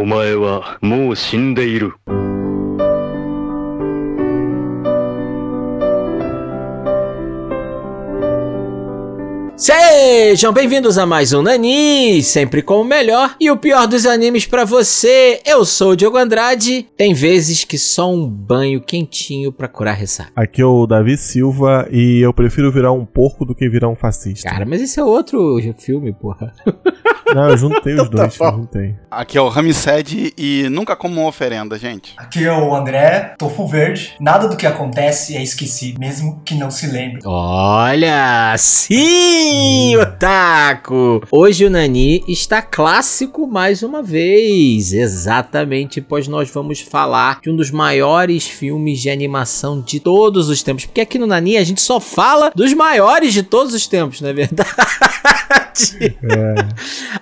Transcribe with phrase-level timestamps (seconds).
[0.00, 1.93] お前はもう死んでいる。
[9.61, 14.65] Sejam bem-vindos a mais um Nani, sempre com o melhor e o pior dos animes pra
[14.65, 15.39] você.
[15.45, 16.87] Eu sou o Diogo Andrade.
[16.97, 20.31] Tem vezes que só um banho quentinho pra curar ressaca.
[20.35, 23.95] Aqui é o Davi Silva e eu prefiro virar um porco do que virar um
[23.95, 24.49] fascista.
[24.49, 26.51] Cara, mas esse é outro filme, porra.
[27.33, 28.95] Não, eu juntei os dois, eu juntei.
[29.09, 32.13] Aqui é o Ramsed e nunca como uma oferenda, gente.
[32.17, 34.15] Aqui é o André, tofu verde.
[34.19, 37.21] Nada do que acontece é esquecido, mesmo que não se lembre.
[37.25, 41.21] Olha, sim, Otaku!
[41.31, 44.93] Hoje o Nani está clássico mais uma vez.
[44.93, 50.61] Exatamente, pois nós vamos falar de um dos maiores filmes de animação de todos os
[50.63, 50.85] tempos.
[50.85, 54.29] Porque aqui no Nani a gente só fala dos maiores de todos os tempos, não
[54.29, 54.69] é verdade?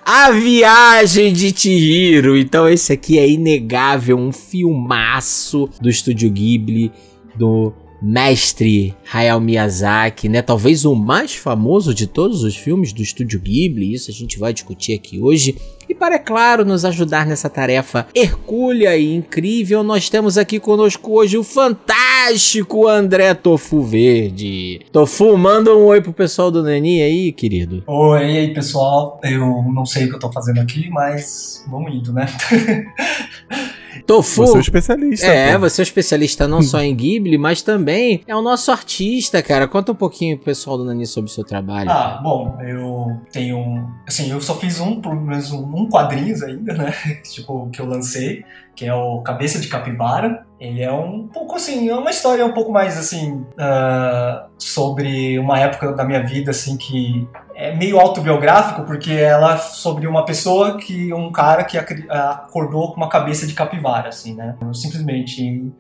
[0.06, 2.38] A Viagem de Chihiro.
[2.38, 6.92] Então esse aqui é inegável, um filmaço do estúdio Ghibli,
[7.36, 10.42] do mestre Hayao Miyazaki, né?
[10.42, 13.94] Talvez o mais famoso de todos os filmes do estúdio Ghibli.
[13.94, 15.56] Isso a gente vai discutir aqui hoje.
[15.90, 21.14] E para, é claro, nos ajudar nessa tarefa hercúlea e incrível, nós temos aqui conosco
[21.14, 24.82] hoje o fantástico André Tofu Verde.
[24.92, 27.82] Tofu, manda um oi pro pessoal do Nani aí, querido.
[27.88, 32.14] Oi, aí pessoal, eu não sei o que eu tô fazendo aqui, mas vamos indo,
[32.14, 32.28] né?
[34.06, 34.42] Tofu.
[34.46, 35.28] Você é um especialista.
[35.28, 35.60] É, pô.
[35.60, 39.68] você é um especialista não só em Ghibli, mas também é o nosso artista, cara.
[39.68, 41.90] Conta um pouquinho pro pessoal do Nani sobre o seu trabalho.
[41.90, 43.58] Ah, bom, eu tenho.
[43.58, 46.92] um- Assim, eu só fiz um, pelo menos um, um quadrinhos ainda, né?
[47.32, 48.44] tipo, que eu lancei,
[48.76, 50.46] que é o Cabeça de Capivara.
[50.60, 53.46] Ele é um pouco assim, é uma história um pouco mais assim.
[53.58, 59.58] ah, sobre uma época da minha vida, assim, que é meio autobiográfico, porque ela é
[59.58, 61.14] sobre uma pessoa que.
[61.14, 64.56] um cara que acordou com uma cabeça de capivara, assim, né?
[64.74, 65.72] Simplesmente.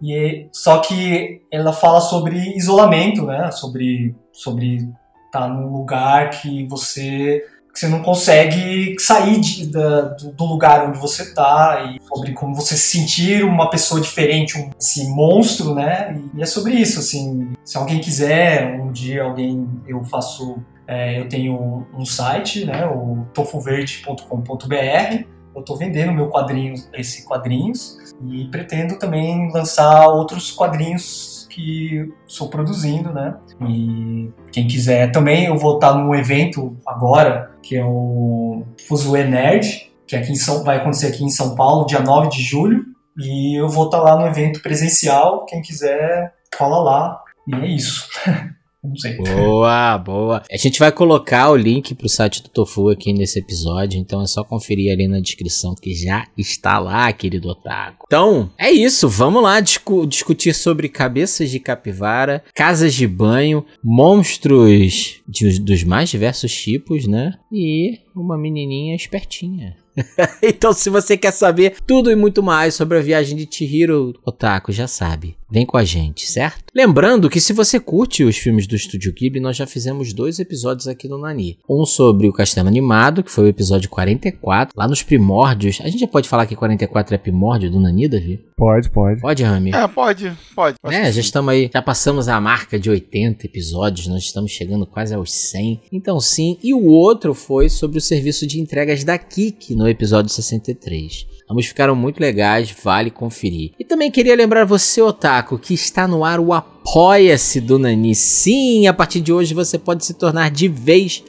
[0.00, 3.50] E só que ela fala sobre isolamento, né?
[3.50, 4.88] Sobre sobre
[5.26, 7.44] estar num lugar que você
[7.78, 12.76] você não consegue sair de- da- do, lugar onde você tá e sobre como você
[12.76, 14.70] se sentir uma pessoa diferente, um
[15.14, 16.20] monstro, né?
[16.34, 17.52] E, é sobre isso, assim.
[17.64, 22.84] Se alguém quiser, um dia alguém eu faço, é, eu tenho um site, né?
[22.86, 25.24] O tofuverde.com.br.
[25.54, 27.96] Eu tô vendendo meu quadrinho, esse quadrinhos
[28.28, 33.36] e pretendo também lançar outros quadrinhos que estou produzindo, né?
[33.68, 39.90] E quem quiser também, eu vou estar num evento agora, que é o Fuzue Nerd,
[40.06, 42.84] que aqui em São, vai acontecer aqui em São Paulo, dia 9 de julho.
[43.16, 47.20] E eu vou estar lá no evento presencial, quem quiser, cola lá.
[47.48, 48.08] E é isso.
[48.82, 49.34] Não.
[49.34, 50.42] Boa, boa.
[50.50, 54.26] A gente vai colocar o link pro site do Tofu aqui nesse episódio, então é
[54.26, 58.04] só conferir ali na descrição que já está lá, querido Otaku.
[58.06, 65.20] Então, é isso, vamos lá discu- discutir sobre cabeças de capivara, casas de banho, monstros
[65.26, 67.34] de- dos mais diversos tipos, né?
[67.52, 69.76] E uma menininha espertinha.
[70.42, 74.70] então, se você quer saber tudo e muito mais sobre a viagem de Chihiro, Otaku,
[74.70, 75.36] já sabe.
[75.50, 76.64] Vem com a gente, certo?
[76.74, 80.86] Lembrando que se você curte os filmes do Estúdio Ghibli, nós já fizemos dois episódios
[80.86, 81.58] aqui no Nani.
[81.66, 85.80] Um sobre o Castelo Animado, que foi o episódio 44, lá nos primórdios.
[85.80, 88.44] A gente já pode falar que 44 é primórdio do Nani, Davi?
[88.54, 89.22] Pode, pode.
[89.22, 89.70] Pode, Rami?
[89.70, 90.76] É, pode, pode.
[90.82, 94.86] Acho É, já estamos aí, já passamos a marca de 80 episódios, nós estamos chegando
[94.86, 95.80] quase aos 100.
[95.90, 100.30] Então sim, e o outro foi sobre o serviço de entregas da Kik no episódio
[100.30, 101.26] 63.
[101.50, 103.72] Ambos ficaram muito legais, vale conferir.
[103.78, 105.00] E também queria lembrar você,
[105.38, 108.14] Otaku, que está no ar o Apoia-se do Nani.
[108.14, 111.22] Sim, a partir de hoje você pode se tornar de vez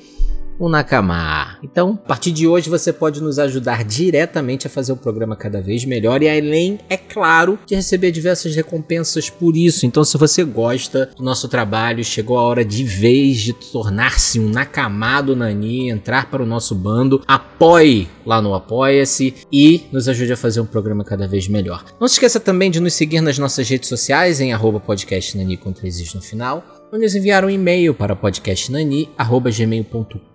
[0.60, 1.58] um Nakama.
[1.64, 5.60] Então, a partir de hoje você pode nos ajudar diretamente a fazer o programa cada
[5.62, 9.86] vez melhor e além, é claro, de receber diversas recompensas por isso.
[9.86, 14.50] Então, se você gosta do nosso trabalho, chegou a hora de vez de tornar-se um
[14.50, 20.34] Nakama do Nani, entrar para o nosso bando, apoie lá no Apoia-se e nos ajude
[20.34, 21.84] a fazer um programa cada vez melhor.
[22.00, 25.72] Não se esqueça também de nos seguir nas nossas redes sociais em arroba podcastnani com
[25.72, 30.29] três no final ou nos enviar um e-mail para podcastnani.gmail.com.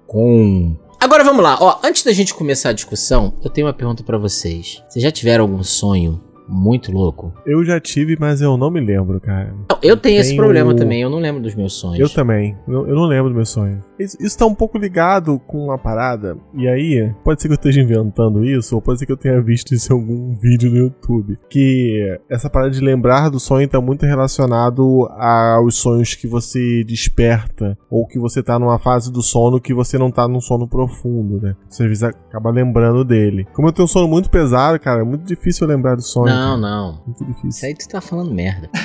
[1.01, 4.17] Agora vamos lá, ó, antes da gente começar a discussão, eu tenho uma pergunta pra
[4.17, 4.83] vocês.
[4.89, 7.33] Vocês já tiveram algum sonho muito louco?
[7.47, 9.55] Eu já tive, mas eu não me lembro, cara.
[9.71, 11.99] Não, eu tenho esse Tenho- problema também, eu não lembro dos meus sonhos.
[11.99, 12.57] Eu também.
[12.69, 13.83] Eu, eu não lembro dos meus sonhos.
[13.99, 16.37] Isso, isso tá um pouco ligado com uma parada.
[16.55, 19.41] E aí, pode ser que eu esteja inventando isso, ou pode ser que eu tenha
[19.41, 21.39] visto isso em algum vídeo no YouTube.
[21.49, 27.77] Que essa parada de lembrar do sonho tá muito relacionado aos sonhos que você desperta.
[27.91, 31.41] Ou que você tá numa fase do sono que você não tá num sono profundo,
[31.41, 31.55] né?
[31.69, 33.47] Você às vezes acaba lembrando dele.
[33.53, 36.27] Como eu tenho um sono muito pesado, cara, é muito difícil eu lembrar do sonho.
[36.34, 36.57] Não, cara.
[36.57, 37.03] não.
[37.07, 37.69] Muito Isso difícil.
[37.69, 38.71] aí tu tá falando merda.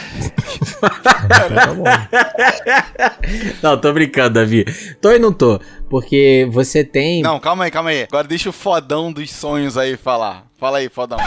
[3.62, 4.66] Não, tô brincando, Davi.
[5.02, 5.60] Tô e não tô.
[5.90, 7.22] Porque você tem.
[7.22, 8.04] Não, calma aí, calma aí.
[8.04, 10.46] Agora deixa o fodão dos sonhos aí falar.
[10.58, 11.18] Fala aí, fodão.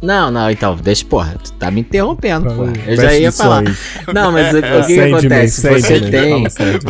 [0.00, 2.72] Não, não, então, deixa, porra, tu tá me interrompendo, porra.
[2.86, 3.64] Eu já ia falar.
[4.14, 5.60] Não, mas o, o que, que Sandman, acontece?
[5.60, 6.42] Você Sandman, tem.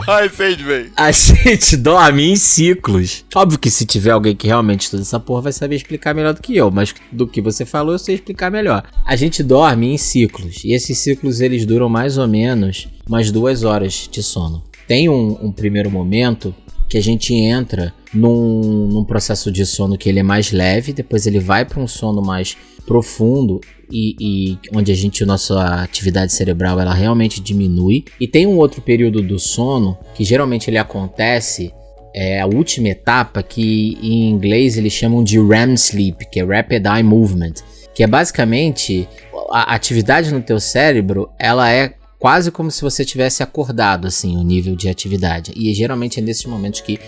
[0.04, 0.86] Vai, Sandman.
[0.96, 3.24] A gente dorme em ciclos.
[3.34, 6.42] Óbvio que se tiver alguém que realmente estuda essa porra, vai saber explicar melhor do
[6.42, 6.70] que eu.
[6.70, 8.84] Mas do que você falou, eu sei explicar melhor.
[9.06, 10.62] A gente dorme em ciclos.
[10.64, 14.62] E esses ciclos, eles duram mais ou menos umas duas horas de sono.
[14.86, 16.54] Tem um, um primeiro momento
[16.88, 21.26] que a gente entra num, num processo de sono que ele é mais leve, depois
[21.26, 22.56] ele vai para um sono mais
[22.88, 23.60] profundo
[23.92, 28.06] e, e onde a gente, nossa atividade cerebral, ela realmente diminui.
[28.18, 31.72] E tem um outro período do sono que geralmente ele acontece
[32.14, 36.84] é a última etapa que em inglês eles chamam de REM sleep, que é Rapid
[36.86, 37.54] Eye Movement,
[37.94, 39.06] que é basicamente
[39.50, 44.42] a atividade no teu cérebro, ela é quase como se você tivesse acordado assim, o
[44.42, 45.52] nível de atividade.
[45.54, 46.98] E geralmente é nesses momentos que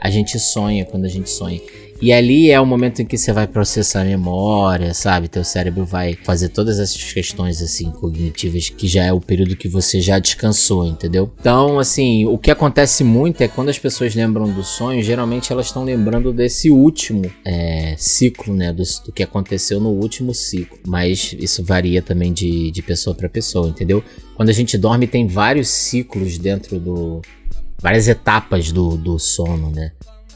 [0.00, 1.60] a gente sonha, quando a gente sonha.
[2.00, 5.26] E ali é o momento em que você vai processar a memória, sabe?
[5.26, 9.68] Teu cérebro vai fazer todas essas questões assim cognitivas que já é o período que
[9.68, 11.28] você já descansou, entendeu?
[11.40, 15.66] Então, assim, o que acontece muito é quando as pessoas lembram do sonho, geralmente elas
[15.66, 18.72] estão lembrando desse último é, ciclo, né?
[18.72, 20.78] Do, do que aconteceu no último ciclo.
[20.86, 24.04] Mas isso varia também de, de pessoa para pessoa, entendeu?
[24.36, 27.20] Quando a gente dorme, tem vários ciclos dentro do.
[27.80, 29.92] Várias etapas do, do sono, né?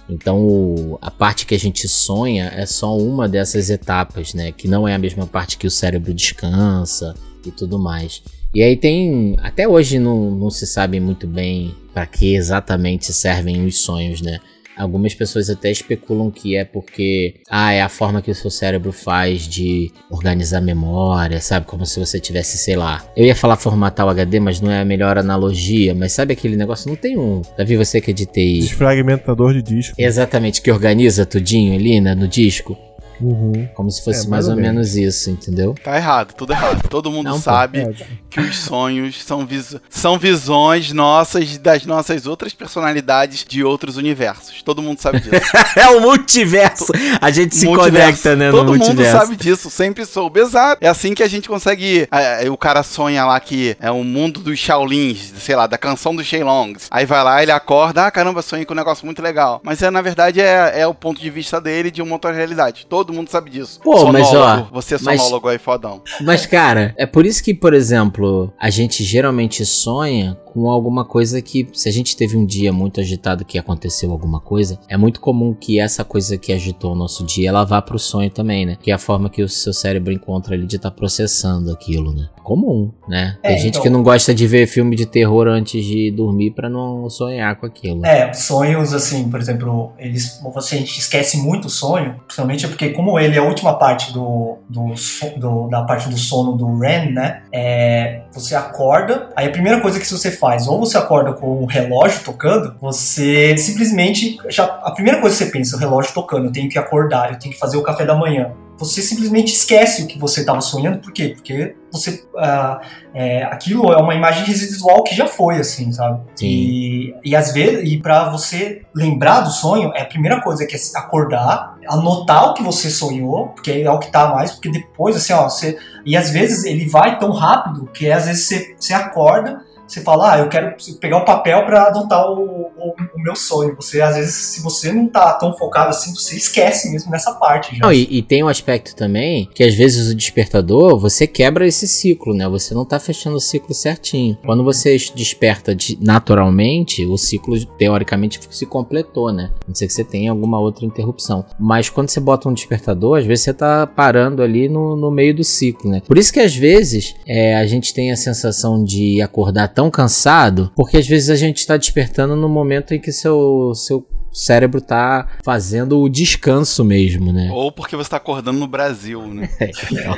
[0.09, 4.53] Então, o- a parte que a gente sonha é só uma dessas etapas, né?
[4.53, 7.15] Que não é a mesma parte que o cérebro descansa
[7.47, 8.23] e tudo mais.
[8.55, 9.37] E aí tem.
[9.43, 14.39] Até hoje não, não se sabe muito bem para que exatamente servem os sonhos, né?
[14.77, 18.93] Algumas pessoas até especulam que é porque ah, é a forma que o seu cérebro
[18.93, 21.67] faz de organizar memória, sabe?
[21.67, 23.05] Como se você tivesse, sei lá.
[23.17, 25.95] Eu ia falar formatar o HD, mas não é a melhor analogia.
[25.95, 26.89] Mas sabe aquele negócio?
[26.89, 27.43] Não tem um.
[27.57, 28.61] Davi, você que é de TI.
[28.61, 29.95] Desfragmentador de disco.
[29.99, 32.77] Exatamente, que organiza tudinho ali, né, no disco.
[33.23, 33.69] Uhum.
[33.75, 35.75] Como se fosse É, mais mais ou ou menos isso, entendeu?
[35.83, 36.89] Tá errado, tudo errado.
[36.89, 37.41] Todo mundo Não, pô.
[37.43, 37.93] sabe É,
[38.29, 44.63] que os sonhos são, vis- são visões nossas das nossas outras personalidades de outros universos.
[44.63, 45.33] Todo mundo sabe disso.
[45.77, 46.93] É o multiverso!
[47.21, 48.23] A gente se Multiverso.
[48.23, 49.19] conecta, né, Todo no mundo multiverso.
[49.19, 50.41] sabe disso, sempre soube.
[50.41, 50.79] Exato.
[50.85, 52.07] É assim que a gente consegue.
[52.11, 55.79] é, é, o cara sonha lá que é o mundo dos Shaolins, sei lá, da
[55.79, 56.87] canção dos Shenlongs.
[56.91, 59.61] Aí vai lá, ele acorda, ah, caramba, sonhei com um negócio muito legal.
[59.65, 62.87] Mas é, na verdade, é, é o ponto de vista dele de uma outra realidade.
[62.89, 63.81] Todo mundo sabe disso.
[63.83, 64.69] Pô, mas, Sonólogo.
[64.71, 66.03] ó, Você é mas- sonólogo aí, fodão.
[66.21, 71.41] Mas, cara, é por isso que, por exemplo, a gente geralmente sonha com alguma coisa
[71.41, 75.21] que, se a gente teve um dia muito agitado que aconteceu alguma coisa, é muito
[75.21, 78.77] comum que essa coisa que agitou o nosso dia, ela vá pro sonho também, né?
[78.81, 82.29] Que é a forma que o seu cérebro encontra ali de estar processando aquilo, né?
[82.43, 83.39] Comum, né?
[83.43, 86.51] Tem É, gente então- que não gosta de ver filme de terror antes de dormir
[86.51, 88.05] pra não sonhar com aquilo.
[88.05, 92.91] É, sonhos, assim, por exemplo, eles, você, a gente esquece muito o sonho, principalmente porque
[92.91, 94.93] como ele é a última parte do, do,
[95.39, 99.99] do- da parte do sono do REM, né, é, você acorda, aí a primeira coisa
[100.01, 105.21] que você faz, ou você acorda com o relógio tocando, você simplesmente, já, a primeira
[105.21, 107.77] coisa que você pensa, o relógio tocando, eu tenho que acordar, eu tenho que fazer
[107.77, 108.51] o café da manhã.
[108.77, 111.35] Você simplesmente esquece o que você estava sonhando, por quê?
[111.37, 112.81] Porque você, ah,
[113.15, 116.21] é, aquilo é uma imagem residual que já foi, assim, sabe?
[116.35, 116.47] Sim.
[116.47, 120.75] E, e às vezes, e para você lembrar do sonho, é a primeira coisa que
[120.75, 125.15] é acordar, anotar o que você sonhou, porque é o que tá mais, porque depois,
[125.15, 125.79] assim, ó, você.
[126.05, 129.61] E às vezes ele vai tão rápido que às vezes você, você acorda,
[129.93, 132.43] você fala, ah, eu quero pegar o papel para anotar o,
[132.77, 133.75] o, o meu sonho.
[133.77, 137.79] Você, às vezes, se você não tá tão focado assim, você esquece mesmo nessa parte.
[137.81, 141.87] Não, e, e tem um aspecto também que às vezes o despertador você quebra esse
[141.87, 142.49] ciclo, né?
[142.49, 144.37] Você não tá fechando o ciclo certinho.
[144.45, 149.51] Quando você desperta de- naturalmente, o ciclo teoricamente se completou, né?
[149.63, 151.45] A não ser que você tenha alguma outra interrupção.
[151.59, 155.35] Mas quando você bota um despertador, às vezes você tá parando ali no, no meio
[155.35, 156.01] do ciclo, né?
[156.07, 160.71] Por isso que às vezes é, a gente tem a sensação de acordar tão cansado,
[160.77, 165.29] porque às vezes a gente tá despertando no momento em que seu, seu cérebro tá
[165.45, 167.51] fazendo o descanso mesmo, né?
[167.53, 169.49] Ou porque você tá acordando no Brasil, né?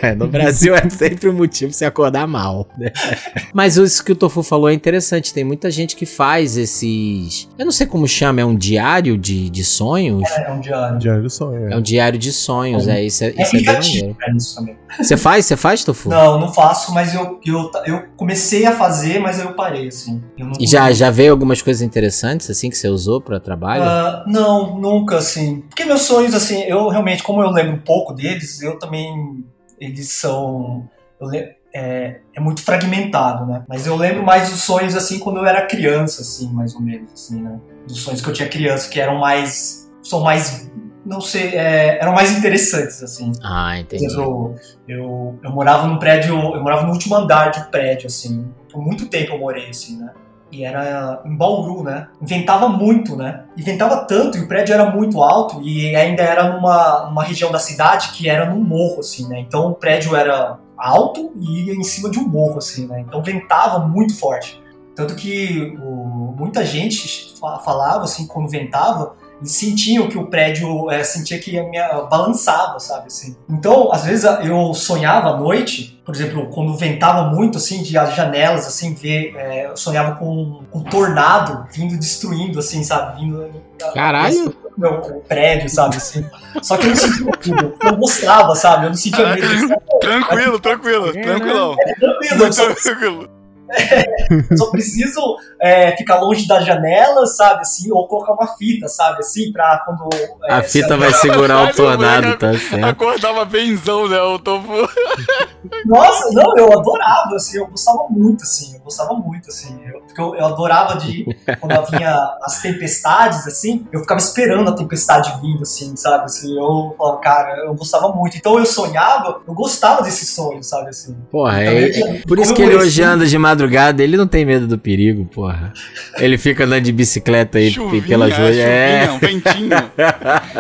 [0.02, 2.68] É, no Brasil é sempre um motivo pra você acordar mal.
[2.78, 2.92] né?
[3.52, 5.33] Mas isso que o Tofu falou é interessante.
[5.33, 7.49] Tem muita gente que faz esses.
[7.59, 10.28] Eu não sei como chama, é um diário de, de sonhos?
[10.30, 10.99] É um diário.
[10.99, 11.73] Diário do sonho.
[11.73, 14.76] É um diário de sonhos, é, isso é, É isso é pra isso também.
[14.98, 15.46] Você faz?
[15.46, 16.08] Você faz, Tofu?
[16.08, 20.22] Não, não faço, mas eu, eu, eu comecei a fazer, mas eu parei, assim.
[20.36, 23.82] Eu E já, já veio algumas coisas interessantes, assim, que você usou pra trabalho?
[23.82, 25.62] Ah, não, nunca, assim.
[25.62, 29.44] Porque meus sonhos, assim, eu realmente, como eu lembro pouco deles, eu também.
[29.80, 30.88] Eles são.
[31.20, 31.28] eu
[31.74, 33.64] é, é muito fragmentado, né?
[33.68, 37.12] Mas eu lembro mais dos sonhos, assim, quando eu era criança, assim, mais ou menos,
[37.12, 37.58] assim, né?
[37.88, 39.90] Dos sonhos que eu tinha criança, que eram mais.
[40.00, 40.70] São mais.
[41.04, 43.30] Não sei, é, eram mais interessantes, assim.
[43.42, 44.06] Ah, entendi.
[44.06, 44.54] exemplo,
[44.88, 48.50] eu, eu morava num prédio, eu morava no último andar de um prédio, assim.
[48.73, 50.11] Por muito tempo eu morei, assim, né?
[50.50, 52.08] E era em Bauru, né?
[52.23, 53.44] Inventava muito, né?
[53.56, 57.58] Inventava tanto, e o prédio era muito alto, e ainda era numa, numa região da
[57.58, 59.40] cidade que era num morro, assim, né?
[59.40, 63.00] Então o prédio era alto e ia em cima de um morro, assim, né?
[63.00, 64.62] Então ventava muito forte.
[64.94, 71.02] Tanto que o- muita gente fa- falava, assim, quando ventava, sentiam que o prédio é,
[71.02, 73.36] sentia que a minha, balançava, sabe, assim.
[73.48, 78.14] Então, às vezes eu sonhava à noite, por exemplo, quando ventava muito, assim, de as
[78.14, 83.50] janelas, assim, ver, é, eu sonhava com um tornado vindo destruindo, assim, sabe, vindo...
[83.94, 84.54] Caralho!
[84.76, 86.24] Meu, o prédio, sabe, assim.
[86.60, 89.74] Só que eu não sentia tudo, eu gostava, sabe, eu não sentia medo.
[90.00, 91.76] Tranquilo, tranquilo, tranquilão.
[91.76, 93.33] Tranquilo, só, Tranquilo.
[94.57, 95.21] só preciso
[95.61, 100.09] é, ficar longe da janela, sabe, assim, ou colocar uma fita, sabe, assim, pra quando...
[100.45, 102.85] é, A se fita vai segurar o tornado, tá certo?
[102.85, 104.19] Acordava benzão, né?
[104.19, 104.61] Eu tô.
[105.87, 110.21] Nossa, não, eu adorava, assim, eu gostava muito, assim, eu gostava muito, assim, eu, porque
[110.21, 111.25] eu, eu adorava de,
[111.61, 116.95] quando vinha as tempestades, assim, eu ficava esperando a tempestade vindo, assim, sabe, assim, eu
[116.99, 121.16] falava, cara, eu gostava muito, então eu sonhava, eu gostava desses sonhos, sabe, assim.
[121.31, 123.63] Porra, Então, é, por isso que ele hoje anda de madrugada,
[124.02, 125.73] ele não tem medo do perigo, porra.
[126.18, 128.62] Ele fica andando de bicicleta aí Chuvinha, pela joia.
[128.62, 129.76] É, um ventinho.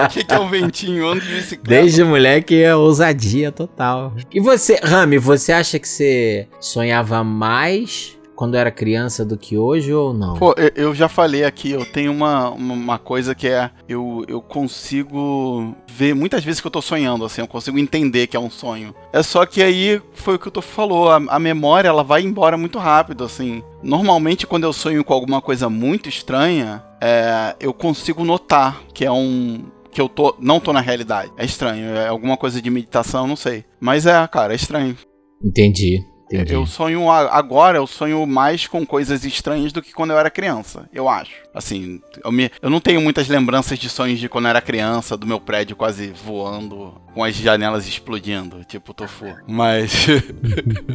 [0.04, 1.08] O que, que é um ventinho?
[1.08, 1.68] Ando de bicicleta.
[1.68, 4.14] desde moleque é ousadia total.
[4.32, 9.92] E você, Rami, você acha que você sonhava mais quando era criança do que hoje
[9.92, 10.34] ou não?
[10.36, 13.70] Pô, eu- eu já falei aqui, eu tenho uma, uma, uma coisa que é.
[13.88, 18.36] Eu, eu consigo ver muitas vezes que eu tô sonhando, assim, eu consigo entender que
[18.36, 18.94] é um sonho.
[19.12, 22.22] É só que aí foi o que o Tofu falou, a, a memória ela vai
[22.22, 23.62] embora muito rápido, assim.
[23.82, 29.12] Normalmente, quando eu sonho com alguma coisa muito estranha, é, eu consigo notar que é
[29.12, 29.64] um.
[29.92, 31.30] Que eu tô, não tô na realidade.
[31.36, 31.90] É estranho.
[31.94, 33.64] É alguma coisa de meditação, não sei.
[33.78, 34.96] Mas é, cara, é estranho.
[35.42, 36.52] Entendi, entendi.
[36.52, 40.88] Eu sonho agora, eu sonho mais com coisas estranhas do que quando eu era criança,
[40.92, 41.32] eu acho.
[41.54, 45.16] Assim, eu, me, eu não tenho muitas lembranças de sonhos de quando eu era criança,
[45.16, 49.34] do meu prédio quase voando, com as janelas explodindo, tipo tofu.
[49.46, 50.06] Mas.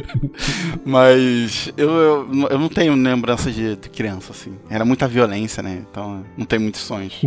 [0.84, 4.58] mas eu, eu, eu não tenho lembranças de, de criança, assim.
[4.68, 5.82] Era muita violência, né?
[5.90, 7.20] Então não tenho muitos sonhos.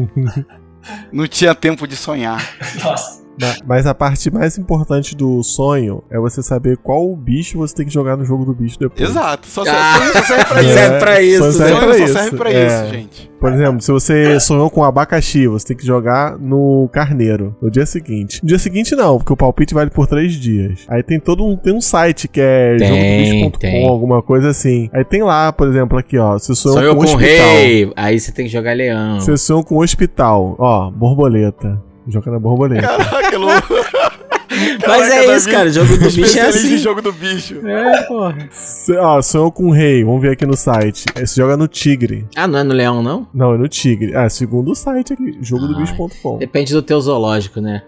[1.11, 2.39] não tinha tempo de sonhar.
[2.83, 3.22] Nossa,
[3.65, 7.93] Mas a parte mais importante do sonho é você saber qual bicho você tem que
[7.93, 9.09] jogar no jogo do bicho depois.
[9.09, 10.73] Exato, só, só, Ah, só serve pra É, isso.
[10.73, 12.13] serve pra isso, só serve Sonho pra só isso.
[12.13, 12.65] serve pra É.
[12.67, 13.31] isso, gente.
[13.39, 17.85] Por exemplo, se você sonhou com abacaxi, você tem que jogar no carneiro no dia
[17.85, 18.39] seguinte.
[18.41, 20.85] No dia seguinte não, porque o palpite vale por três dias.
[20.87, 24.89] Aí tem todo um, tem um site que é jogodobicho.com, alguma coisa assim.
[24.93, 27.45] Aí tem lá, por exemplo, aqui ó, você sonhou, Sonhou com com o hospital.
[27.55, 29.19] rei, aí você tem que jogar leão.
[29.19, 31.81] Você sonhou com hospital, ó, borboleta.
[32.07, 32.87] Joga na borboleta.
[32.87, 33.73] Caraca, louco.
[34.87, 36.77] Mas é isso, cara, o jogo do bicho é assim.
[36.77, 37.67] jogo do bicho.
[37.67, 38.49] É, porra.
[38.99, 41.05] Ó, sonhou com o rei, vamos ver aqui no site.
[41.15, 42.27] Aí Você joga no tigre.
[42.35, 43.27] Ah, não é no leão, não?
[43.33, 44.15] Não, é no tigre.
[44.15, 46.37] Ah, segundo o site aqui, jogodobicho.com.
[46.37, 47.83] Depende do teu zoológico, né?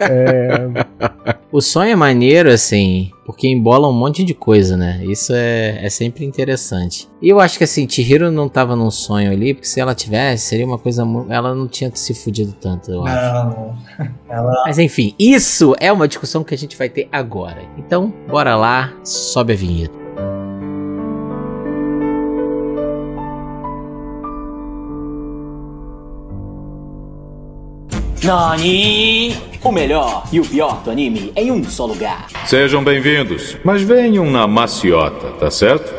[0.00, 0.66] É,
[1.52, 5.00] O sonho é maneiro, assim, porque embola um monte de coisa, né?
[5.04, 7.08] Isso é, é sempre interessante.
[7.22, 10.46] E eu acho que, assim, Chihiro não tava num sonho ali, porque se ela tivesse,
[10.46, 11.06] seria uma coisa...
[11.28, 13.34] Ela não tinha se fudido tanto, eu acho.
[13.34, 13.78] não.
[14.28, 17.62] Ela Mas enfim, isso é uma discussão que a gente vai ter agora.
[17.76, 19.99] Então, bora lá, sobe a vinheta.
[28.22, 29.34] Nani!
[29.64, 32.28] O melhor e o pior do anime em um só lugar.
[32.44, 35.90] Sejam bem-vindos, mas venham na maciota, tá certo?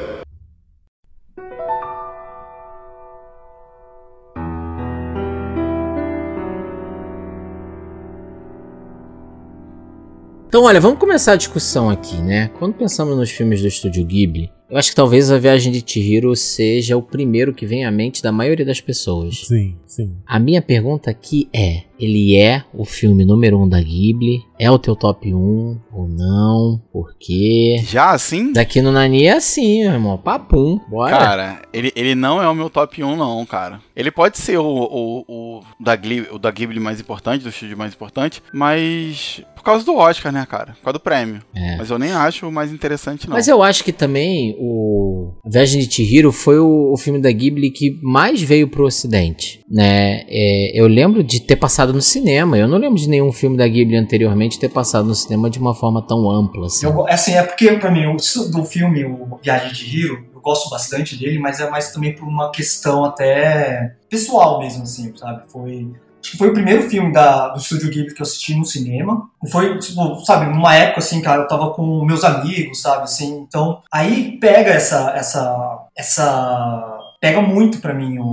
[10.48, 12.52] Então, olha, vamos começar a discussão aqui, né?
[12.60, 16.34] Quando pensamos nos filmes do estúdio Ghibli, Eu acho que talvez a Viagem de Chihiro
[16.34, 19.46] seja o primeiro que vem à mente da maioria das pessoas.
[19.46, 20.16] Sim, sim.
[20.26, 24.42] A minha pergunta aqui é: ele é o filme número 1 um da Ghibli?
[24.58, 26.82] É o teu top 1 ou não?
[26.92, 27.82] Por quê?
[27.84, 28.54] Já assim?
[28.54, 30.18] Daqui no Nani é assim, meu irmão.
[30.18, 30.80] Papum.
[30.90, 31.18] Bora.
[31.18, 33.82] Cara, ele, ele não é o meu top 1, não, cara.
[33.96, 37.78] Ele pode ser o, o, o, da, Ghibli, o da Ghibli mais importante, do estúdio
[37.78, 40.74] mais importante, mas por causa do Oscar, né, cara?
[40.74, 41.42] Por causa do prêmio.
[41.56, 41.78] É.
[41.78, 43.36] Mas eu nem acho o mais interessante, não.
[43.36, 47.72] Mas eu acho que também o Viagem de Chihiro foi o, o filme da Ghibli
[47.72, 50.24] que mais veio pro ocidente, né?
[50.30, 52.58] É, eu lembro de ter passado no cinema.
[52.58, 55.74] Eu não lembro de nenhum filme da Ghibli anteriormente ter passado no cinema de uma
[55.74, 56.86] forma tão ampla assim.
[56.86, 58.18] Eu, go- assim, é porque, pra mim, o
[58.52, 62.28] do filme, o Viagem de Hiro, eu gosto bastante dele, mas é mais também por
[62.28, 65.44] uma questão até pessoal mesmo, assim, sabe?
[65.52, 65.88] Foi.
[66.22, 69.28] Acho que foi o primeiro filme da, do Estúdio Ghibli que eu assisti no cinema.
[69.52, 73.40] Foi, tipo, sabe, numa época, assim, cara, eu tava com meus amigos, sabe, assim.
[73.40, 77.00] Então, aí pega essa, essa, essa...
[77.20, 78.24] Pega muito pra mim o,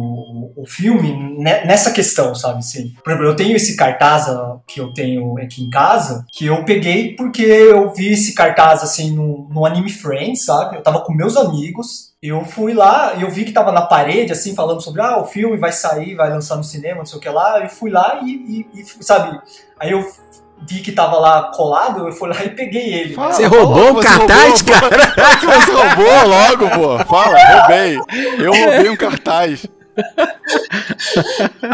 [0.59, 2.93] o, o filme ne- nessa questão, sabe, assim.
[3.03, 6.65] Por exemplo, eu tenho esse cartaz ah, que eu tenho aqui em casa, que eu
[6.65, 10.77] peguei porque eu vi esse cartaz, assim, no, no Anime Friends, sabe?
[10.77, 14.55] Eu tava com meus amigos, eu fui lá, eu vi que tava na parede, assim,
[14.55, 17.29] falando sobre, ah, o filme vai sair, vai lançar no cinema, não sei o que
[17.29, 17.61] lá.
[17.61, 19.39] Eu fui lá e, e- e, sabe,
[19.79, 20.05] aí eu
[20.69, 23.15] vi que tava lá colado, eu fui lá e peguei ele.
[23.15, 24.97] Fala, Você roubou um você cartaz, roubou, pô.
[25.23, 27.05] Fala que você roubou logo, pô.
[27.05, 28.01] Fala, roubei.
[28.45, 29.65] Eu roubei um cartaz.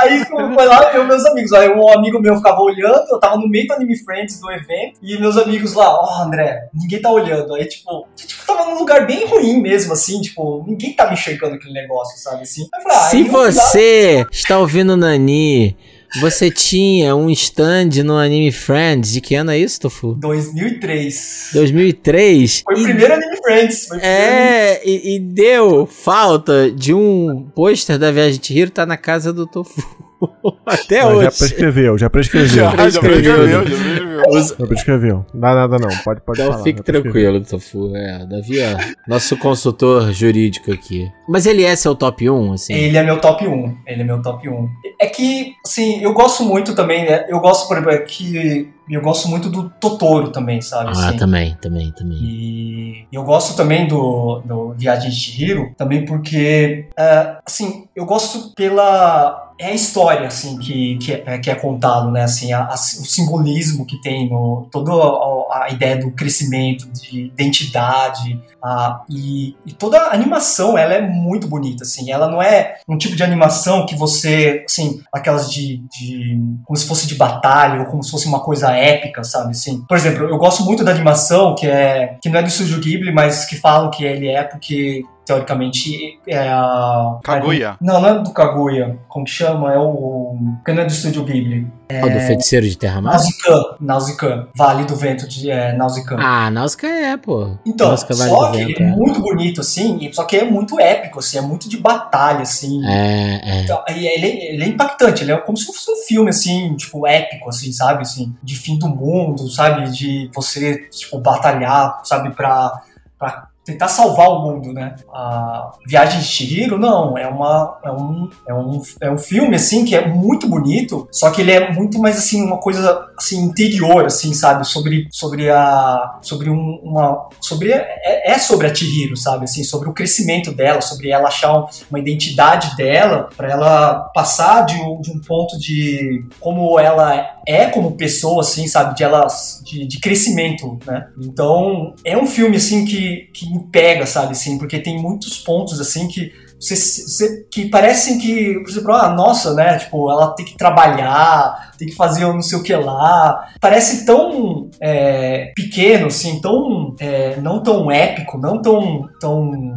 [0.00, 1.52] Aí foi lá ver meus amigos.
[1.52, 4.99] Aí um amigo meu ficava olhando, eu tava no meio do Anime Friends do evento,
[5.02, 7.54] e meus amigos lá, ó, André, ninguém tá olhando.
[7.54, 11.54] Aí, tipo, tipo, tava num lugar bem ruim mesmo, assim, tipo, ninguém tá me enxergando
[11.54, 12.69] aquele negócio, sabe assim?
[12.73, 15.76] Aí eu falei, ah, Se eu você está ouvindo Nani,
[16.21, 19.12] você tinha um stand no Anime Friends.
[19.12, 20.14] De que ano é isso, Tofu?
[20.14, 21.50] 2003.
[21.52, 22.62] 2003?
[22.64, 23.90] Foi o E- primeiro Anime Friends.
[24.00, 29.33] É, e, e deu falta de um pôster da Viagem de Hiro, tá na casa
[29.33, 30.03] do Tofu.
[30.66, 31.38] Até Mas já hoje.
[31.38, 32.49] prescreveu, já prescreveu.
[32.49, 34.14] Já, já prescreveu, já prescreveu.
[34.59, 35.26] Já prescreveu.
[35.35, 36.62] Não dá nada não, pode, pode Então falar.
[36.64, 37.12] fique já prescreveu.
[37.12, 37.95] tranquilo, Tofu.
[37.97, 38.76] É, Davi é
[39.07, 41.11] nosso consultor jurídico aqui.
[41.28, 42.73] Mas ele é seu top 1, assim?
[42.75, 43.76] Ele é meu top 1.
[43.87, 44.69] Ele é meu top 1.
[45.00, 47.26] É que, assim, eu gosto muito também, né?
[47.28, 50.90] Eu gosto, por exemplo, é que eu gosto muito do Totoro também, sabe?
[50.95, 51.16] Ah, assim.
[51.19, 52.19] também, também, também.
[52.19, 58.52] E eu gosto também do, do Viagem de Chihiro, também porque, é, assim, eu gosto
[58.54, 59.44] pela...
[59.56, 62.23] É a história, assim, que, que, é, que é contado, né?
[62.25, 64.66] Assim, a- a- o simbolismo que tem no...
[64.70, 70.95] Toda a, a ideia do crescimento, de identidade, a, e, e toda a animação, ela
[70.95, 72.10] é muito bonita, assim.
[72.10, 76.86] Ela não é um tipo de animação que você, assim, aquelas de, de como se
[76.88, 79.52] fosse de batalha ou como se fosse uma coisa épica, sabe?
[79.52, 82.80] Assim, por exemplo, eu gosto muito da animação que é que não é do Studio
[82.80, 87.76] Ghibli, mas que falam que ele é porque teoricamente é a Kaguya.
[87.80, 88.99] Não, não é do Kaguya.
[89.08, 89.73] Como que chama?
[89.73, 91.67] É o que não é do Studio Ghibli.
[92.02, 93.13] Ó, do Feiticeiro de Terra Mar?
[93.13, 96.17] Nausicaa, Nausicaa, Vale do Vento de é, Nausicaa.
[96.19, 97.56] Ah, Nausicaa é, pô.
[97.65, 98.97] Então, Nausicaa Vale só do que Vento, ele é é.
[98.97, 102.84] muito bonito, assim, e- só que é muito épico, assim, é muito de batalha, assim.
[102.87, 103.60] É, é.
[103.63, 106.75] Então, e ele, é- ele é impactante, ele é como se fosse um filme, assim,
[106.75, 108.02] tipo, épico, assim, sabe?
[108.02, 109.91] Assim, de fim do mundo, sabe?
[109.91, 112.30] De você, tipo, batalhar, sabe?
[112.30, 112.80] Pra,
[113.19, 114.95] pra tentar salvar o mundo, né?
[115.13, 119.85] A Viagem de Chihiro, não, é uma é um, é um, é um filme, assim,
[119.85, 124.05] que é muito bonito, só que ele é muito mais, assim, uma coisa, assim, interior,
[124.05, 124.67] assim, sabe?
[124.67, 126.19] Sobre, sobre a...
[126.21, 127.29] sobre um, uma...
[127.41, 127.73] sobre...
[127.73, 129.45] É, é sobre a Chihiro, sabe?
[129.45, 134.67] Assim, sobre o crescimento dela, sobre ela achar um- uma identidade dela, para ela passar
[134.67, 138.95] de um, de um ponto de como ela é como pessoa, assim, sabe?
[138.95, 139.27] De ela
[139.63, 141.09] de, de crescimento, né?
[141.21, 144.32] Então é um filme assim que, que me pega, sabe?
[144.32, 149.52] Assim, porque tem muitos pontos assim que você, que parecem que, por exemplo, ah, nossa,
[149.54, 149.76] né?
[149.78, 153.52] Tipo, ela tem que trabalhar, tem que fazer não sei o que lá.
[153.60, 159.75] Parece tão é, pequeno, assim, tão é, não tão épico, não tão tão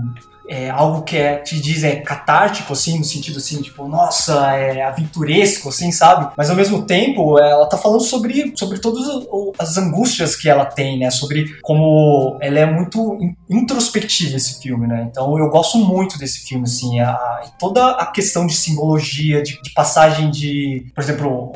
[0.47, 4.83] é, algo que é, te diz é catártico, assim, no sentido assim, tipo, nossa, é
[4.83, 6.33] aventuresco, assim, sabe?
[6.37, 9.05] Mas ao mesmo tempo, ela tá falando sobre, sobre todas
[9.59, 11.09] as angústias que ela tem, né?
[11.11, 15.07] Sobre como ela é muito in- introspectiva esse filme, né?
[15.09, 19.61] Então eu gosto muito desse filme, assim, a, a- toda a questão de simbologia, de,
[19.61, 21.53] de passagem de, por exemplo,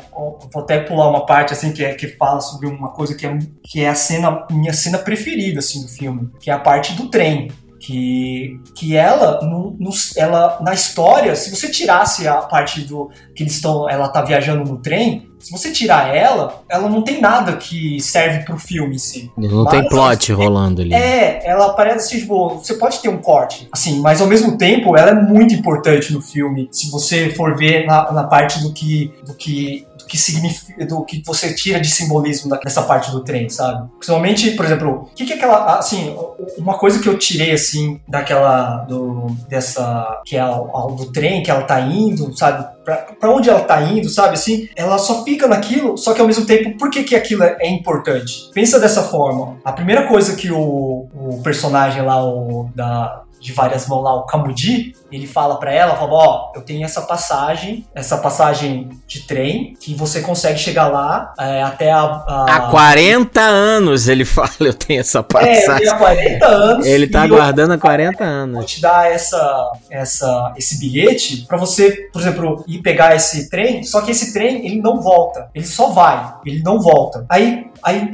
[0.52, 3.38] vou até pular uma parte, assim, que, é, que fala sobre uma coisa que é,
[3.64, 7.08] que é a cena, minha cena preferida, assim, do filme, que é a parte do
[7.08, 7.50] trem
[7.82, 13.42] que, que ela, no, no- ela na história, se você tirasse a parte do que
[13.42, 17.56] eles estão, ela tá viajando no trem, Se você tirar ela, ela não tem nada
[17.56, 19.28] que serve pro filme em si.
[19.36, 20.94] Não Mas- tem plot rolando ali.
[20.94, 25.10] É, ela parece, tipo, você pode ter um corte, assim, mas ao mesmo tempo ela
[25.10, 26.68] é muito importante no filme.
[26.70, 31.04] Se você for ver na, na parte do que, do que, do que significa, do
[31.04, 33.88] que você tira de simbolismo dessa parte do trem, sabe?
[33.98, 36.14] Principalmente, por exemplo, o que, que é aquela, assim,
[36.56, 41.42] uma coisa que eu tirei, assim, daquela, do, dessa, que é a, a- do trem
[41.42, 42.64] que ela tá indo, sabe?
[42.84, 44.34] Pra onde ela tá indo, sabe?
[44.34, 47.56] Assim, ela só fica naquilo, só que ao mesmo tempo, por que, que aquilo é,
[47.60, 48.50] é importante?
[48.52, 49.56] Pensa dessa forma.
[49.64, 53.22] A primeira coisa que o, o personagem lá, o da.
[53.42, 57.02] De várias mãos lá, o Kamudi, ele fala pra ela, fala, ó, eu tenho essa
[57.02, 62.02] passagem, essa passagem de trem, que você consegue chegar lá é, até a...
[62.02, 62.46] a...
[62.48, 65.80] Há 40 anos ele fala, eu tenho essa É, passagem.
[65.80, 66.86] ele há 40 anos.
[66.86, 68.66] ele tá aguardando há 40 vou anos.
[68.66, 74.00] te dar essa, essa, esse bilhete pra você, por exemplo, ir pegar esse trem, só
[74.02, 77.26] que esse trem ele não volta, ele só vai, ele não volta.
[77.28, 78.10] Aí, aí,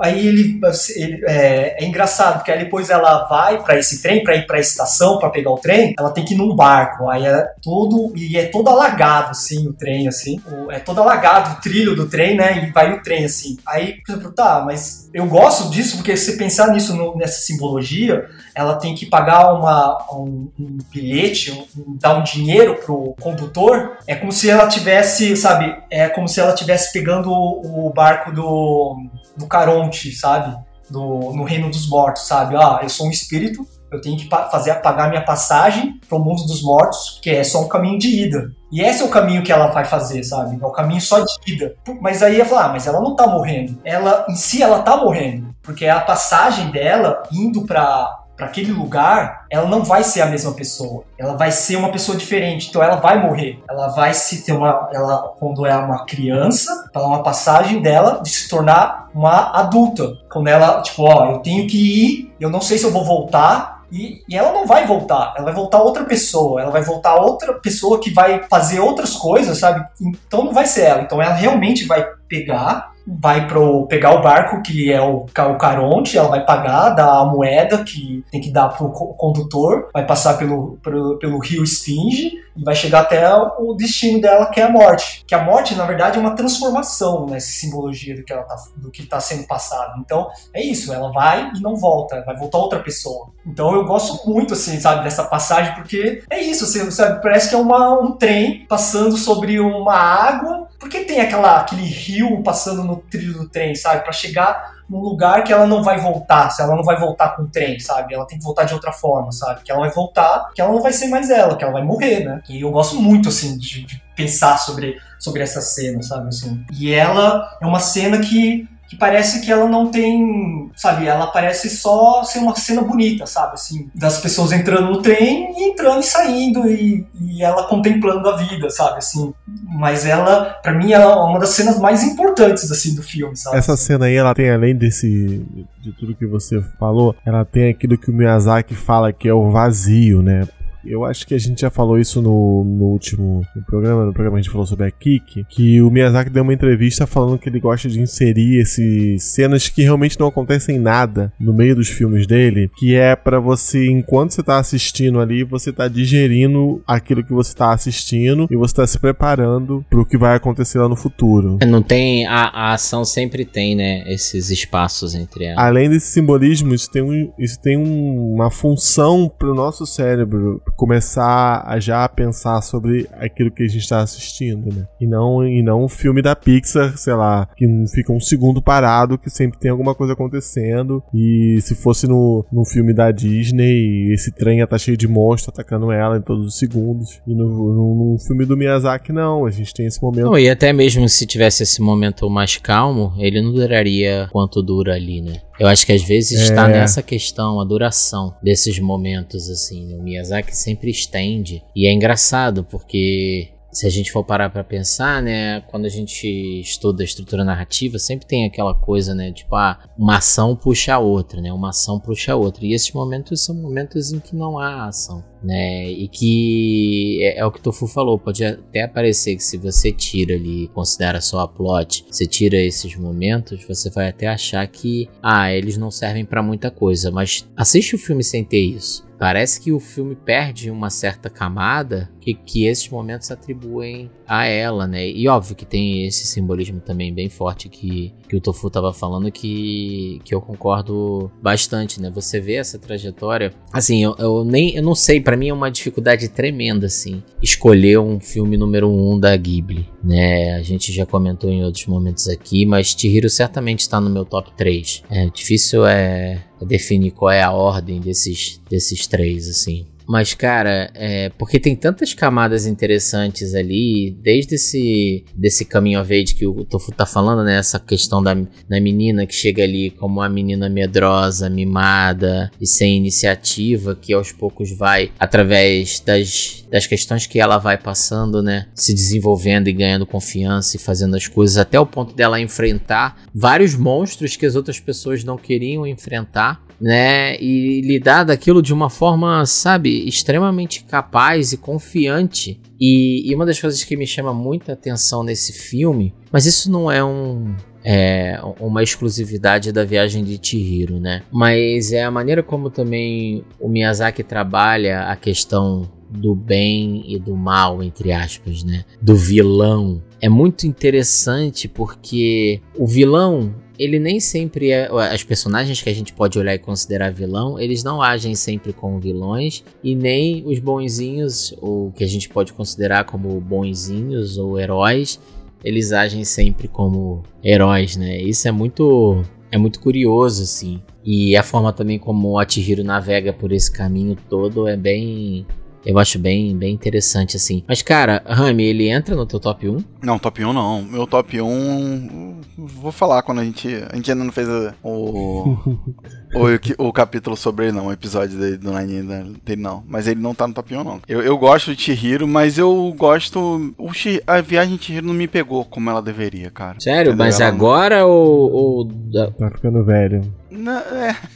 [0.00, 0.60] aí ele,
[0.96, 4.58] ele- é, é engraçado porque aí depois ela vai pra esse trem, pra ir pra
[4.60, 7.08] estação pra pegar o trem, ela tem que ir num barco.
[7.08, 11.60] Aí é todo e é todo alagado assim o trem assim, é todo alagado o
[11.60, 12.64] trilho do trem, né?
[12.66, 13.56] E vai o trem assim.
[13.66, 18.26] Aí, por exemplo, tá, mas eu gosto disso porque se pensar nisso no- nessa simbologia
[18.54, 23.96] ela tem que pagar uma, um, um bilhete, um- um- dar um dinheiro pro condutor,
[24.06, 28.30] é como se ela tivesse, sabe, é como se ela tivesse pegando o, o barco
[28.30, 28.96] do,
[29.36, 30.56] do Caronte, sabe,
[30.90, 34.74] do, no reino dos mortos, sabe, ah, eu sou um espírito, eu tenho que fazer
[34.76, 38.50] pagar minha passagem pro mundo dos mortos, que é só um caminho de ida.
[38.72, 40.58] E esse é o caminho que ela vai fazer, sabe?
[40.60, 41.74] É o caminho só de ida.
[42.00, 43.78] Mas aí ia falar, ah, mas ela não tá morrendo.
[43.84, 45.54] Ela, em si, ela tá morrendo.
[45.62, 50.52] Porque a passagem dela indo pra, pra aquele lugar, ela não vai ser a mesma
[50.52, 51.04] pessoa.
[51.18, 52.68] Ela vai ser uma pessoa diferente.
[52.68, 53.62] Então ela vai morrer.
[53.68, 54.88] Ela vai se ter uma.
[54.92, 60.18] Ela, quando é uma criança, é uma passagem dela de se tornar uma adulta.
[60.30, 63.82] Quando ela, tipo, ó, eu tenho que ir, eu não sei se eu vou voltar.
[63.92, 67.52] E, e ela não vai voltar, ela vai voltar outra pessoa, ela vai voltar outra
[67.52, 69.84] pessoa que vai fazer outras coisas, sabe?
[70.00, 71.02] Então não vai ser ela.
[71.02, 76.16] Então ela realmente vai pegar vai pro pegar o barco que é o, o Caronte,
[76.16, 80.38] ela vai pagar, dar a moeda que tem que dar pro co- condutor, vai passar
[80.38, 84.70] pelo, pelo, pelo rio Esfinge e vai chegar até o destino dela, que é a
[84.70, 85.24] morte.
[85.26, 88.90] Que a morte, na verdade, é uma transformação nessa simbologia do que ela tá, do
[88.90, 89.98] que tá sendo passado.
[90.00, 93.30] Então, é isso, ela vai e não volta, vai voltar outra pessoa.
[93.46, 97.54] Então eu gosto muito, assim, sabe, dessa passagem, porque é isso, assim, sabe, parece que
[97.54, 102.96] é uma, um trem passando sobre uma água, porque tem aquela, aquele rio passando no
[102.96, 106.74] trilho do trem, sabe, Pra chegar num lugar que ela não vai voltar, se ela
[106.74, 109.62] não vai voltar com o trem, sabe, ela tem que voltar de outra forma, sabe,
[109.62, 112.24] que ela vai voltar, que ela não vai ser mais ela, que ela vai morrer,
[112.24, 116.64] né, e eu gosto muito, assim, de, de pensar sobre, sobre essa cena, sabe, assim,
[116.72, 121.70] e ela é uma cena que que parece que ela não tem, sabe, ela parece
[121.70, 126.04] só ser uma cena bonita, sabe, assim, das pessoas entrando no trem e entrando e
[126.04, 131.38] saindo e, e ela contemplando a vida, sabe, assim, mas ela, pra mim, é uma
[131.38, 133.56] das cenas mais importantes, assim, do filme, sabe.
[133.56, 135.42] Essa cena aí, ela tem, além desse.
[135.80, 139.50] de tudo que você falou, ela tem aquilo que o Miyazaki fala que é o
[139.50, 140.46] vazio, né?
[140.84, 144.38] Eu acho que a gente já falou isso no, no último no programa, no programa
[144.38, 147.60] a gente falou sobre a Kik, que o Miyazaki deu uma entrevista falando que ele
[147.60, 152.70] gosta de inserir esses cenas que realmente não acontecem nada no meio dos filmes dele,
[152.76, 157.54] que é pra você, enquanto você tá assistindo ali, você tá digerindo aquilo que você
[157.54, 161.58] tá assistindo e você tá se preparando pro que vai acontecer lá no futuro.
[161.66, 162.26] Não tem.
[162.26, 164.04] A, a ação sempre tem, né?
[164.06, 165.58] Esses espaços entre elas.
[165.58, 171.62] Além desse simbolismo, isso tem, um, isso tem um- uma função pro nosso cérebro começar
[171.66, 174.86] a já pensar sobre aquilo que a gente tá assistindo, né?
[175.00, 179.18] E não, e não um filme da Pixar, sei lá, que fica um segundo parado,
[179.18, 181.02] que sempre tem alguma coisa acontecendo.
[181.14, 185.48] E se fosse no, no filme da Disney, esse trem ia tá cheio de monstros
[185.48, 187.20] atacando ela em todos os segundos.
[187.26, 189.46] E no, no, no filme do Miyazaki, não.
[189.46, 193.12] A gente tem esse momento Não, e até mesmo se tivesse esse momento mais calmo,
[193.18, 195.40] ele não duraria quanto dura ali, né?
[195.60, 196.44] Eu acho que às vezes É.
[196.44, 199.86] está nessa questão, a duração desses momentos, assim.
[199.86, 199.96] né?
[199.96, 201.62] O Miyazaki sempre estende.
[201.76, 206.26] E é engraçado, porque se a gente for parar pra pensar, né, quando a gente
[206.60, 210.98] estuda a estrutura narrativa, sempre tem aquela coisa, né, tipo, ah, uma ação puxa a
[210.98, 212.66] outra, né, uma ação puxa a outra.
[212.66, 217.46] E esses momentos são momentos em que não há ação, né, e que é, é
[217.46, 221.40] o que o Tofu falou, pode até parecer que se você tira ali, considera só
[221.40, 226.26] a plot, você tira esses momentos, você vai até achar que, ah, eles não servem
[226.26, 229.10] pra muita coisa, mas assiste o filme sem ter isso.
[229.22, 234.84] Parece que o filme perde uma certa camada que, que esses momentos atribuem a ela,
[234.84, 235.08] né?
[235.08, 239.30] E óbvio que tem esse simbolismo também bem forte que, que o Tofu tava falando
[239.30, 242.10] que, que eu concordo bastante, né?
[242.10, 243.54] Você vê essa trajetória.
[243.72, 248.00] Assim, eu, eu nem eu não sei, para mim é uma dificuldade tremenda, assim, escolher
[248.00, 250.54] um filme número um da Ghibli, né?
[250.54, 254.50] A gente já comentou em outros momentos aqui, mas Chihiro certamente está no meu top
[254.56, 255.04] 3.
[255.08, 259.86] É difícil é definir qual é a ordem desses, desses três, assim.
[260.12, 266.34] Mas, cara, é, porque tem tantas camadas interessantes ali, desde esse desse caminho of age
[266.34, 267.56] que o Tofu tá falando, né?
[267.56, 272.94] Essa questão da, da menina que chega ali como uma menina medrosa, mimada e sem
[272.94, 278.66] iniciativa, que aos poucos vai, através das, das questões que ela vai passando, né?
[278.74, 283.74] Se desenvolvendo e ganhando confiança e fazendo as coisas até o ponto dela enfrentar vários
[283.74, 287.36] monstros que as outras pessoas não queriam enfrentar né?
[287.40, 292.60] E lidar daquilo de uma forma, sabe, extremamente capaz e confiante.
[292.80, 296.90] E, e, uma das coisas que me chama muita atenção nesse filme, mas isso não
[296.90, 297.54] é um.
[297.84, 301.22] É uma exclusividade da viagem de Chihiro, né?
[301.32, 307.34] Mas é a maneira como também o Miyazaki trabalha a questão do bem e do
[307.36, 308.84] mal, entre aspas, né?
[309.00, 310.00] Do vilão.
[310.20, 314.88] É muito interessante porque o vilão ele nem sempre é.
[315.12, 319.00] As personagens que a gente pode olhar e considerar vilão, eles não agem sempre como
[319.00, 325.18] vilões, e nem os bonzinhos, ou que a gente pode considerar como bonzinhos ou heróis,
[325.64, 328.20] eles agem sempre como heróis, né?
[328.20, 329.22] Isso é muito.
[329.50, 330.80] É muito curioso, assim.
[331.04, 335.46] E a forma também como o Atihiro navega por esse caminho todo é bem
[335.84, 337.64] eu acho bem, bem interessante, assim.
[337.66, 339.84] Mas, cara, Rami, ele entra no teu top 1?
[340.02, 340.82] Não, top 1 não.
[340.82, 342.40] Meu top 1.
[342.56, 343.68] Vou falar quando a gente.
[343.90, 344.48] A gente ainda não fez
[344.82, 345.58] o.
[346.78, 347.86] o, o, capítulo sobre ele, não.
[347.86, 349.02] O episódio dele, do Nine
[349.44, 349.82] dele, não.
[349.86, 351.00] Mas ele não tá no top 1, não.
[351.08, 353.74] Eu, eu gosto de Chihiro, mas eu gosto.
[353.76, 353.90] O
[354.26, 356.76] a viagem de Chihiro não me pegou como ela deveria, cara.
[356.78, 357.10] Sério?
[357.10, 357.16] Entendeu?
[357.26, 358.10] Mas ela agora não...
[358.10, 358.92] ou, ou.
[359.38, 360.22] Tá ficando velho.
[360.52, 360.82] Não,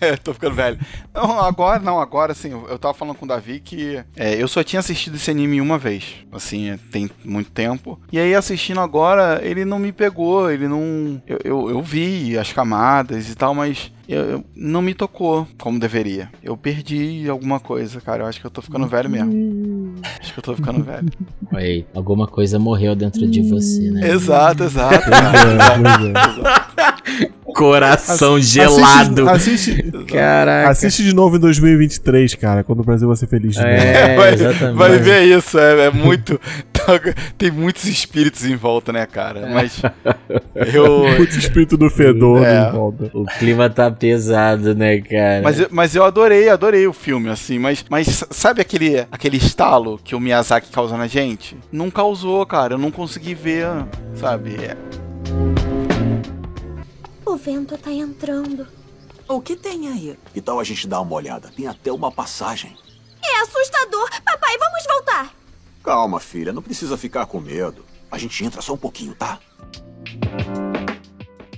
[0.00, 0.78] é, tô ficando velho.
[1.14, 4.62] Não, agora, não, agora, assim, eu tava falando com o Davi que é, eu só
[4.62, 6.16] tinha assistido esse anime uma vez.
[6.30, 7.98] Assim, tem muito tempo.
[8.12, 11.20] E aí, assistindo agora, ele não me pegou, ele não.
[11.26, 15.80] Eu, eu, eu vi as camadas e tal, mas eu, eu, não me tocou como
[15.80, 16.30] deveria.
[16.42, 18.22] Eu perdi alguma coisa, cara.
[18.22, 19.96] Eu acho que eu tô ficando velho mesmo.
[20.20, 21.08] Acho que eu tô ficando velho.
[21.52, 24.10] Oi, alguma coisa morreu dentro de você, né?
[24.10, 25.08] Exato, exato.
[25.08, 27.35] exato.
[27.56, 29.28] Coração gelado.
[29.30, 30.68] Assiste, assiste, Caraca.
[30.68, 34.34] assiste de novo em 2023, cara, quando o Brasil vai ser feliz de é, vai,
[34.34, 34.76] exatamente.
[34.76, 36.38] vai ver isso, é, é muito.
[37.38, 39.40] tem muitos espíritos em volta, né, cara?
[39.40, 39.54] É.
[39.54, 39.80] Mas.
[40.72, 41.08] Eu.
[41.16, 42.68] Muito espírito do fedor é.
[42.68, 43.10] em volta.
[43.14, 45.40] O clima tá pesado, né, cara?
[45.42, 47.58] Mas, mas eu adorei, adorei o filme, assim.
[47.58, 51.56] Mas, mas sabe aquele, aquele estalo que o Miyazaki causa na gente?
[51.72, 52.74] Não causou, cara.
[52.74, 53.66] Eu não consegui ver,
[54.14, 54.56] sabe?
[54.62, 55.75] É.
[57.36, 58.66] O vento tá entrando.
[59.28, 60.18] O que tem aí?
[60.32, 61.52] Que tal a gente dar uma olhada?
[61.54, 62.74] Tem até uma passagem.
[63.22, 64.08] É assustador.
[64.24, 65.34] Papai, vamos voltar.
[65.84, 66.50] Calma, filha.
[66.50, 67.84] Não precisa ficar com medo.
[68.10, 69.38] A gente entra só um pouquinho, tá?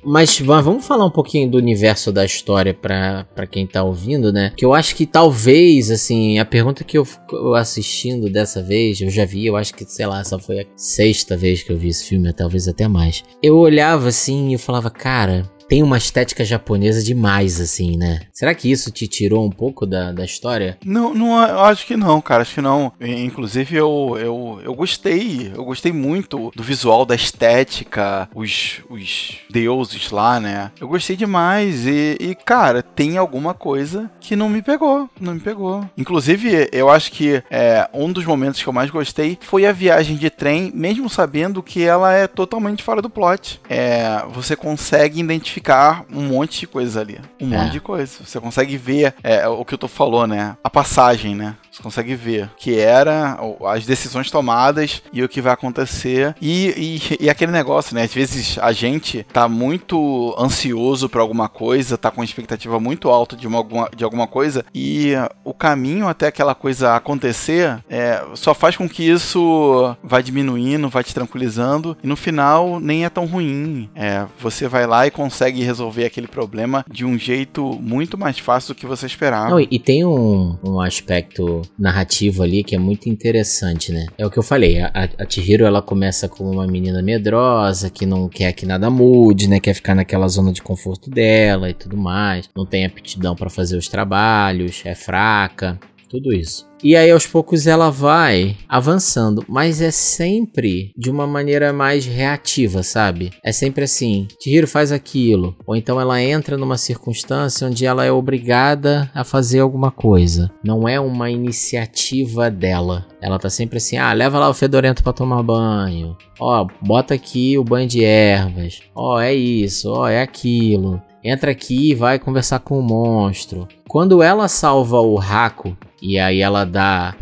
[0.04, 4.52] Mas vamos falar um pouquinho do universo da história para quem tá ouvindo, né?
[4.56, 9.10] Que eu acho que talvez, assim, a pergunta que eu, eu assistindo dessa vez, eu
[9.10, 11.88] já vi, eu acho que, sei lá, essa foi a sexta vez que eu vi
[11.88, 13.22] esse filme, talvez até mais.
[13.40, 18.22] Eu olhava assim e eu falava, cara, tem uma estética japonesa demais, assim, né?
[18.32, 20.78] Será que isso te tirou um pouco da, da história?
[20.84, 22.92] Não, não, eu acho que não, cara, acho que não.
[23.00, 30.10] Inclusive, eu, eu, eu gostei, eu gostei muito do visual, da estética, os, os deuses
[30.10, 30.70] lá, né?
[30.80, 35.40] Eu gostei demais e, e, cara, tem alguma coisa que não me pegou, não me
[35.40, 35.84] pegou.
[35.96, 40.16] Inclusive, eu acho que é, um dos momentos que eu mais gostei foi a viagem
[40.16, 43.60] de trem, mesmo sabendo que ela é totalmente fora do plot.
[43.68, 47.20] É, você consegue identificar identificar um monte de coisas ali.
[47.40, 47.58] Um é.
[47.58, 48.18] monte de coisas.
[48.24, 50.56] Você consegue ver é, o que eu tô falou, né?
[50.62, 51.56] A passagem, né?
[51.78, 56.34] Você consegue ver que era as decisões tomadas e o que vai acontecer.
[56.40, 58.02] E, e, e aquele negócio, né?
[58.02, 63.36] Às vezes a gente tá muito ansioso para alguma coisa, tá com expectativa muito alta
[63.36, 63.64] de, uma,
[63.96, 65.12] de alguma coisa, e
[65.44, 71.02] o caminho até aquela coisa acontecer é, só faz com que isso vá diminuindo, vá
[71.02, 73.88] te tranquilizando, e no final nem é tão ruim.
[73.94, 78.74] É, você vai lá e consegue resolver aquele problema de um jeito muito mais fácil
[78.74, 79.50] do que você esperava.
[79.50, 84.06] Não, e tem um, um aspecto narrativo ali que é muito interessante, né?
[84.16, 88.06] É o que eu falei, a, a Chihiro ela começa como uma menina medrosa, que
[88.06, 89.60] não quer que nada mude, né?
[89.60, 92.48] Quer ficar naquela zona de conforto dela e tudo mais.
[92.56, 95.78] Não tem aptidão para fazer os trabalhos, é fraca.
[96.08, 96.68] Tudo isso.
[96.82, 102.84] E aí aos poucos ela vai avançando, mas é sempre de uma maneira mais reativa,
[102.84, 103.30] sabe?
[103.44, 108.12] É sempre assim, Chihiro faz aquilo, ou então ela entra numa circunstância onde ela é
[108.12, 110.50] obrigada a fazer alguma coisa.
[110.62, 113.06] Não é uma iniciativa dela.
[113.20, 116.16] Ela tá sempre assim: "Ah, leva lá o fedorento para tomar banho.
[116.38, 118.80] Ó, bota aqui o banho de ervas.
[118.94, 123.66] Ó, é isso, ó, é aquilo." Entra aqui e vai conversar com o monstro.
[123.88, 127.14] Quando ela salva o Raco e aí ela dá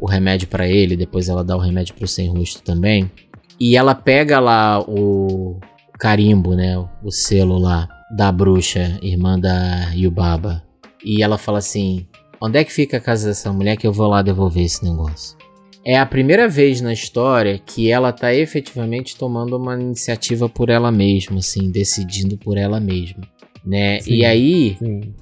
[0.00, 3.10] o remédio para ele, depois ela dá o remédio pro sem rosto também.
[3.58, 5.58] E ela pega lá o
[5.98, 10.62] carimbo, né, o selo lá da bruxa, irmã da Yubaba.
[11.04, 12.06] E ela fala assim:
[12.40, 15.36] "Onde é que fica a casa dessa mulher que eu vou lá devolver esse negócio?"
[15.84, 20.90] É a primeira vez na história que ela tá efetivamente tomando uma iniciativa por ela
[20.92, 23.22] mesma, assim, decidindo por ela mesma,
[23.64, 24.00] né?
[24.00, 25.14] Sim, e aí, Sim.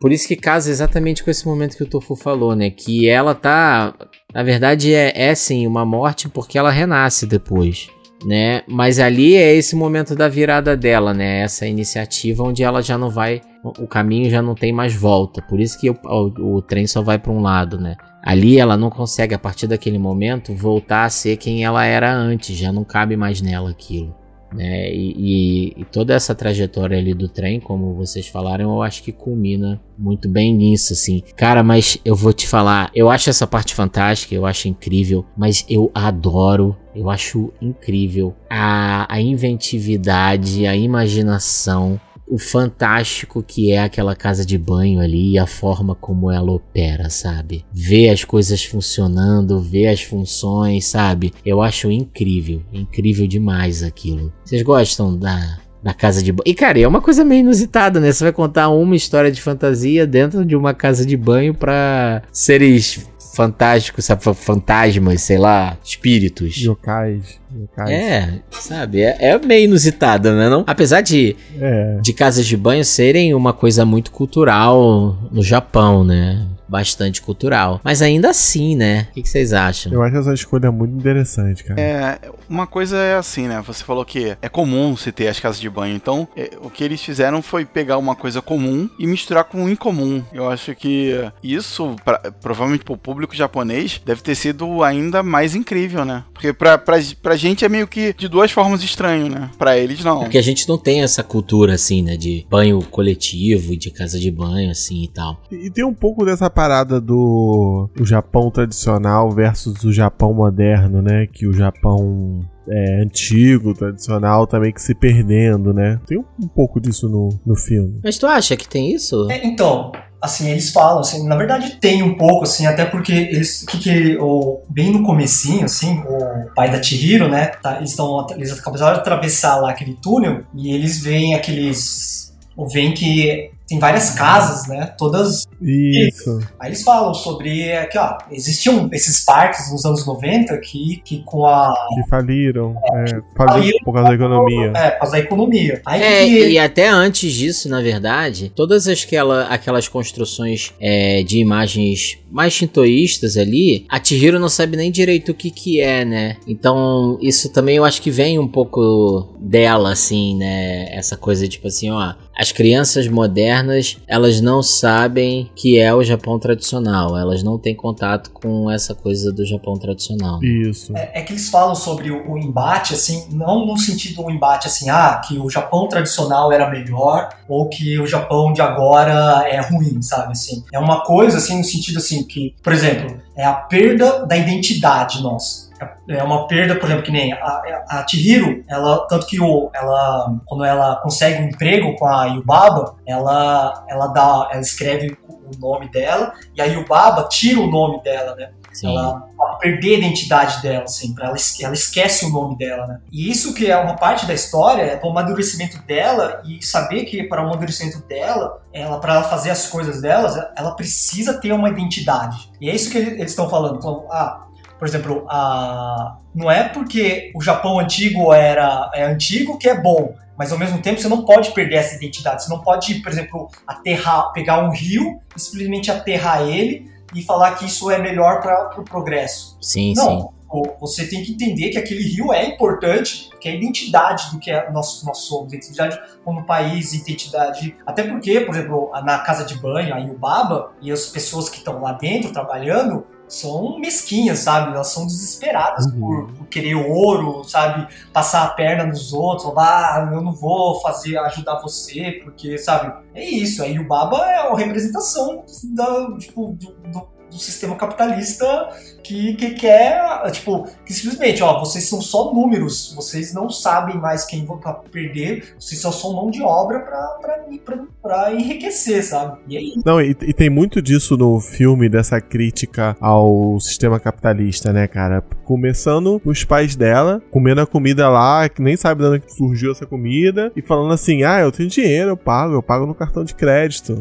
[0.00, 2.70] Por isso que casa exatamente com esse momento que o Tofu falou, né?
[2.70, 3.94] Que ela tá.
[4.32, 7.88] Na verdade, é, é sim uma morte porque ela renasce depois.
[8.24, 8.62] Né?
[8.68, 11.40] Mas ali é esse momento da virada dela, né?
[11.40, 13.42] Essa iniciativa onde ela já não vai.
[13.78, 15.42] O caminho já não tem mais volta.
[15.42, 17.96] Por isso que o, o, o trem só vai para um lado, né?
[18.22, 22.56] Ali ela não consegue, a partir daquele momento, voltar a ser quem ela era antes.
[22.56, 24.14] Já não cabe mais nela aquilo.
[24.52, 24.92] Né?
[24.92, 29.12] E, e, e, toda essa trajetória ali do trem, como vocês falaram, eu acho que
[29.12, 31.22] culmina muito bem nisso, assim.
[31.36, 35.64] Cara, mas eu vou te falar, eu acho essa parte fantástica, eu acho incrível, mas
[35.68, 42.00] eu adoro, eu acho incrível a, a inventividade, a imaginação
[42.30, 47.10] o fantástico que é aquela casa de banho ali e a forma como ela opera,
[47.10, 47.64] sabe?
[47.72, 51.32] Ver as coisas funcionando, ver as funções, sabe?
[51.44, 54.32] Eu acho incrível, incrível demais aquilo.
[54.44, 56.44] Vocês gostam da da casa de banho.
[56.44, 58.12] E, cara, é uma coisa meio inusitada, né?
[58.12, 63.08] Você vai contar uma história de fantasia dentro de uma casa de banho para seres
[63.40, 64.22] fantásticos, sabe?
[64.22, 66.56] Fantasmas, sei lá, espíritos.
[66.58, 67.40] Yokais.
[67.58, 67.90] yokais.
[67.90, 69.00] É, sabe?
[69.00, 70.50] É, é, meio inusitada, né?
[70.50, 70.62] Não?
[70.66, 71.98] Apesar de, é.
[72.02, 76.46] de casas de banho serem uma coisa muito cultural no Japão, né?
[76.70, 77.80] Bastante cultural.
[77.82, 79.08] Mas ainda assim, né?
[79.10, 79.92] O que, que, vocês acham?
[79.92, 81.80] Eu acho essa escolha muito interessante, cara.
[81.80, 83.62] É, uma coisa é assim, né?
[83.66, 85.94] Você falou que é comum se ter as casas de banho.
[85.94, 89.68] Então, é, o que eles fizeram foi pegar uma coisa comum e misturar com o
[89.68, 90.22] incomum.
[90.32, 96.04] Eu acho que isso, pra, provavelmente pro público japonês, deve ter sido ainda mais incrível,
[96.04, 96.24] né?
[96.32, 99.50] Porque pra, pra, pra gente é meio que de duas formas estranho, né?
[99.58, 100.20] Pra eles não.
[100.20, 102.16] É porque a gente não tem essa cultura, assim, né?
[102.16, 105.42] De banho coletivo, de casa de banho, assim e tal.
[105.50, 111.00] E, e tem um pouco dessa parada do o Japão tradicional versus o Japão moderno,
[111.00, 111.26] né?
[111.26, 115.98] Que o Japão é, antigo, tradicional, tá meio que se perdendo, né?
[116.06, 117.98] Tem um, um pouco disso no, no filme.
[118.04, 119.30] Mas tu acha que tem isso?
[119.30, 123.64] É, então, assim, eles falam, assim, na verdade tem um pouco, assim, até porque eles,
[123.64, 128.26] que que, o, bem no comecinho, assim, o pai da Chihiro, né, tá, eles estão,
[128.32, 133.78] eles acabaram de atravessar lá aquele túnel e eles veem aqueles, ou veem que tem
[133.78, 134.92] várias casas, né?
[134.98, 135.46] Todas.
[135.62, 136.40] Isso.
[136.58, 141.46] Aí eles falam sobre que, ó, existiam esses parques nos anos 90 que, que com
[141.46, 141.72] a.
[141.94, 142.74] Que faliram.
[142.92, 144.72] É, faliram por causa da economia.
[144.74, 145.82] É, por causa da economia.
[145.86, 146.48] Aí é, que...
[146.48, 153.36] e até antes disso, na verdade, todas aquela, aquelas construções é, de imagens mais shintoístas
[153.36, 156.36] ali, a Chihiro não sabe nem direito o que que é, né?
[156.46, 160.94] Então, isso também eu acho que vem um pouco dela, assim, né?
[160.94, 166.38] Essa coisa, tipo assim, ó, as crianças modernas, elas não sabem que é o Japão
[166.38, 170.42] tradicional, elas não têm contato com essa coisa do Japão tradicional.
[170.42, 170.96] Isso.
[170.96, 174.66] É, é que eles falam sobre o, o, embate, assim, não no sentido do embate,
[174.66, 179.60] assim, ah, que o Japão tradicional era melhor ou que o Japão de agora é
[179.60, 180.64] ruim, sabe, assim.
[180.72, 185.22] É uma coisa, assim, no sentido, assim, que, por exemplo, é a perda da identidade
[185.22, 185.70] nossa
[186.08, 190.36] é uma perda, por exemplo, que nem a, a Chihiro, ela, tanto que o, ela,
[190.44, 195.88] quando ela consegue um emprego com a Yubaba, ela, ela dá, ela escreve o nome
[195.90, 198.50] dela, e a Yubaba tira o nome dela, né?
[198.72, 198.88] Sim.
[198.88, 203.00] Ela, ela perder a identidade dela, assim, ela, ela esquece o nome dela, né?
[203.12, 207.24] E isso que é uma parte da história, é do amadurecimento dela e saber que
[207.24, 211.68] para o amadurecimento dela, ela para ela fazer as coisas delas, ela precisa ter uma
[211.68, 212.50] identidade.
[212.60, 213.76] E é isso que eles estão falando.
[213.76, 214.46] Então, ah,
[214.78, 216.16] por exemplo, a...
[216.34, 220.80] não é porque o Japão antigo era é antigo que é bom, mas ao mesmo
[220.80, 222.44] tempo você não pode perder essa identidade.
[222.44, 227.54] Você não pode, por exemplo, aterrar, pegar um rio e simplesmente aterrar ele e falar
[227.54, 229.56] que isso é melhor para o pro progresso.
[229.60, 230.20] Sim, não.
[230.20, 230.62] sim.
[230.80, 234.50] você tem que entender que aquele rio é importante, que é a identidade do que
[234.50, 237.76] é nós, nós somos, identidade como país, identidade.
[237.86, 241.58] Até porque, por exemplo, na casa de banho, aí o Baba e as pessoas que
[241.58, 244.74] estão lá dentro trabalhando, são mesquinhas, sabe?
[244.74, 246.00] Elas são desesperadas uhum.
[246.00, 247.86] por, por, querer ouro, sabe?
[248.12, 252.92] Passar a perna nos outros, ah, eu não vou fazer, ajudar você, porque, sabe?
[253.14, 253.62] É isso.
[253.62, 258.68] Aí o Baba é a representação da, tipo, do, do, do sistema capitalista
[259.02, 264.24] que, que quer, tipo, que simplesmente, ó, vocês são só números, vocês não sabem mais
[264.24, 264.60] quem vão
[264.90, 269.38] perder, vocês só são mão de obra pra, pra, pra, pra enriquecer, sabe?
[269.48, 269.72] E aí?
[269.84, 275.22] Não, e, e, tem muito disso no filme, dessa crítica ao sistema capitalista, né, cara?
[275.44, 279.86] Começando os pais dela, comendo a comida lá, que nem sabe de onde surgiu essa
[279.86, 283.34] comida, e falando assim, ah, eu tenho dinheiro, eu pago, eu pago no cartão de
[283.34, 283.92] crédito,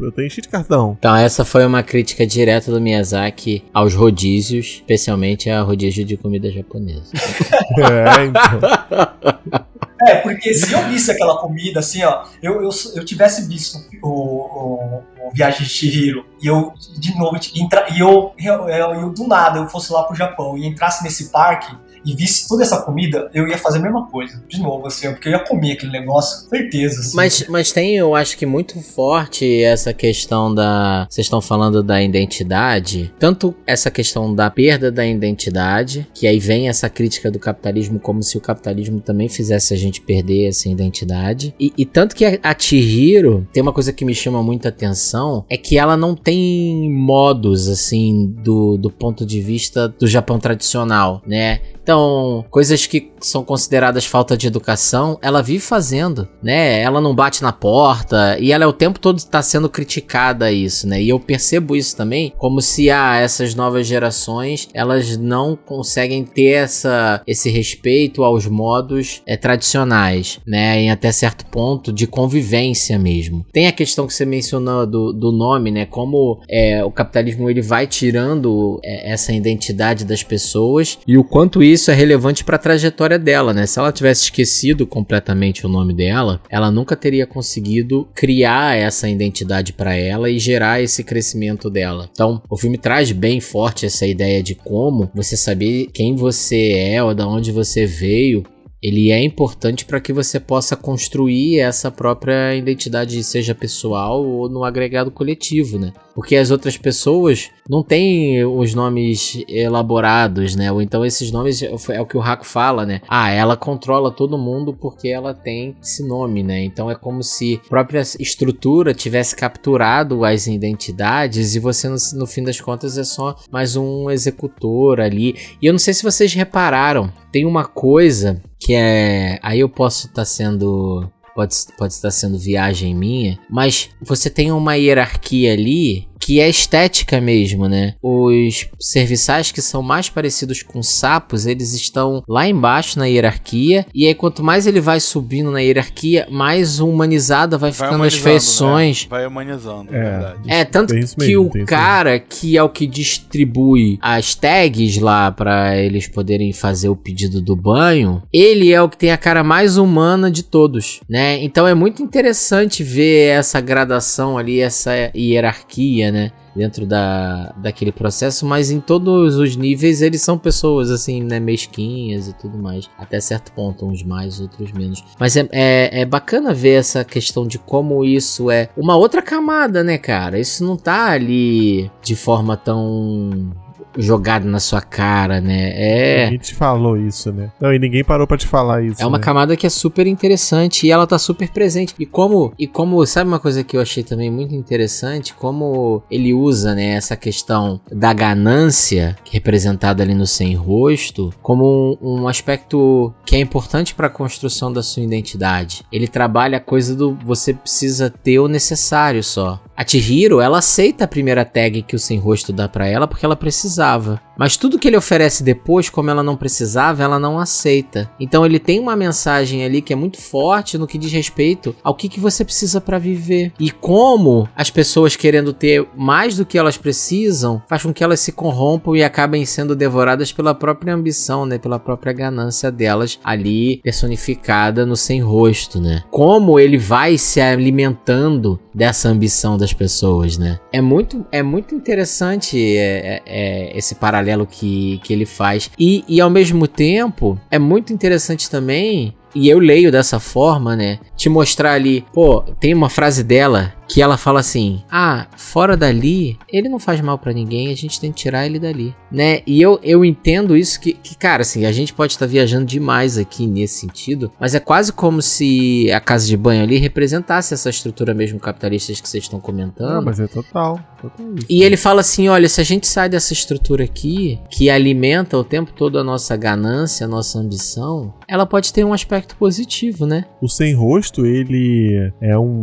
[0.00, 0.96] eu tenho cheio de cartão.
[0.98, 6.16] Então essa foi uma crítica direta do Miyazaki aos rodízios rodízios, especialmente a rodízio de
[6.16, 7.12] comida japonesa.
[7.78, 9.62] é, então.
[10.02, 14.08] É, porque se eu visse aquela comida assim, ó, eu, eu, eu tivesse visto o,
[14.08, 19.10] o, o Viagem de Chihiro e eu, de novo, entra, e eu, eu, eu, eu,
[19.10, 21.74] do nada, eu fosse lá pro Japão e entrasse nesse parque,
[22.06, 24.40] e visse toda essa comida, eu ia fazer a mesma coisa.
[24.48, 27.00] De novo, assim, porque eu ia comer aquele negócio, certeza.
[27.00, 27.16] Assim.
[27.16, 31.06] Mas, mas tem, eu acho que muito forte essa questão da.
[31.10, 33.12] Vocês estão falando da identidade.
[33.18, 38.22] Tanto essa questão da perda da identidade, que aí vem essa crítica do capitalismo, como
[38.22, 41.54] se o capitalismo também fizesse a gente perder essa identidade.
[41.58, 45.56] E, e tanto que a, Chihiro tem uma coisa que me chama muita atenção: é
[45.56, 51.60] que ela não tem modos, assim, do, do ponto de vista do Japão tradicional, né?
[51.86, 56.80] Então, coisas que são consideradas falta de educação, ela vive fazendo, né?
[56.80, 60.86] Ela não bate na porta e ela é o tempo todo está sendo criticada isso,
[60.86, 61.00] né?
[61.02, 66.52] E eu percebo isso também como se ah, essas novas gerações elas não conseguem ter
[66.52, 70.80] essa, esse respeito aos modos é, tradicionais, né?
[70.80, 73.44] Em até certo ponto de convivência mesmo.
[73.52, 75.86] Tem a questão que você mencionou do, do nome, né?
[75.86, 81.62] Como é, o capitalismo ele vai tirando é, essa identidade das pessoas e o quanto
[81.62, 83.66] isso é relevante para a trajetória dela, né?
[83.66, 89.72] Se ela tivesse esquecido completamente o nome dela, ela nunca teria conseguido criar essa identidade
[89.72, 92.08] para ela e gerar esse crescimento dela.
[92.12, 97.02] Então, o filme traz bem forte essa ideia de como você saber quem você é
[97.02, 98.44] ou da onde você veio
[98.82, 104.64] ele é importante para que você possa construir essa própria identidade, seja pessoal ou no
[104.64, 105.92] agregado coletivo, né?
[106.14, 110.72] Porque as outras pessoas não têm os nomes elaborados, né?
[110.72, 113.02] Ou então esses nomes é o que o Raco fala, né?
[113.08, 116.64] Ah, ela controla todo mundo porque ela tem esse nome, né?
[116.64, 122.42] Então é como se a própria estrutura tivesse capturado as identidades e você, no, fim
[122.42, 125.34] das contas, é só mais um executor ali.
[125.60, 129.38] E eu não sei se vocês repararam, tem uma coisa que é.
[129.42, 134.50] Aí eu posso estar tá sendo pode, pode estar sendo viagem minha, mas você tem
[134.50, 137.94] uma hierarquia ali que é estética mesmo, né?
[138.02, 144.08] Os serviçais que são mais parecidos com sapos, eles estão lá embaixo na hierarquia, e
[144.08, 149.04] aí quanto mais ele vai subindo na hierarquia, mais humanizada vai, vai ficando as feições.
[149.04, 149.08] Né?
[149.08, 150.38] Vai humanizando, é verdade.
[150.48, 155.78] É, tanto que mesmo, o cara que é o que distribui as tags lá para
[155.78, 159.76] eles poderem fazer o pedido do banho, ele é o que tem a cara mais
[159.76, 161.40] humana de todos, né?
[161.44, 166.15] Então é muito interessante ver essa gradação ali, essa hierarquia, né?
[166.54, 171.38] Dentro da, daquele processo, mas em todos os níveis eles são pessoas assim, né?
[171.38, 172.88] Mesquinhas e tudo mais.
[172.96, 175.04] Até certo ponto, uns mais, outros menos.
[175.20, 179.84] Mas é, é, é bacana ver essa questão de como isso é uma outra camada,
[179.84, 180.38] né, cara?
[180.38, 183.52] Isso não tá ali de forma tão
[183.96, 185.72] jogado na sua cara, né?
[185.74, 186.24] É.
[186.24, 187.50] Ninguém te falou isso, né?
[187.60, 189.02] Não, e ninguém parou para te falar isso.
[189.02, 189.24] É uma né?
[189.24, 191.94] camada que é super interessante e ela tá super presente.
[191.98, 195.34] E como, e como, sabe uma coisa que eu achei também muito interessante?
[195.34, 202.22] Como ele usa, né, essa questão da ganância, representada ali no sem rosto, como um,
[202.22, 205.84] um aspecto que é importante para a construção da sua identidade.
[205.92, 209.60] Ele trabalha a coisa do você precisa ter o necessário só.
[209.76, 213.26] A Chihiro, ela aceita a primeira tag que o sem rosto dá para ela porque
[213.26, 214.20] ela precisava.
[214.36, 218.10] Mas tudo que ele oferece depois, como ela não precisava, ela não aceita.
[218.20, 221.94] Então ele tem uma mensagem ali que é muito forte no que diz respeito ao
[221.94, 223.52] que, que você precisa para viver.
[223.58, 228.20] E como as pessoas querendo ter mais do que elas precisam, faz com que elas
[228.20, 231.58] se corrompam e acabem sendo devoradas pela própria ambição, né?
[231.58, 236.02] Pela própria ganância delas ali personificada no sem rosto, né?
[236.10, 240.58] Como ele vai se alimentando dessa ambição das pessoas, né?
[240.72, 245.70] É muito, é muito interessante é, é, é esse paralelo paralelo que, que ele faz.
[245.78, 250.98] E, e ao mesmo tempo, é muito interessante também e eu leio dessa forma, né?
[251.16, 256.38] Te mostrar ali, pô, tem uma frase dela que ela fala assim: "Ah, fora dali,
[256.52, 259.42] ele não faz mal para ninguém, a gente tem que tirar ele dali", né?
[259.46, 262.64] E eu, eu entendo isso que, que cara, assim, a gente pode estar tá viajando
[262.64, 267.54] demais aqui nesse sentido, mas é quase como se a casa de banho ali representasse
[267.54, 269.94] essa estrutura mesmo capitalista que vocês estão comentando.
[269.94, 271.46] Não, mas é total, total isso.
[271.48, 275.44] E ele fala assim: "Olha, se a gente sai dessa estrutura aqui que alimenta o
[275.44, 280.24] tempo todo a nossa ganância, a nossa ambição, ela pode ter um aspecto positivo, né?"
[280.40, 282.62] O sem rosto, ele é um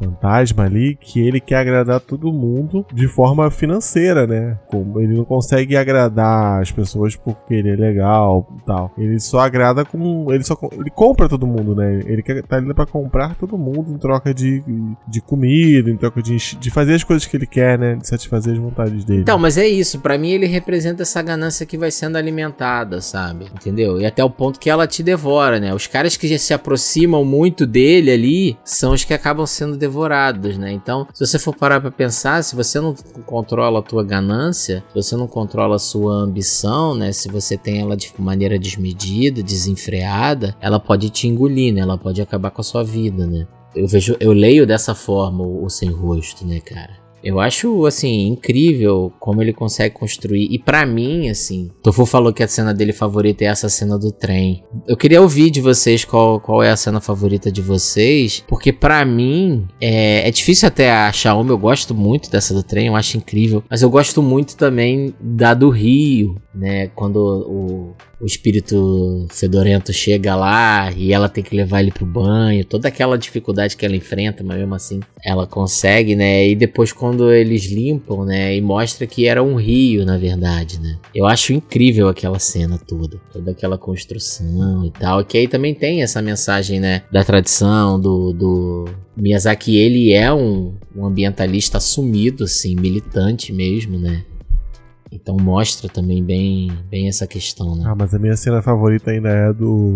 [0.00, 4.58] fantasma ali que ele quer agradar todo mundo de forma financeira, né?
[4.96, 8.92] Ele não consegue agradar as pessoas porque ele é legal e tal.
[8.96, 10.32] Ele só agrada com.
[10.32, 12.00] Ele só ele compra todo mundo, né?
[12.06, 14.62] Ele quer tá ali pra comprar todo mundo em troca de,
[15.06, 17.96] de comida, em troca de, de fazer as coisas que ele quer, né?
[17.96, 19.20] De satisfazer as vontades dele.
[19.20, 20.00] Então, mas é isso.
[20.00, 23.46] para mim, ele representa essa ganância que vai sendo alimentada, sabe?
[23.54, 24.00] Entendeu?
[24.00, 25.74] E até o ponto que ela te devora, né?
[25.74, 30.56] Os caras que se aproximam muito dele ali são os que acabam sendo devorados devorados,
[30.56, 30.72] né?
[30.72, 32.94] Então, se você for parar para pensar, se você não
[33.26, 37.12] controla a tua ganância, se você não controla a sua ambição, né?
[37.12, 41.80] Se você tem ela de maneira desmedida, desenfreada, ela pode te engolir, né?
[41.80, 43.46] Ela pode acabar com a sua vida, né?
[43.74, 46.99] Eu vejo, eu leio dessa forma o, o sem rosto, né, cara?
[47.22, 50.48] Eu acho, assim, incrível como ele consegue construir.
[50.50, 54.10] E para mim, assim, Tofu falou que a cena dele favorita é essa cena do
[54.10, 54.64] trem.
[54.86, 59.04] Eu queria ouvir de vocês qual, qual é a cena favorita de vocês, porque para
[59.04, 61.50] mim é, é difícil até achar uma.
[61.50, 63.62] Eu gosto muito dessa do trem, eu acho incrível.
[63.68, 66.88] Mas eu gosto muito também da do Rio, né?
[66.88, 72.64] Quando o, o espírito fedorento chega lá e ela tem que levar ele pro banho,
[72.64, 76.48] toda aquela dificuldade que ela enfrenta, mas mesmo assim ela consegue, né?
[76.48, 80.98] E depois quando eles limpam, né, e mostra que era um rio, na verdade, né?
[81.14, 86.02] Eu acho incrível aquela cena toda, toda aquela construção e tal, que aí também tem
[86.02, 88.84] essa mensagem, né, da tradição do, do
[89.16, 94.24] Miyazaki, ele é um, um ambientalista assumido, assim, militante mesmo, né?
[95.12, 97.84] Então mostra também bem, bem essa questão, né?
[97.86, 99.94] Ah, mas a minha cena favorita ainda é do,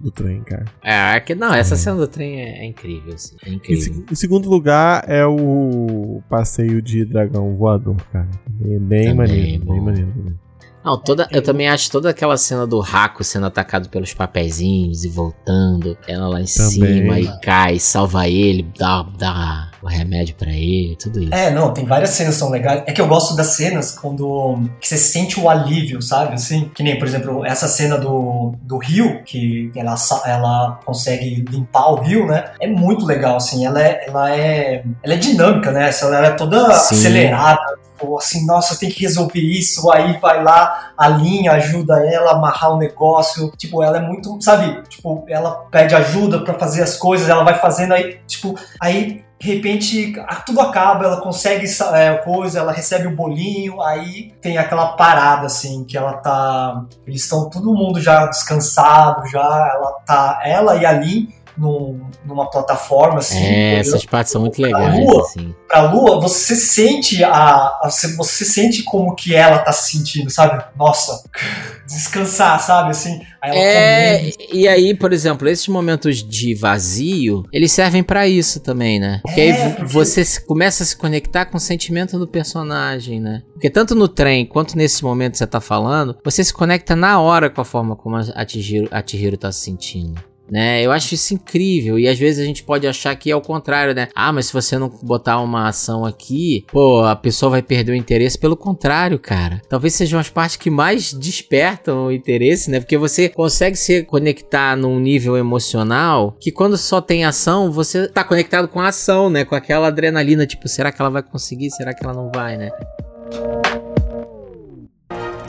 [0.00, 0.64] do trem, cara.
[0.82, 1.76] É, que não, essa é.
[1.76, 3.94] cena do trem é, é incrível, assim, é incrível.
[3.94, 8.28] Em, em, segundo lugar é o passeio de dragão voador, cara.
[8.48, 10.45] Bem, bem maneiro, bem maneiro.
[10.86, 15.08] Não, toda, eu também acho toda aquela cena do Raco sendo atacado pelos papeizinhos e
[15.08, 16.70] voltando, ela lá em também.
[16.70, 21.34] cima e cai, salva ele, dá, dá o remédio para ele, tudo isso.
[21.34, 22.84] É, não, tem várias cenas que são legais.
[22.86, 26.34] É que eu gosto das cenas quando que você sente o alívio, sabe?
[26.34, 31.88] Assim, que nem, por exemplo, essa cena do, do rio, que ela, ela consegue limpar
[31.90, 32.52] o rio, né?
[32.60, 33.66] É muito legal, assim.
[33.66, 35.90] Ela é, ela é, ela é dinâmica, né?
[36.00, 36.94] Ela é toda Sim.
[36.94, 42.32] acelerada tipo, assim, nossa, tem que resolver isso, aí vai lá, a linha ajuda ela
[42.32, 46.82] a amarrar o negócio, tipo, ela é muito, sabe, tipo, ela pede ajuda para fazer
[46.82, 50.14] as coisas, ela vai fazendo aí, tipo, aí de repente
[50.46, 55.84] tudo acaba, ela consegue é, coisa, ela recebe o bolinho, aí tem aquela parada assim
[55.84, 60.92] que ela tá, eles estão todo mundo já descansado, já ela tá, ela e a
[60.92, 63.38] Lin num, numa plataforma assim.
[63.38, 64.98] É, essas partes são muito legais.
[64.98, 65.54] Lua, assim.
[65.68, 70.64] Pra Lua, você sente a, a, você sente como que ela tá se sentindo, sabe?
[70.76, 71.22] Nossa,
[71.86, 72.90] descansar, sabe?
[72.90, 73.20] Assim.
[73.40, 78.98] Aí é, e aí, por exemplo, esses momentos de vazio, eles servem para isso também,
[78.98, 79.20] né?
[79.22, 79.92] Porque é, aí porque...
[79.92, 83.42] você começa a se conectar com o sentimento do personagem, né?
[83.52, 87.20] Porque tanto no trem quanto nesse momento que você tá falando, você se conecta na
[87.20, 90.82] hora com a forma como a Chihiro, a Chihiro tá se sentindo né?
[90.82, 93.94] Eu acho isso incrível e às vezes a gente pode achar que é o contrário,
[93.94, 94.08] né?
[94.14, 97.94] Ah, mas se você não botar uma ação aqui, pô, a pessoa vai perder o
[97.94, 98.38] interesse.
[98.38, 99.60] Pelo contrário, cara.
[99.68, 102.80] Talvez sejam as partes que mais despertam o interesse, né?
[102.80, 108.24] Porque você consegue se conectar num nível emocional que quando só tem ação, você tá
[108.24, 109.44] conectado com a ação, né?
[109.44, 111.70] Com aquela adrenalina, tipo, será que ela vai conseguir?
[111.70, 112.70] Será que ela não vai, né?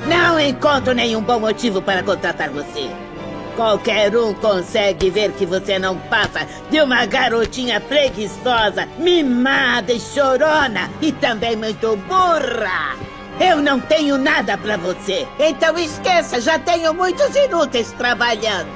[0.07, 3.07] Não encontro nenhum bom motivo para contratar você.
[3.58, 10.91] Qualquer um consegue ver que você não passa de uma garotinha preguiçosa, mimada e chorona
[11.01, 12.95] e também muito burra.
[13.39, 15.28] Eu não tenho nada para você.
[15.39, 18.70] Então esqueça, já tenho muitos inúteis trabalhando.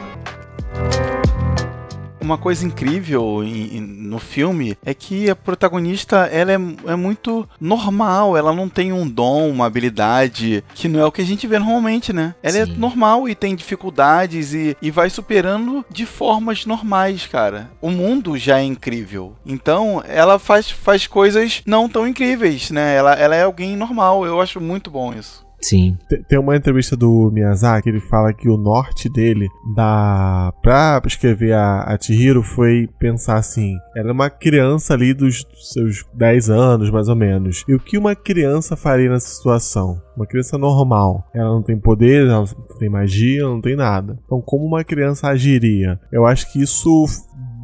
[2.21, 7.49] Uma coisa incrível em, em, no filme é que a protagonista ela é, é, muito
[7.59, 11.47] normal, ela não tem um dom, uma habilidade que não é o que a gente
[11.47, 12.35] vê normalmente, né?
[12.43, 12.73] Ela é Sim.
[12.73, 17.71] é normal e tem dificuldades e, e vai superando de formas normais, cara.
[17.81, 19.35] O mundo já é incrível.
[19.43, 22.95] Então ela faz, faz coisas não tão incríveis, né?
[22.95, 24.25] Ela, ela é alguém normal.
[24.25, 25.43] Eu acho muito bom isso.
[25.61, 25.97] Sim.
[26.27, 31.83] Tem- uma entrevista do Miyazaki, ele fala que o norte dele da pra escrever a,
[31.83, 37.07] a Chihiro foi pensar assim, ela é uma criança ali dos seus 10 anos, mais
[37.07, 37.63] ou menos.
[37.67, 40.01] E o que uma criança faria nessa situação?
[40.17, 41.25] Uma criança normal.
[41.33, 44.17] Ela não tem poderes, ela não tem magia, não tem nada.
[44.25, 45.99] Então, como uma criança agiria?
[46.11, 47.05] Eu acho que isso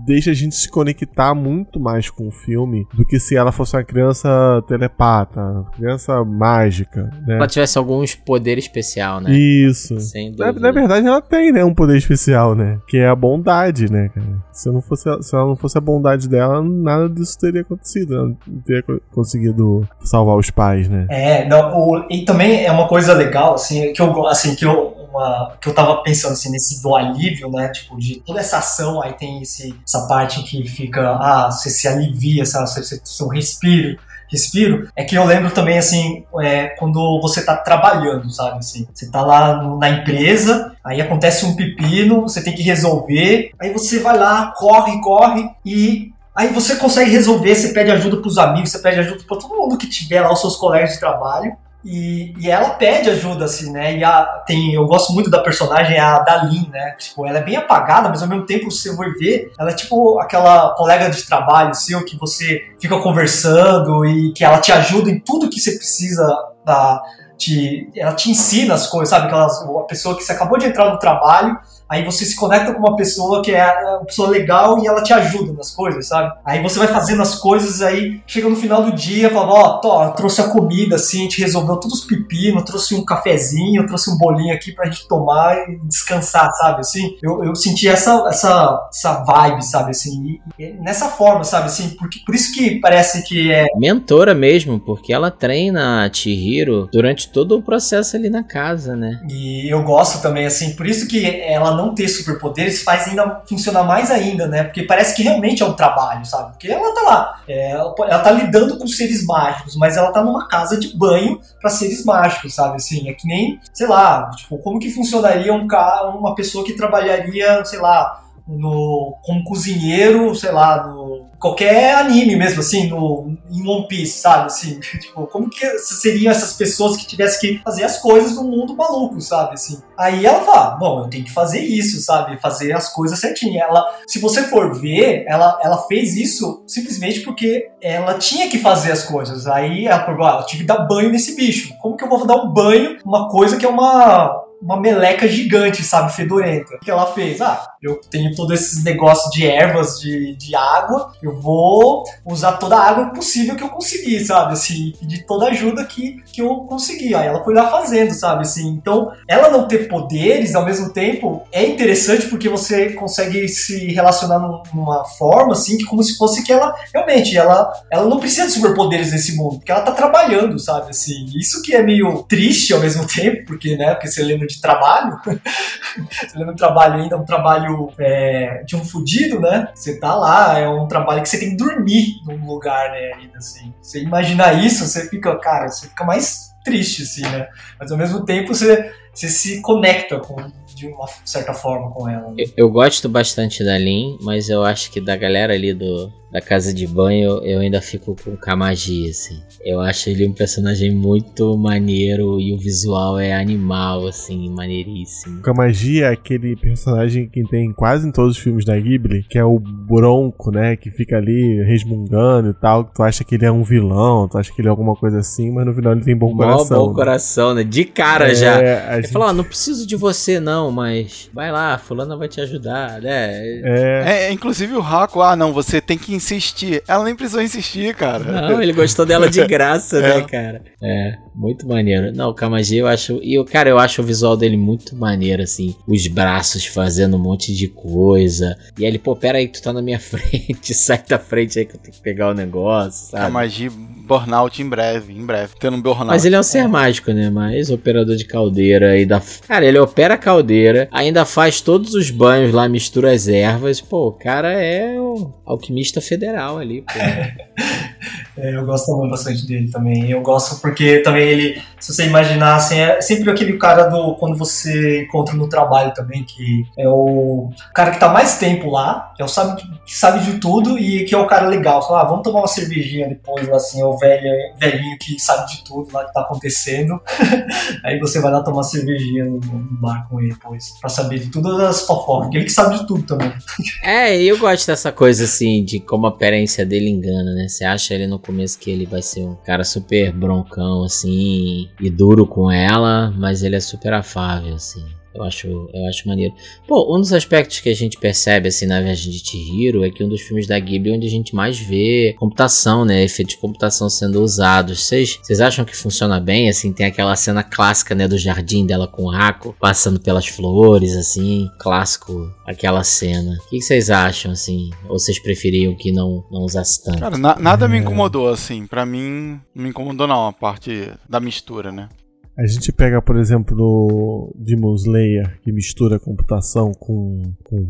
[0.08, 3.76] deixa a gente se conectar muito mais com o filme do que se ela fosse
[3.76, 7.36] uma criança telepata, criança mágica, né?
[7.36, 9.32] ela tivesse alguns poder especial, né?
[9.32, 10.00] Isso.
[10.00, 10.60] Sem Na, dúvida.
[10.60, 12.80] na verdade, ela tem, né, um poder especial, né?
[12.88, 14.28] Que é a bondade, né, cara?
[14.54, 18.16] Se, não fosse, a- se ela não fosse a bondade dela, nada disso teria acontecido.
[18.16, 21.06] Ela não teria co- conseguido salvar os pais, né?
[21.10, 24.96] É, não, o- e também é uma coisa legal, assim, que eu, assim, que eu,
[25.18, 29.02] uma, que eu tava pensando, assim, nesse do alívio, né, tipo, de toda essa ação,
[29.02, 33.28] aí tem esse, essa parte que fica, ah, você se alivia, você, você, você um
[33.30, 33.98] respiro,
[34.32, 39.10] respiro, é que eu lembro também, assim, é, quando você tá trabalhando, sabe, assim, você
[39.10, 44.00] tá lá no- na empresa, aí acontece um pepino, você tem que resolver, aí você
[44.00, 48.78] vai lá, corre, corre, e Aí você consegue resolver, você pede ajuda pros amigos, você
[48.78, 51.58] pede ajuda pra todo mundo que tiver lá, os seus colegas de trabalho.
[51.86, 53.98] E, e ela pede ajuda, assim, né?
[53.98, 56.96] E a, tem, eu gosto muito da personagem, a Dalin, né?
[57.00, 60.20] Tipo, ela é bem apagada, mas ao mesmo tempo você vai ver, ela é tipo
[60.20, 65.20] aquela colega de trabalho seu que você fica conversando e que ela te ajuda em
[65.20, 66.26] tudo que você precisa
[66.66, 67.02] da.
[67.38, 69.28] Te, ela te ensina as coisas, sabe?
[69.28, 71.56] Aquelas, a pessoa que você acabou de entrar no trabalho,
[71.90, 73.66] aí você se conecta com uma pessoa que é
[73.98, 76.34] uma pessoa legal e ela te ajuda nas coisas, sabe?
[76.46, 80.12] Aí você vai fazendo as coisas, aí chega no final do dia, fala, ó, eu
[80.12, 84.18] trouxe a comida, assim, a gente resolveu todos os pepinos, trouxe um cafezinho, trouxe um
[84.18, 86.82] bolinho aqui pra gente tomar e descansar, sabe?
[86.82, 89.92] Assim, eu, eu senti essa, essa, essa vibe, sabe?
[89.92, 90.40] Assim,
[90.80, 91.68] nessa forma, sabe?
[91.68, 96.90] Assim, porque, por isso que parece que é Mentora mesmo, porque ela treina a Chihiro
[96.92, 99.22] durante todo o processo ali na casa, né?
[99.30, 103.84] E eu gosto também, assim, por isso que ela não ter superpoderes faz ainda funcionar
[103.84, 104.64] mais ainda, né?
[104.64, 106.52] Porque parece que realmente é um trabalho, sabe?
[106.52, 110.48] Porque ela tá lá, é, ela, tá lidando com seres mágicos, mas ela tá numa
[110.48, 112.76] casa de banho pra seres mágicos, sabe?
[112.76, 116.74] Assim, é que nem, sei lá, tipo, como que funcionaria um cara, uma pessoa que
[116.74, 123.68] trabalharia, sei lá, no, como cozinheiro, sei lá, no qualquer anime mesmo, assim, no, em
[123.68, 124.48] One Piece, sabe?
[124.48, 128.76] Assim, tipo, como que seriam essas pessoas que tivessem que fazer as coisas no mundo
[128.76, 129.54] maluco, sabe?
[129.54, 132.40] Assim, aí ela fala, bom, eu tenho que fazer isso, sabe?
[132.40, 133.60] Fazer as coisas certinho.
[133.60, 138.92] Ela, se você for ver, ela, ela fez isso simplesmente porque ela tinha que fazer
[138.92, 139.48] as coisas.
[139.48, 141.76] Aí ela falou, ah, eu tive que dar banho nesse bicho.
[141.80, 145.84] Como que eu vou dar um banho numa coisa que é uma uma meleca gigante,
[145.84, 146.76] sabe, fedorenta.
[146.76, 147.42] O que ela fez?
[147.42, 152.76] Ah, eu tenho todos esses negócios de ervas, de, de água, eu vou usar toda
[152.76, 157.14] a água possível que eu conseguir, sabe, assim, pedir toda ajuda que, que eu consegui.
[157.14, 158.68] Aí ela foi lá fazendo, sabe, assim.
[158.70, 164.40] Então, ela não ter poderes, ao mesmo tempo, é interessante porque você consegue se relacionar
[164.40, 168.48] num- numa forma, assim, que como se fosse que ela, realmente, ela, ela não precisa
[168.48, 171.26] de superpoderes nesse mundo, porque ela tá trabalhando, sabe, assim.
[171.36, 175.20] Isso que é meio triste ao mesmo tempo, porque, né, porque você lembra de trabalho,
[175.26, 177.67] você lembra de trabalho ainda, um trabalho
[178.00, 179.68] é, de um fudido, né?
[179.74, 183.38] Você tá lá, é um trabalho que você tem que dormir num lugar, né, ainda
[183.38, 183.74] assim.
[183.82, 187.48] Você imaginar isso, você fica, cara, você fica mais triste, assim, né?
[187.80, 190.36] Mas ao mesmo tempo você, você se conecta com,
[190.78, 192.28] de uma certa forma com ela.
[192.30, 192.36] né?
[192.38, 196.40] Eu, eu gosto bastante da Lin, mas eu acho que da galera ali do, da
[196.40, 199.40] casa de banho, eu ainda fico com o Kamaji, assim.
[199.66, 205.40] Eu acho ele um personagem muito maneiro e o visual é animal, assim, maneiríssimo.
[205.40, 209.38] O Kamaji é aquele personagem que tem quase em todos os filmes da Ghibli, que
[209.38, 210.76] é o bronco, né?
[210.76, 212.84] Que fica ali resmungando e tal.
[212.84, 215.52] Tu acha que ele é um vilão, tu acha que ele é alguma coisa assim,
[215.52, 216.80] mas no final ele tem bom Mó coração.
[216.80, 216.96] bom né?
[216.96, 217.64] coração, né?
[217.64, 218.94] De cara É, já.
[218.94, 222.40] Ele gente- falou, ó, não preciso de você não, mas vai lá, fulana vai te
[222.42, 223.62] ajudar, né?
[223.64, 226.84] É, É, inclusive o Raco, ah, não, você tem que insistir.
[226.88, 228.24] Ela nem precisou insistir, cara.
[228.50, 230.22] Não, ele gostou dela de graça, né, É.
[230.22, 230.62] cara?
[230.82, 232.12] É, muito maneiro.
[232.16, 233.20] Não, o Kamaji eu acho.
[233.22, 235.76] E o cara, eu acho o visual dele muito maneiro, assim.
[235.88, 238.58] Os braços fazendo um monte de coisa.
[238.78, 241.66] E aí ele, pô, pera aí, tu tá na minha frente, sai da frente aí
[241.66, 243.32] que eu tenho que pegar o negócio, sabe?
[243.32, 243.70] magia
[244.08, 245.54] burnout em breve, em breve.
[245.60, 246.08] Tendo um burnout.
[246.08, 247.30] Mas ele é um ser mágico, né?
[247.30, 249.22] Mas operador de caldeira e da.
[249.48, 253.82] Cara, ele opera a caldeira, ainda faz todos os banhos lá, mistura as ervas.
[253.82, 256.94] Pô, o cara é o alquimista federal ali, pô.
[258.38, 260.10] É, eu gosto bastante dele também.
[260.12, 264.16] Eu gosto porque também ele, se você imaginar, assim, é sempre aquele cara do.
[264.16, 269.12] Quando você encontra no trabalho também, que é o cara que tá mais tempo lá,
[269.16, 271.86] que, é o sabe, que sabe de tudo e que é o cara legal.
[271.86, 274.30] Fala, ah, vamos tomar uma cervejinha depois, assim, é o velho,
[274.60, 277.00] velhinho que sabe de tudo lá que tá acontecendo.
[277.84, 281.32] Aí você vai lá tomar cervejinha no, no bar com ele depois, pra saber de
[281.32, 282.34] todas as fofocas.
[282.34, 283.32] Ele que sabe de tudo também.
[283.84, 287.48] É, eu gosto dessa coisa assim, de como a aparência dele engana, né?
[287.48, 291.90] Você acha ele no começo que ele vai ser um cara super broncão, assim, e
[291.90, 294.86] duro com ela, mas ele é super afável, assim.
[295.18, 296.34] Eu acho, eu acho maneiro.
[296.68, 300.04] Pô, um dos aspectos que a gente percebe assim na viagem de Chihiro é que
[300.04, 303.04] um dos filmes da Ghibli é onde a gente mais vê computação, né?
[303.04, 304.88] Efeitos de computação sendo usados.
[304.88, 306.50] Vocês acham que funciona bem?
[306.50, 310.96] Assim, tem aquela cena clássica, né, do jardim dela com o Rako passando pelas flores,
[310.96, 313.38] assim, clássico aquela cena.
[313.46, 314.70] O que vocês acham, assim?
[314.88, 317.00] Ou vocês preferiam que não, não usasse tanto?
[317.00, 318.66] Cara, na, nada me incomodou, assim.
[318.66, 321.90] Pra mim, não me incomodou não, a parte da mistura, né?
[322.38, 327.68] A gente pega, por exemplo, do Demon Slayer, que mistura computação com, com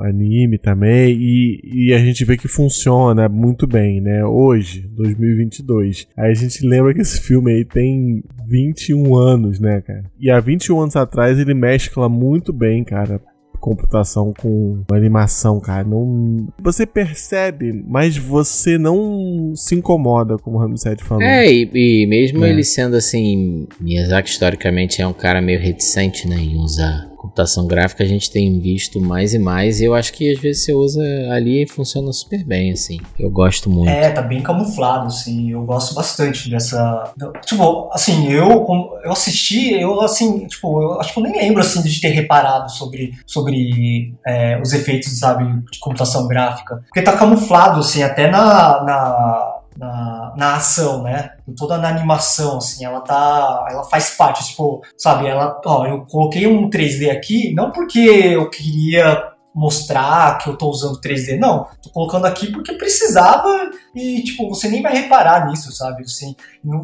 [0.00, 4.24] anime também, e, e a gente vê que funciona muito bem, né?
[4.24, 6.08] Hoje, 2022.
[6.16, 10.04] Aí a gente lembra que esse filme aí tem 21 anos, né, cara?
[10.18, 13.20] E há 21 anos atrás ele mescla muito bem, cara
[13.60, 15.84] computação com animação, cara.
[15.84, 21.22] Não, você percebe, mas você não se incomoda, como o Ramsed falou.
[21.22, 22.50] É, e, e mesmo é.
[22.50, 28.04] ele sendo assim, Miyazaki historicamente é um cara meio reticente, né, em usar computação gráfica
[28.04, 31.02] a gente tem visto mais e mais, e eu acho que às vezes você usa
[31.32, 32.98] ali e funciona super bem, assim.
[33.18, 33.90] Eu gosto muito.
[33.90, 35.50] É, tá bem camuflado, assim.
[35.50, 37.12] Eu gosto bastante dessa.
[37.44, 38.66] Tipo, assim, eu,
[39.04, 42.70] eu assisti, eu assim, tipo, eu acho que eu nem lembro assim de ter reparado
[42.70, 46.82] sobre, sobre é, os efeitos, sabe, de computação gráfica.
[46.86, 51.30] Porque tá camuflado, assim, até na, na na, na ação, né?
[51.56, 53.66] Toda na animação, assim, ela tá.
[53.70, 55.60] Ela faz parte, tipo, sabe, ela.
[55.64, 61.00] Ó, eu coloquei um 3D aqui, não porque eu queria mostrar que eu tô usando
[61.00, 61.66] 3D, não.
[61.82, 66.02] Tô colocando aqui porque precisava e, tipo, você nem vai reparar nisso, sabe?
[66.02, 66.36] Assim,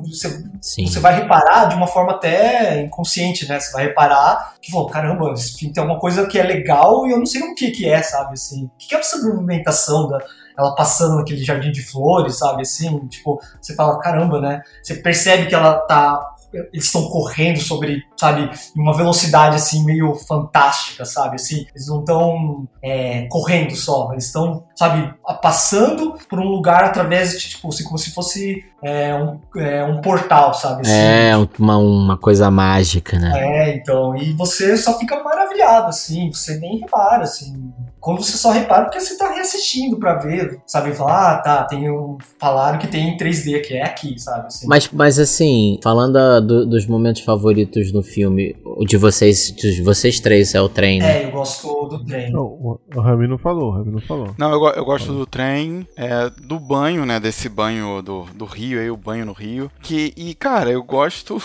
[0.02, 3.60] você, você vai reparar de uma forma até inconsciente, né?
[3.60, 7.12] Você vai reparar que, pô, caramba, esse filme tem alguma coisa que é legal e
[7.12, 8.32] eu não sei o que que é, sabe?
[8.32, 10.18] Assim, o que é essa movimentação da
[10.56, 12.62] ela passando naquele jardim de flores, sabe?
[12.62, 14.62] Assim, tipo, você fala, caramba, né?
[14.82, 16.30] Você percebe que ela tá.
[16.72, 21.34] Eles estão correndo sobre, sabe, uma velocidade assim meio fantástica, sabe?
[21.34, 27.32] Assim, eles não estão é, correndo só, eles estão, sabe, passando por um lugar através
[27.32, 30.82] de, tipo, assim, como se fosse é, um, é, um portal, sabe?
[30.82, 33.32] Assim, é, uma, uma coisa mágica, né?
[33.34, 37.74] É, então, e você só fica maravilhado, assim, você nem repara, assim
[38.04, 40.92] quando você só repara porque você tá reassistindo para ver, sabe?
[40.92, 42.18] Falar, ah, tá, tem um.
[42.38, 44.48] Falaram que tem em 3D, que é aqui, sabe?
[44.48, 44.66] Assim.
[44.68, 49.82] Mas, mas assim, falando a, do, dos momentos favoritos no filme, o de vocês, de
[49.82, 51.22] vocês três é o trem, né?
[51.22, 52.30] É, eu gosto do trem.
[52.30, 54.34] Não, o, o Rami não falou, o Rami não falou.
[54.36, 57.18] Não, eu, eu gosto do trem, é, do banho, né?
[57.18, 59.70] Desse banho do, do rio aí, o banho no rio.
[59.80, 61.40] Que, e, cara, eu gosto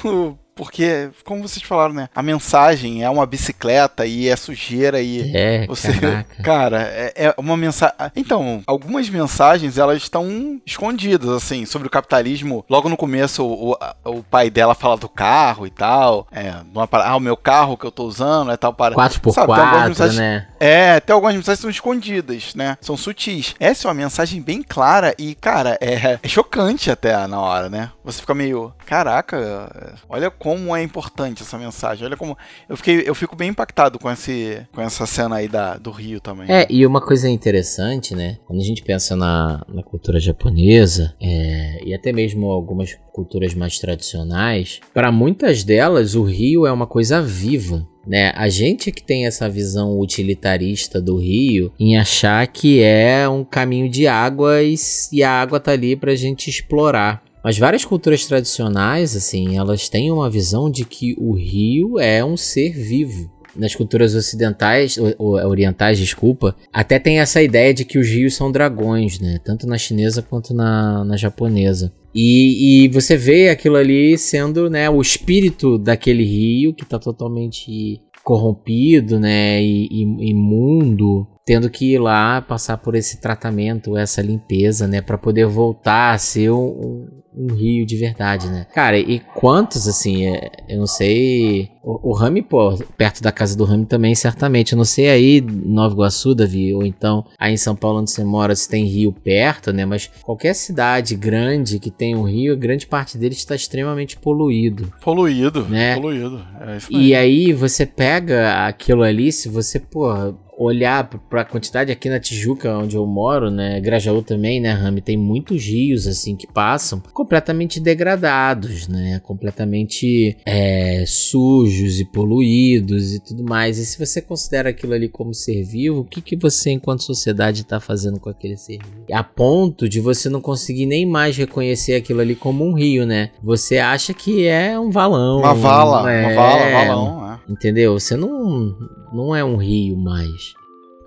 [0.59, 2.09] porque, como vocês falaram, né?
[2.13, 5.31] A mensagem é uma bicicleta e é sujeira e.
[5.33, 6.35] É, você, caraca.
[6.43, 7.95] Cara, é, é uma mensagem.
[8.13, 12.65] Então, algumas mensagens elas estão escondidas, assim, sobre o capitalismo.
[12.69, 16.27] Logo no começo, o, o, o pai dela fala do carro e tal.
[16.29, 18.93] É, numa, ah, o meu carro que eu tô usando é tal para.
[18.93, 20.45] 4x4, né?
[20.59, 22.77] É, até algumas mensagens são escondidas, né?
[22.81, 23.55] São sutis.
[23.61, 27.91] Essa é uma mensagem bem clara e, cara, é, é chocante até na hora, né?
[28.03, 32.05] Você fica meio, caraca, olha como é importante essa mensagem.
[32.05, 32.37] Olha como
[32.67, 36.19] eu fiquei, eu fico bem impactado com esse, com essa cena aí da, do Rio
[36.19, 36.45] também.
[36.49, 38.37] É, e uma coisa interessante, né?
[38.45, 43.79] Quando a gente pensa na, na cultura japonesa é, e até mesmo algumas culturas mais
[43.79, 47.87] tradicionais, para muitas delas o rio é uma coisa viva.
[48.07, 48.31] Né?
[48.35, 53.89] A gente que tem essa visão utilitarista do rio em achar que é um caminho
[53.89, 54.73] de água e,
[55.11, 57.21] e a água tá ali pra gente explorar.
[57.43, 62.35] Mas várias culturas tradicionais, assim, elas têm uma visão de que o rio é um
[62.35, 63.31] ser vivo.
[63.55, 68.51] Nas culturas ocidentais, ou, orientais, desculpa, até tem essa ideia de que os rios são
[68.51, 69.39] dragões, né?
[69.43, 71.91] Tanto na chinesa quanto na, na japonesa.
[72.13, 78.01] E, e, você vê aquilo ali sendo né, o espírito daquele rio que está totalmente
[78.23, 84.87] corrompido, né, e, e imundo, tendo que ir lá passar por esse tratamento, essa limpeza,
[84.87, 88.67] né, para poder voltar a ser um, um, rio de verdade, né?
[88.71, 93.57] Cara, e quantos assim, é, eu não sei, o, o Rami, pô, perto da casa
[93.57, 97.57] do Rami também, certamente, eu não sei aí Nova Iguaçu, Davi, ou então aí em
[97.57, 99.87] São Paulo onde você mora, se tem rio perto, né?
[99.87, 104.93] Mas qualquer cidade grande que tem um rio, grande parte dele está extremamente poluído.
[105.01, 105.95] Poluído, né?
[105.95, 106.45] Poluído.
[106.61, 110.13] É e aí você pega aquilo ali, se você, pô,
[110.59, 114.99] olhar para a quantidade aqui na Tijuca, onde eu moro, né, Grajaú também, né, Rami,
[114.99, 123.19] tem muitos rios assim que passam completamente degradados, né, completamente é, sujos e poluídos e
[123.21, 123.77] tudo mais.
[123.77, 127.61] E se você considera aquilo ali como ser vivo, o que que você enquanto sociedade
[127.61, 129.05] está fazendo com aquele ser vivo?
[129.13, 133.31] A ponto de você não conseguir nem mais reconhecer aquilo ali como um rio, né?
[133.41, 137.39] Você acha que é um valão, uma vala, é, uma vala, valão, é.
[137.51, 137.97] entendeu?
[137.97, 138.75] Você não
[139.11, 140.53] não é um rio mais.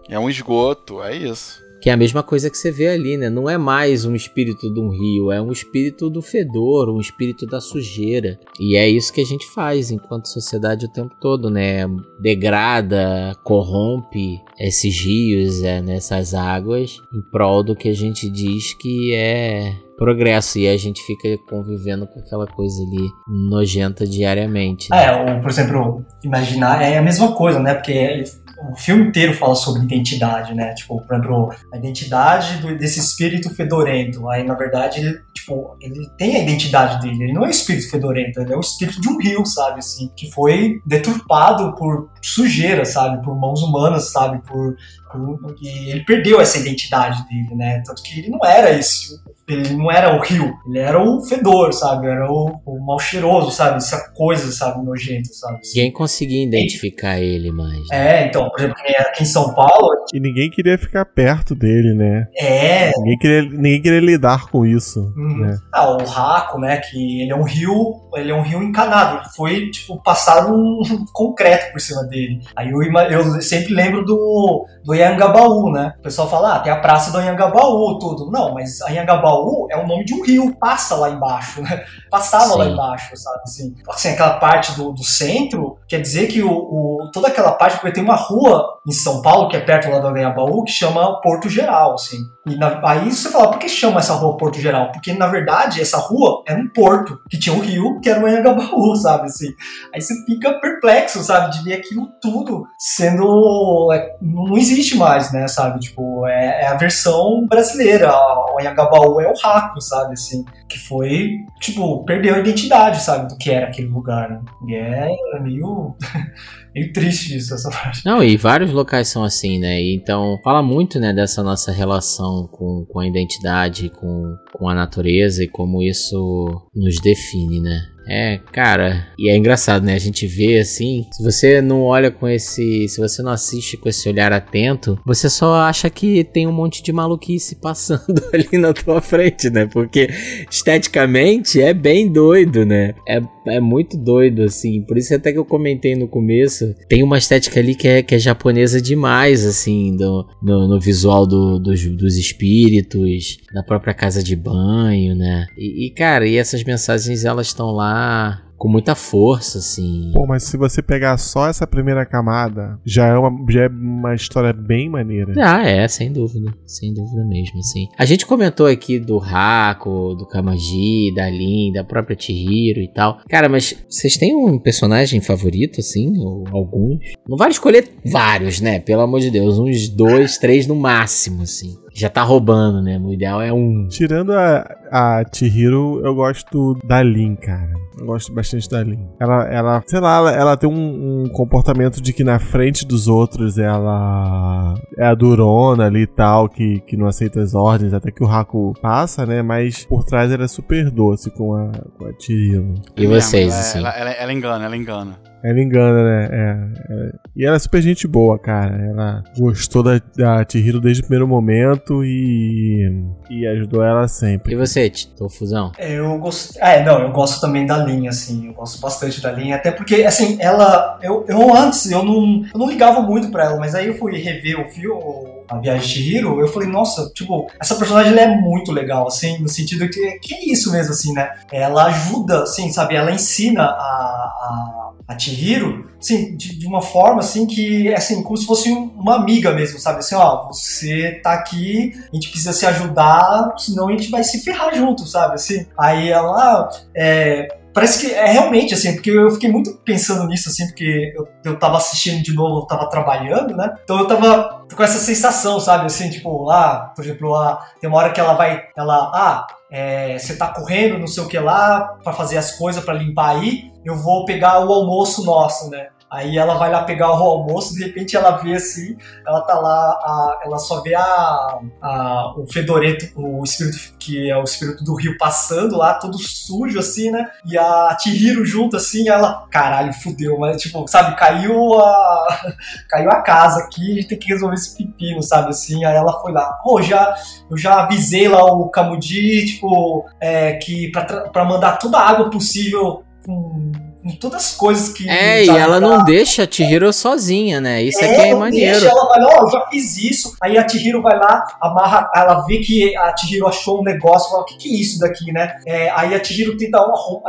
[0.09, 1.62] É um esgoto, é isso.
[1.83, 3.29] Que é a mesma coisa que você vê ali, né?
[3.29, 7.45] Não é mais um espírito de um rio, é um espírito do fedor, um espírito
[7.45, 8.39] da sujeira.
[8.61, 11.85] E é isso que a gente faz enquanto sociedade o tempo todo, né?
[12.21, 19.13] Degrada, corrompe esses rios, é, nessas águas, em prol do que a gente diz que
[19.13, 24.91] é progresso e a gente fica convivendo com aquela coisa ali nojenta diariamente.
[24.91, 25.05] Né?
[25.05, 27.75] É, ou, por exemplo, imaginar é a mesma coisa, né?
[27.75, 28.25] Porque
[28.71, 30.75] o filme inteiro fala sobre identidade, né?
[30.75, 34.29] Tipo, por exemplo, a identidade do, desse espírito fedorento.
[34.29, 37.25] Aí, na verdade, ele, tipo, ele tem a identidade dele.
[37.25, 39.79] Ele não é um espírito fedorento, ele é o espírito de um rio, sabe?
[39.79, 43.23] Assim, que foi deturpado por sujeira, sabe?
[43.25, 44.41] Por mãos humanas, sabe?
[44.47, 44.77] Por,
[45.13, 47.83] por, e ele perdeu essa identidade dele, né?
[47.85, 51.73] Tanto que ele não era esse ele não era o rio, ele era o fedor,
[51.73, 52.07] sabe?
[52.07, 53.77] Era o, o mal cheiroso, sabe?
[53.77, 54.85] Essa coisa, sabe?
[54.85, 55.61] Nojenta, sabe?
[55.75, 57.25] Ninguém conseguia identificar e...
[57.25, 57.81] ele mais.
[57.91, 58.23] Né?
[58.23, 60.05] É, então, por exemplo, aqui em São Paulo.
[60.15, 62.27] E ninguém queria ficar perto dele, né?
[62.37, 62.93] É.
[62.99, 65.13] Ninguém queria, ninguém queria lidar com isso.
[65.17, 65.39] Uhum.
[65.39, 65.59] Né?
[65.73, 66.79] Ah, o Raco, né?
[66.79, 69.19] Que ele é um rio, ele é um rio encanado.
[69.19, 70.81] Ele foi, tipo, passado um
[71.13, 72.41] concreto por cima dele.
[72.57, 75.95] Aí eu, eu sempre lembro do, do Yangabaú, né?
[75.99, 78.31] O pessoal fala, ah, tem a praça do Yangabaú, tudo.
[78.31, 81.85] Não, mas a Yangabaú Baú é o nome de um rio, passa lá embaixo, né?
[82.11, 82.59] Passava Sim.
[82.59, 83.41] lá embaixo, sabe?
[83.45, 87.79] Assim, assim aquela parte do, do centro, quer dizer que o, o, toda aquela parte,
[87.79, 91.21] porque tem uma rua em São Paulo, que é perto lá do Anhangabaú, que chama
[91.21, 92.19] Porto Geral, assim.
[92.47, 94.91] E na, aí você fala, por que chama essa rua Porto Geral?
[94.91, 98.27] Porque, na verdade, essa rua era um porto, que tinha um rio, que era o
[98.27, 99.49] Anhangabaú, sabe, assim.
[99.95, 103.93] Aí você fica perplexo, sabe, de ver aquilo tudo sendo...
[103.93, 105.81] É, não existe mais, né, sabe?
[105.81, 108.13] Tipo, é, é a versão brasileira.
[108.13, 110.45] O Anhangabaú é o Raco, sabe, assim.
[110.69, 114.41] Que foi, tipo, perdeu a identidade, sabe, do que era aquele lugar, né?
[114.67, 115.95] E é meio...
[116.75, 118.05] meio triste isso, essa parte.
[118.05, 119.81] Não, e vários locais são assim, né?
[119.81, 125.45] Então, fala muito, né, dessa nossa relação com, com a identidade, com, com a natureza
[125.45, 127.92] e como isso nos define, né?
[128.07, 129.95] É, cara, e é engraçado, né?
[129.95, 133.89] A gente vê assim, se você não olha com esse, se você não assiste com
[133.89, 138.73] esse olhar atento, você só acha que tem um monte de maluquice passando ali na
[138.73, 139.67] tua frente, né?
[139.67, 140.09] Porque
[140.51, 142.95] esteticamente é bem doido, né?
[143.07, 144.83] É, é muito doido, assim.
[144.83, 148.15] Por isso até que eu comentei no começo, tem uma estética ali que é, que
[148.15, 154.37] é japonesa demais, assim, do, no, visual do, dos, dos espíritos, da própria casa de
[154.37, 155.47] banho, né?
[155.57, 160.13] E, e cara, e essas mensagens elas estão lá com muita força, assim.
[160.15, 164.15] Pô, mas se você pegar só essa primeira camada, já é uma, já é uma
[164.15, 165.35] história bem maneira.
[165.37, 166.55] Ah, é, sem dúvida.
[166.65, 167.89] Sem dúvida mesmo, assim.
[167.99, 173.19] A gente comentou aqui do Hako, do Kamaji, da Lin, da própria Chihiro e tal.
[173.29, 176.17] Cara, mas vocês têm um personagem favorito, assim?
[176.19, 177.01] Ou alguns?
[177.29, 178.79] Não vale escolher vários, né?
[178.79, 179.59] Pelo amor de Deus.
[179.59, 182.99] Uns dois, três no máximo, assim já tá roubando, né?
[182.99, 183.87] O ideal é um.
[183.89, 187.82] Tirando a, a Chihiro, eu gosto da Lin, cara.
[187.99, 189.07] Eu gosto bastante da Lin.
[189.21, 193.09] Ela, ela sei lá, ela, ela tem um, um, comportamento de que na frente dos
[193.09, 198.11] outros ela é a durona ali e tal, que, que não aceita as ordens, até
[198.11, 199.43] que o Haku passa, né?
[199.43, 202.75] Mas por trás ela é super doce com a, com a Chihiro.
[202.97, 203.79] E vocês, ela, assim?
[203.79, 205.32] Ela, ela, ela engana, ela engana.
[205.43, 206.29] Ela engana, né?
[206.31, 207.13] É, é.
[207.35, 208.77] E ela é super gente boa, cara.
[208.77, 214.53] Ela gostou da, da Chihiro desde o primeiro momento e, e ajudou ela sempre.
[214.53, 215.73] E você, Tofusão?
[215.79, 216.59] Eu gosto.
[216.59, 218.49] É, não, eu gosto também da linha, assim.
[218.49, 219.57] Eu gosto bastante da linha.
[219.57, 220.99] Até porque, assim, ela.
[221.03, 224.17] Eu, eu antes, eu não, eu não ligava muito pra ela, mas aí eu fui
[224.19, 225.01] rever o filme,
[225.49, 229.49] a Viagem de Chihiro, eu falei, nossa, tipo, essa personagem é muito legal, assim, no
[229.49, 231.31] sentido que, que é isso mesmo, assim, né?
[231.51, 232.95] Ela ajuda, assim, sabe?
[232.95, 238.37] Ela ensina a, a a Chihiro, assim, de, de, uma forma assim que, assim, como
[238.37, 240.01] se fosse uma amiga mesmo, sabe?
[240.01, 244.41] Assim, ó, você tá aqui, a gente precisa se ajudar, senão a gente vai se
[244.41, 245.35] ferrar junto, sabe?
[245.35, 250.49] Assim, aí ela, é, parece que é realmente assim, porque eu fiquei muito pensando nisso,
[250.49, 253.75] assim, porque eu, eu tava assistindo de novo, eu tava trabalhando, né?
[253.83, 255.87] Então eu tava com essa sensação, sabe?
[255.87, 260.19] Assim, tipo, lá, por exemplo, lá, tem uma hora que ela vai, ela, ah, é,
[260.19, 263.71] você tá correndo, não sei o que lá, para fazer as coisas, para limpar aí,
[263.85, 265.89] eu vou pegar o almoço nosso, né?
[266.13, 269.71] Aí ela vai lá pegar o almoço, de repente ela vê assim, ela tá lá,
[269.71, 274.95] a, ela só vê a, a, o fedoreto, o espírito que é o espírito do
[274.95, 277.31] rio passando lá, todo sujo assim, né?
[277.47, 282.27] E a Chihiro junto assim, ela, caralho, fudeu, mas tipo, sabe, caiu a
[282.91, 285.83] caiu a casa aqui, a gente tem que resolver esse pepino, sabe assim?
[285.83, 287.15] Aí ela foi lá, pô, já
[287.51, 293.03] eu já avisei lá o Kamudi, tipo, é, que pra mandar toda a água possível
[293.25, 293.73] com
[294.05, 295.09] em todas as coisas que.
[295.09, 295.81] É, e ela pra...
[295.81, 297.83] não deixa a Chihiro sozinha, né?
[297.83, 298.81] Isso é, aqui é maneiro.
[298.81, 300.37] Deixa, ela vai, ó, oh, eu já fiz isso.
[300.41, 304.43] Aí a Chihiro vai lá, amarra, ela vê que a Chihiro achou um negócio, fala,
[304.43, 305.57] o que, que é isso daqui, né?
[305.67, 306.79] É, aí a Chihiro tenta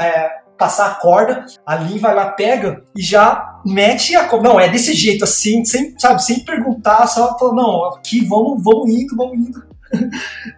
[0.01, 4.49] é, passar a corda, a Lin vai lá, pega e já mete a corda.
[4.49, 8.89] Não, é desse jeito, assim, sem, sabe, sem perguntar, só fala, não, aqui vamos, vamos
[8.89, 9.63] indo, vamos indo.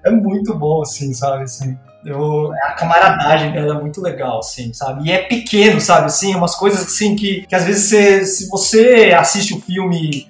[0.06, 1.78] é muito bom, assim, sabe, assim.
[2.06, 5.08] Eu, a camaradagem dela é muito legal, assim, sabe?
[5.08, 6.06] E é pequeno, sabe?
[6.06, 10.30] Assim, umas coisas assim que, que às vezes você, se você assiste o filme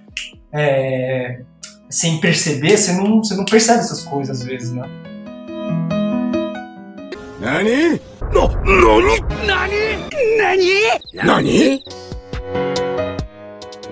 [0.53, 1.41] é,
[1.89, 4.89] sem perceber, você não, você não percebe essas coisas às vezes, né?
[7.41, 7.99] Nani?
[8.33, 9.19] No, nani?
[9.45, 10.37] Nani?
[10.37, 11.25] Nani?
[11.25, 11.83] Nani?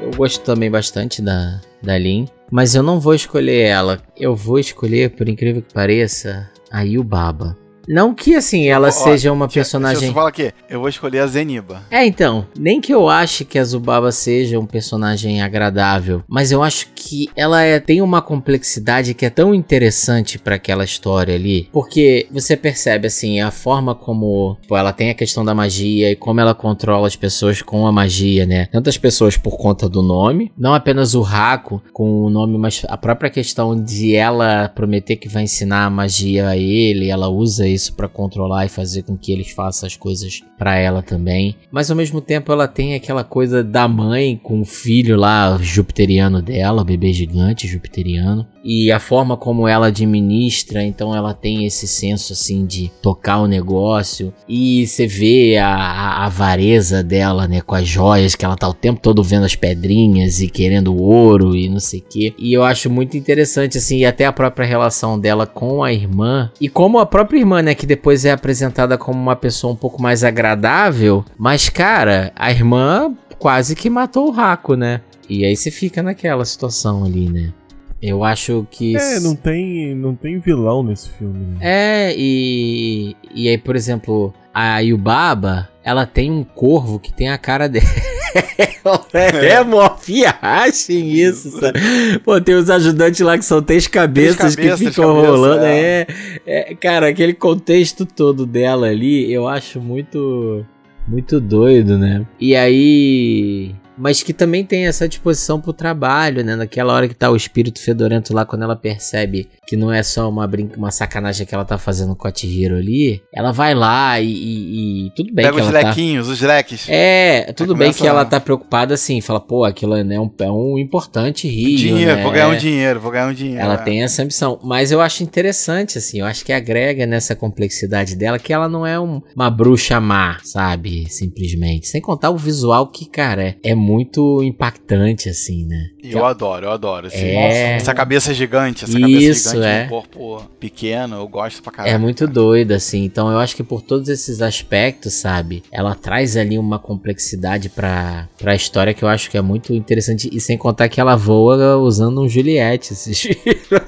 [0.02, 4.02] Eu gosto também bastante da, da Lin, mas eu não vou escolher ela.
[4.18, 7.62] Eu vou escolher, por incrível que pareça, a Yubaba.
[7.88, 10.00] Não que assim ela Ó, seja uma personagem.
[10.00, 11.84] Deixa eu falar aqui, eu vou escolher a Zeniba.
[11.92, 16.64] É, então, nem que eu ache que a Zubaba seja um personagem agradável, mas eu
[16.64, 21.68] acho que ela é, tem uma complexidade que é tão interessante para aquela história ali,
[21.72, 26.16] porque você percebe assim a forma como pô, ela tem a questão da magia e
[26.16, 28.68] como ela controla as pessoas com a magia, né?
[28.72, 32.98] Tantas pessoas por conta do nome, não apenas o Raco com o nome, mas a
[32.98, 37.94] própria questão de ela prometer que vai ensinar a magia a ele, ela usa isso
[37.94, 41.56] para controlar e fazer com que eles façam as coisas para ela também.
[41.72, 46.42] Mas ao mesmo tempo ela tem aquela coisa da mãe com o filho lá jupiteriano
[46.42, 51.88] dela, o bebê gigante jupiteriano, e a forma como ela administra, então ela tem esse
[51.88, 57.76] senso assim de tocar o negócio e você vê a, a avareza dela, né, com
[57.76, 61.68] as joias que ela tá o tempo todo vendo as pedrinhas e querendo ouro e
[61.68, 62.34] não sei o que.
[62.38, 66.50] E eu acho muito interessante assim, e até a própria relação dela com a irmã
[66.62, 70.02] e como a própria irmã né, que depois é apresentada como uma pessoa um pouco
[70.02, 75.02] mais agradável, mas cara, a irmã quase que matou o Raco, né?
[75.30, 77.54] E aí você fica naquela situação ali, né?
[78.02, 78.98] Eu acho que.
[78.98, 81.40] É, não tem, não tem vilão nesse filme.
[81.40, 81.58] Né?
[81.62, 83.16] É, e.
[83.34, 87.86] E aí, por exemplo, a Yubaba, ela tem um corvo que tem a cara dela.
[89.14, 91.80] é, é fiagem isso, sabe?
[92.24, 95.66] Pô, tem os ajudantes lá que são três cabeças, cabeças que ficam cabeça, rolando.
[95.66, 96.08] É.
[96.46, 96.76] É, é.
[96.76, 100.66] Cara, aquele contexto todo dela ali, eu acho muito.
[101.06, 102.26] Muito doido, né?
[102.40, 106.58] E aí mas que também tem essa disposição pro trabalho, né?
[106.58, 110.28] Naquela hora que tá o espírito fedorento lá, quando ela percebe que não é só
[110.28, 114.20] uma brinca, uma sacanagem que ela tá fazendo com a Chihiro ali, ela vai lá
[114.20, 116.34] e, e, e tudo bem Pega que os ela tá lequinhos, tá...
[116.34, 116.86] os leques.
[116.90, 120.78] É, tudo bem que ela tá preocupada assim, fala, pô, aquilo é, um, é um
[120.78, 122.24] importante rio, Dinheiro, né?
[122.24, 123.62] vou ganhar um dinheiro, vou ganhar um dinheiro.
[123.62, 123.78] Ela é.
[123.78, 128.38] tem essa ambição, mas eu acho interessante, assim, eu acho que agrega nessa complexidade dela
[128.38, 131.10] que ela não é um, uma bruxa má, sabe?
[131.10, 131.88] Simplesmente.
[131.88, 135.88] Sem contar o visual que, cara, é, é muito impactante, assim, né?
[136.04, 137.08] Eu adoro, eu adoro.
[137.08, 137.76] Assim, É.
[137.76, 139.86] Essa cabeça gigante, essa Isso, cabeça gigante é.
[139.86, 141.96] um corpo pequeno, eu gosto pra caralho.
[141.96, 143.04] É muito doido, assim.
[143.06, 145.64] Então eu acho que por todos esses aspectos, sabe?
[145.72, 150.30] Ela traz ali uma complexidade pra, pra história que eu acho que é muito interessante.
[150.32, 152.96] E sem contar que ela voa usando um Juliette.
[152.96, 153.84] Vocês viram?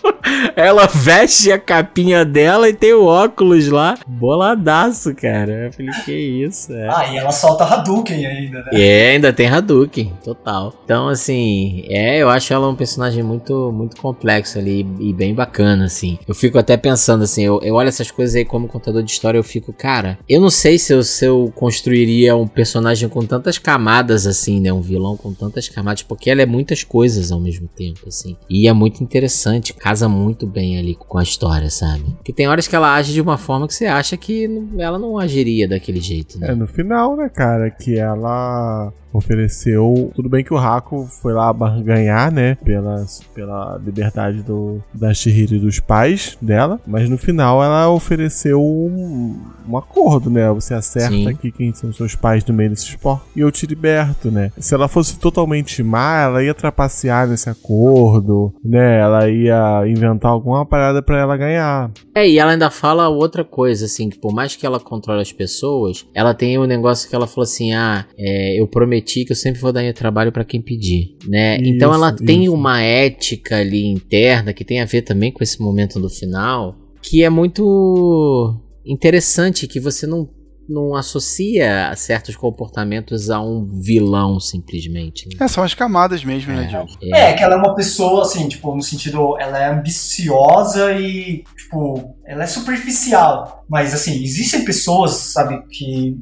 [0.56, 3.98] ela veste a capinha dela e tem o óculos lá.
[4.06, 5.66] Boladaço, cara.
[5.66, 6.88] Eu falei, que isso, é.
[6.88, 8.70] Ah, e ela solta Hadouken ainda, né?
[8.72, 10.74] É, ainda tem Hadouken, total.
[10.84, 15.84] Então, assim, é, eu acho ela um personagem muito, muito complexo ali e bem bacana,
[15.84, 16.18] assim.
[16.26, 19.38] Eu fico até pensando, assim, eu, eu olho essas coisas aí como contador de história,
[19.38, 23.58] eu fico, cara, eu não sei se eu, se eu construiria um personagem com tantas
[23.58, 24.72] camadas, assim, né?
[24.72, 28.36] Um vilão com tantas camadas, porque ela é muitas coisas ao mesmo tempo, assim.
[28.48, 32.04] E é muito interessante, casa muito bem ali com a história, sabe?
[32.16, 35.18] Porque tem horas que ela age de uma forma que você acha que ela não
[35.18, 36.50] agiria daquele jeito, né?
[36.50, 40.10] É, no final, né, cara, que ela ofereceu.
[40.14, 41.52] Tudo bem que o Rako foi lá
[41.82, 42.56] ganhar, né?
[42.64, 43.04] Pela,
[43.34, 46.80] pela liberdade do, da Shihiro e dos pais dela.
[46.86, 49.38] Mas no final ela ofereceu um,
[49.68, 50.50] um acordo, né?
[50.52, 51.28] Você acerta Sim.
[51.28, 54.50] aqui quem são seus pais no meio desse esporte e eu te liberto, né?
[54.58, 59.00] Se ela fosse totalmente má, ela ia trapacear nesse acordo, né?
[59.00, 61.90] Ela ia inventar alguma parada para ela ganhar.
[62.14, 65.32] É, e ela ainda fala outra coisa, assim, que por mais que ela controle as
[65.32, 69.32] pessoas, ela tem um negócio que ela falou assim: ah, é, eu prometi prometi que
[69.32, 71.56] eu sempre vou dar trabalho para quem pedir, né?
[71.56, 72.54] Isso, então ela tem isso.
[72.54, 77.24] uma ética ali interna que tem a ver também com esse momento do final, que
[77.24, 80.28] é muito interessante que você não
[80.68, 85.28] não associa certos comportamentos a um vilão, simplesmente.
[85.28, 85.34] Né?
[85.40, 86.90] É, são as camadas mesmo, né, é, né, Diogo?
[87.02, 87.20] É.
[87.22, 92.14] é, que ela é uma pessoa, assim, tipo, no sentido, ela é ambiciosa e, tipo,
[92.24, 93.64] ela é superficial.
[93.68, 96.16] Mas, assim, existem pessoas, sabe, que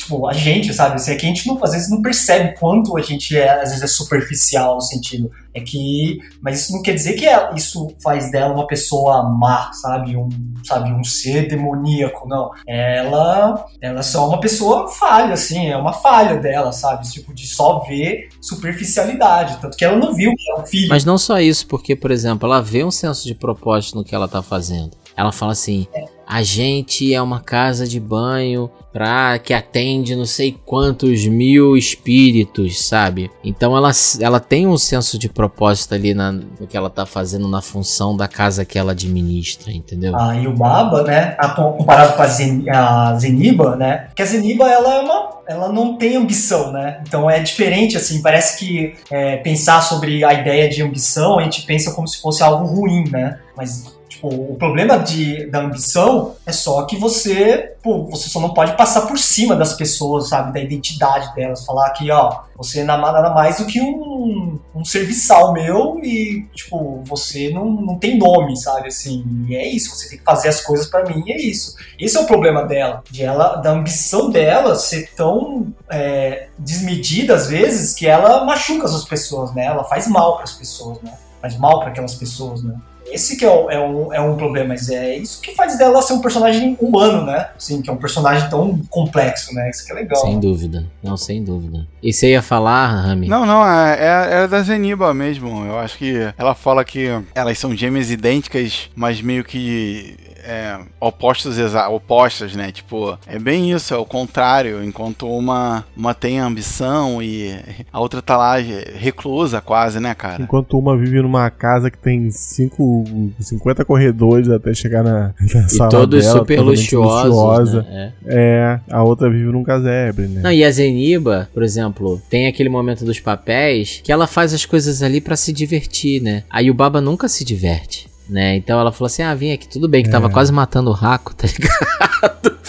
[0.00, 0.96] tipo, a gente, sabe?
[0.96, 3.68] Assim, é que a gente não, às vezes não percebe quanto a gente é, às
[3.70, 5.30] vezes é superficial no sentido.
[5.52, 6.18] É que.
[6.40, 10.16] Mas isso não quer dizer que é, isso faz dela uma pessoa má, sabe?
[10.16, 10.28] Um,
[10.64, 12.50] sabe, um ser demoníaco, não.
[12.66, 17.10] Ela, ela é só uma pessoa falha, assim, é uma falha dela, sabe?
[17.10, 19.58] Tipo, de só ver superficialidade.
[19.60, 20.88] Tanto que ela não viu que é um filho.
[20.88, 24.14] Mas não só isso, porque, por exemplo, ela vê um senso de propósito no que
[24.14, 24.99] ela tá fazendo.
[25.20, 25.86] Ela fala assim:
[26.26, 32.86] a gente é uma casa de banho pra que atende não sei quantos mil espíritos,
[32.86, 33.30] sabe?
[33.44, 33.90] Então ela,
[34.20, 38.16] ela tem um senso de propósito ali na, no que ela tá fazendo na função
[38.16, 40.14] da casa que ela administra, entendeu?
[40.16, 41.36] Ah, e o Baba, né?
[41.54, 44.08] Comparado com a, Zen, a Zeniba, né?
[44.16, 47.02] Que a Zeniba ela é uma ela não tem ambição, né?
[47.06, 51.62] Então é diferente, assim, parece que é, pensar sobre a ideia de ambição, a gente
[51.62, 53.40] pensa como se fosse algo ruim, né?
[53.56, 58.52] Mas Tipo, o problema de, da ambição é só que você, pô, você só não
[58.52, 60.52] pode passar por cima das pessoas, sabe?
[60.52, 61.64] Da identidade delas.
[61.64, 67.02] Falar que, ó, você é nada mais do que um, um serviçal meu e, tipo,
[67.04, 68.88] você não, não tem nome, sabe?
[68.88, 71.74] Assim, e é isso, você tem que fazer as coisas para mim e é isso.
[71.98, 77.48] Esse é o problema dela, de ela, da ambição dela ser tão é, desmedida às
[77.48, 79.64] vezes que ela machuca as pessoas, né?
[79.64, 81.14] Ela faz mal para as pessoas, né?
[81.40, 82.74] Faz mal para aquelas pessoas, né?
[83.10, 86.00] Esse que é, o, é, um, é um problema, mas é isso que faz dela
[86.02, 87.50] ser um personagem humano, né?
[87.56, 89.68] Assim, que é um personagem tão complexo, né?
[89.70, 90.20] Isso que é legal.
[90.20, 90.86] Sem dúvida.
[91.02, 91.86] Não, sem dúvida.
[92.02, 93.28] E você ia falar, Rami?
[93.28, 95.64] Não, não, é, é, é da Zeniba mesmo.
[95.64, 101.56] Eu acho que ela fala que elas são gêmeas idênticas, mas meio que é, opostos
[101.90, 102.72] opostas, né?
[102.72, 104.82] Tipo, é bem isso, é o contrário.
[104.82, 107.54] Enquanto uma, uma tem ambição e
[107.92, 110.42] a outra tá lá reclusa quase, né, cara?
[110.42, 112.99] Enquanto uma vive numa casa que tem cinco,
[113.38, 117.82] 50 corredores até chegar na, na e sala todos dela, super luxuosos, luxuosa.
[117.82, 118.12] Né?
[118.26, 118.80] É.
[118.88, 118.94] é.
[118.94, 120.40] a outra vive num casebre, né?
[120.42, 124.64] Não, e a Zeniba, por exemplo, tem aquele momento dos papéis que ela faz as
[124.64, 126.44] coisas ali para se divertir, né?
[126.50, 128.56] Aí o Baba nunca se diverte né?
[128.56, 130.30] Então ela falou assim: ah, vim aqui, tudo bem, que tava é.
[130.30, 132.59] quase matando o Raco, tá ligado?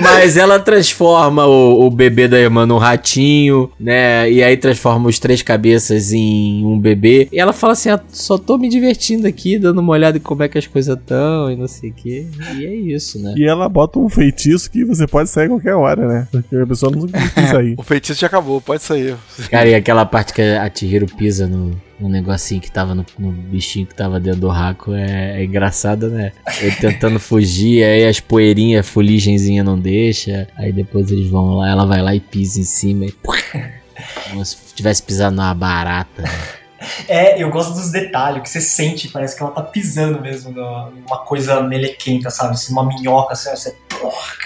[0.00, 4.30] Mas ela transforma o, o, bebê da irmã num ratinho, né?
[4.30, 7.28] E aí transforma os três cabeças em um bebê.
[7.32, 10.42] E ela fala assim: ah, só tô me divertindo aqui, dando uma olhada em como
[10.42, 12.26] é que as coisas estão e não sei o que.
[12.56, 13.34] E é isso, né?
[13.36, 16.28] E ela bota um feitiço que você pode sair a qualquer hora, né?
[16.30, 17.74] Porque a pessoa não quer sair.
[17.76, 19.16] o feitiço já acabou, pode sair.
[19.50, 23.30] Cara, e aquela parte que a Chihiro pisa no, um negocinho que tava no, no,
[23.30, 26.32] bichinho que tava dentro do raco é, é, engraçado, né?
[26.60, 31.86] Ele tentando fugir, aí as poeirinhas, fuligenzinha não deixa, aí depois eles vão lá, ela
[31.86, 33.12] vai lá e pisa em cima e.
[34.28, 36.22] Como se tivesse pisado numa barata.
[36.22, 36.28] Né?
[37.08, 41.18] É, eu gosto dos detalhes, que você sente, parece que ela tá pisando mesmo numa
[41.18, 42.54] coisa melequenta, sabe?
[42.54, 43.76] Assim, uma minhoca, assim, você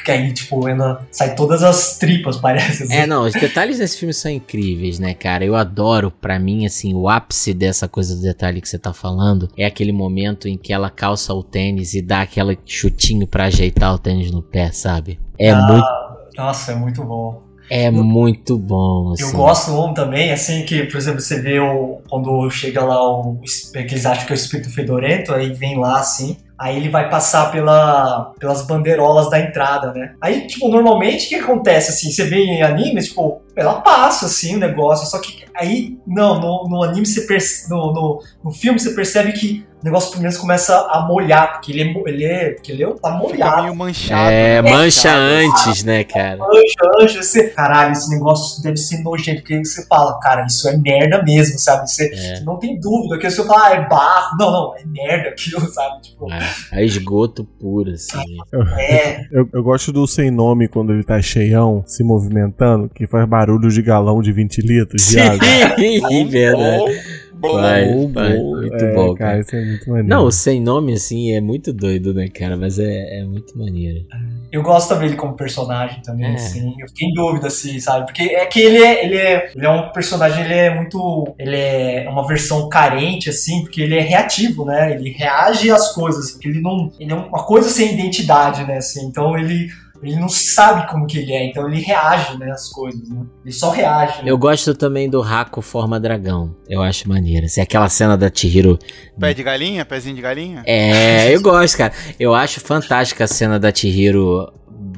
[0.05, 2.85] que aí, tipo, ainda sai todas as tripas, parece.
[2.85, 2.95] Assim.
[2.95, 5.45] É, não, os detalhes desse filme são incríveis, né, cara?
[5.45, 9.49] Eu adoro, para mim, assim, o ápice dessa coisa do detalhe que você tá falando
[9.57, 13.95] é aquele momento em que ela calça o tênis e dá aquele chutinho para ajeitar
[13.95, 15.19] o tênis no pé, sabe?
[15.39, 16.37] É ah, muito.
[16.37, 17.46] Nossa, é muito bom.
[17.69, 19.25] É muito bom, assim.
[19.25, 23.41] Eu gosto um também, assim, que, por exemplo, você vê o, quando chega lá o.
[23.73, 26.37] que eles acham que é o espírito fedorento, aí vem lá assim.
[26.59, 30.15] Aí ele vai passar pela, pelas bandeirolas da entrada, né?
[30.23, 32.11] Aí, tipo, normalmente o que acontece, assim?
[32.11, 36.69] Você vê em animes, tipo, ela passa, assim, o negócio, só que aí, não, no,
[36.69, 40.77] no anime, você perce, no, no, no filme, você percebe que o negócio primeiro começa
[40.91, 43.31] a molhar, porque ele é, ele é, porque ele é, tá molhado.
[43.51, 44.31] Fica meio manchado.
[44.31, 44.71] É, né?
[44.73, 45.21] mancha Manchado.
[45.69, 46.37] antes, né, cara?
[46.39, 50.77] Mancha, mancha, você, caralho, esse negócio deve ser nojento, porque você fala, cara, isso é
[50.77, 51.89] merda mesmo, sabe?
[51.89, 52.41] Você É.
[52.41, 54.37] não tem dúvida, que você fala, ah, é barro.
[54.39, 56.03] Não, não, é merda aquilo, sabe?
[56.03, 58.19] Tipo, É, é esgoto puro, assim.
[58.79, 63.27] é, Eu, eu gosto do sem nome quando ele tá cheião, se movimentando, que faz
[63.29, 65.39] barulho de galão de 20 litros de água.
[65.79, 67.16] Sim, verdade.
[67.41, 68.57] Vai, Bom, vai, bom.
[68.57, 69.41] muito É, bom, cara.
[69.41, 70.09] Isso é muito maneiro.
[70.09, 72.57] Não, o sem nome, assim, é muito doido, né, cara?
[72.57, 74.05] Mas é, é muito maneiro.
[74.51, 76.35] eu gosto também dele como personagem também, É.
[76.35, 76.75] assim.
[76.81, 78.07] Eu fiquei em dúvida, assim, sabe?
[78.07, 81.35] Porque é que ele é, ele é, ele é um personagem, ele é muito.
[81.39, 84.93] Ele é uma versão carente, assim, porque ele é reativo, né?
[84.95, 86.91] Ele reage às coisas, porque ele não.
[86.99, 88.79] Ele é uma coisa sem identidade, né?
[88.79, 89.69] Assim, então ele.
[90.03, 93.23] Ele não sabe como que ele é, então ele reage, né, às coisas, né?
[93.45, 94.23] Ele só reage.
[94.23, 94.31] Né?
[94.31, 96.55] Eu gosto também do Raco Forma Dragão.
[96.69, 97.47] Eu acho maneiro.
[97.47, 98.79] Assim, aquela cena da Chihiro.
[99.19, 99.85] Pé de galinha?
[99.85, 100.63] Pezinho de galinha?
[100.67, 101.93] É, eu gosto, cara.
[102.19, 104.53] Eu acho fantástica a cena da Chihiro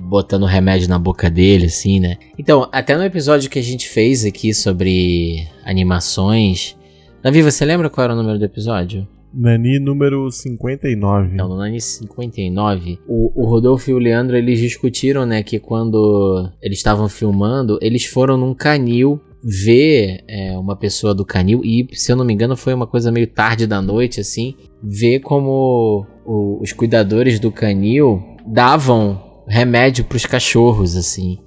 [0.08, 2.16] botando remédio na boca dele, assim, né?
[2.38, 6.76] Então, até no episódio que a gente fez aqui sobre animações.
[7.22, 9.06] Davi, você lembra qual era o número do episódio?
[9.40, 11.34] Nani número 59.
[11.34, 16.50] Então, no Nani 59, o, o Rodolfo e o Leandro, eles discutiram, né, que quando
[16.60, 22.10] eles estavam filmando, eles foram num canil ver é, uma pessoa do canil, e se
[22.10, 26.58] eu não me engano foi uma coisa meio tarde da noite, assim, ver como o-
[26.60, 31.38] os cuidadores do canil davam remédio pros cachorros, assim.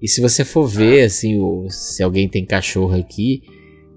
[0.00, 3.42] E se você for ver, assim, o- se alguém tem cachorro aqui,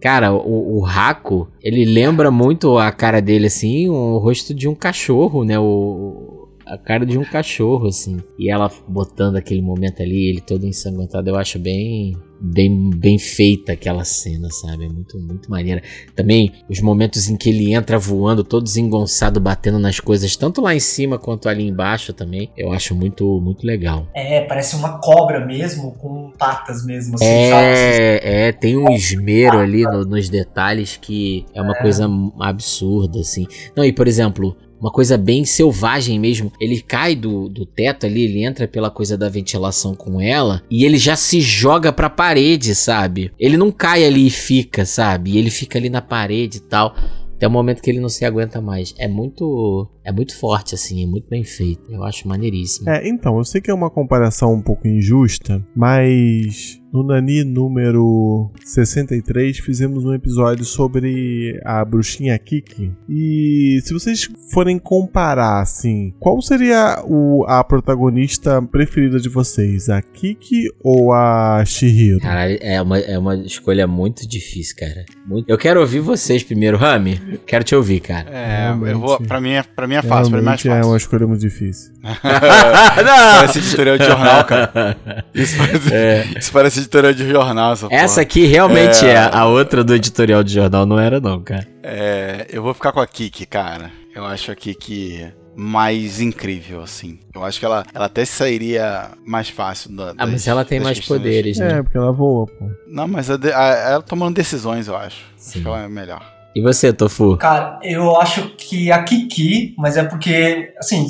[0.01, 5.43] Cara, o, Raco, ele lembra muito a cara dele, assim, o rosto de um cachorro,
[5.43, 5.59] né?
[5.59, 6.38] O,
[6.69, 8.17] a cara de um cachorro, assim.
[8.37, 13.73] E ela botando aquele momento ali, ele todo ensanguentado, eu acho bem, bem, bem feita
[13.73, 14.85] aquela cena, sabe?
[14.85, 15.81] É muito, muito maneira.
[16.15, 20.75] Também os momentos em que ele entra voando, todo desengonçado, batendo nas coisas, tanto lá
[20.75, 24.07] em cima quanto ali embaixo também, eu acho muito, muito legal.
[24.13, 27.65] É, parece uma cobra mesmo, com patas mesmo, assim, sabe?
[27.65, 32.07] É, é, tem um esmero ali no- nos detalhes que é uma coisa
[32.39, 33.47] absurda, assim.
[33.75, 36.51] Não, e por exemplo, uma coisa bem selvagem mesmo.
[36.59, 40.85] Ele cai do, do teto ali, ele entra pela coisa da ventilação com ela e
[40.85, 43.31] ele já se joga pra parede, sabe?
[43.39, 45.37] Ele não cai ali e fica, sabe?
[45.37, 46.95] Ele fica ali na parede e tal.
[47.35, 48.93] Até o momento que ele não se aguenta mais.
[48.97, 49.87] É muito.
[50.03, 51.89] É muito forte, assim, é muito bem feito.
[51.89, 52.89] Eu acho maneiríssimo.
[52.89, 58.51] É, então, eu sei que é uma comparação um pouco injusta, mas no Nani número
[58.65, 62.91] 63 fizemos um episódio sobre a bruxinha Kiki.
[63.07, 69.87] E se vocês forem comparar, assim, qual seria o, a protagonista preferida de vocês?
[69.89, 72.19] A Kiki ou a Shihiro?
[72.21, 75.05] Caralho, é uma, é uma escolha muito difícil, cara.
[75.27, 77.19] Muito- Eu quero ouvir vocês primeiro, Rami.
[77.45, 78.29] Quero te ouvir, cara.
[78.31, 79.27] É, eu vou, Realmente.
[79.27, 80.89] pra, mim é, pra mim é fácil, pra mim é mais Realmente fácil.
[80.89, 81.91] é uma escolha muito difícil.
[82.23, 84.95] parece editorial de jornal, cara.
[85.33, 86.25] Isso parece, É.
[86.39, 88.21] isso parece editorial de jornal, essa Essa porra.
[88.23, 89.09] aqui realmente é.
[89.13, 89.29] É.
[89.33, 91.67] A outra do editorial de jornal não era, não, cara.
[91.83, 93.91] É, eu vou ficar com a Kiki, cara.
[94.15, 97.19] Eu acho a Kiki mais incrível, assim.
[97.35, 100.13] Eu acho que ela, ela até sairia mais fácil da.
[100.17, 101.19] Ah, mas ela tem mais questões.
[101.21, 101.79] poderes, né?
[101.79, 102.69] É, porque ela voa, pô.
[102.87, 105.17] Não, mas a a- ela tomando decisões, eu acho.
[105.37, 105.49] Sim.
[105.59, 106.21] Acho que ela é melhor.
[106.55, 107.37] E você, Tofu?
[107.37, 111.07] Cara, eu acho que a Kiki, mas é porque, assim,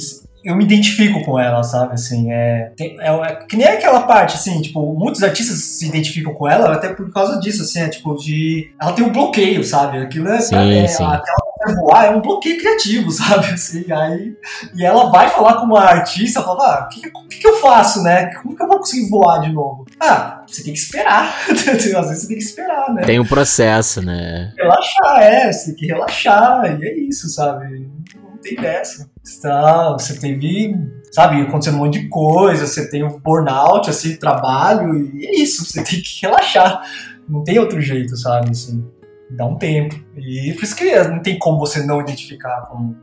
[0.49, 1.93] eu me identifico com ela, sabe?
[1.93, 6.33] Assim, é, tem- é, é que nem aquela parte, assim, tipo, muitos artistas se identificam
[6.33, 8.73] com ela até por causa disso, assim, é tipo de.
[8.81, 9.99] Ela tem um bloqueio, sabe?
[9.99, 10.39] Aquilo é.
[10.41, 11.03] Sim, é sim.
[11.03, 13.45] Aquela mulher voar é um bloqueio criativo, sabe?
[13.47, 14.33] Assim, aí.
[14.75, 18.01] E ela vai falar com uma artista, fala, ah, o que, que, que eu faço,
[18.01, 18.33] né?
[18.41, 19.85] Como que eu vou conseguir voar de novo?
[19.99, 21.35] Ah, você tem que esperar.
[21.47, 23.03] Às vezes você tem que esperar, né?
[23.03, 24.51] Tem um processo, né?
[24.57, 27.87] relaxar, é, você tem que relaxar, e é isso, sabe?
[28.15, 29.09] Não tem dessa.
[29.37, 30.75] Então, você teve,
[31.11, 35.65] sabe, acontecendo um monte de coisa, você tem um burnout, assim, trabalho, e é isso,
[35.65, 36.81] você tem que relaxar.
[37.27, 38.83] Não tem outro jeito, sabe, assim,
[39.31, 39.95] dá um tempo.
[40.17, 42.95] E por isso que não tem como você não identificar com,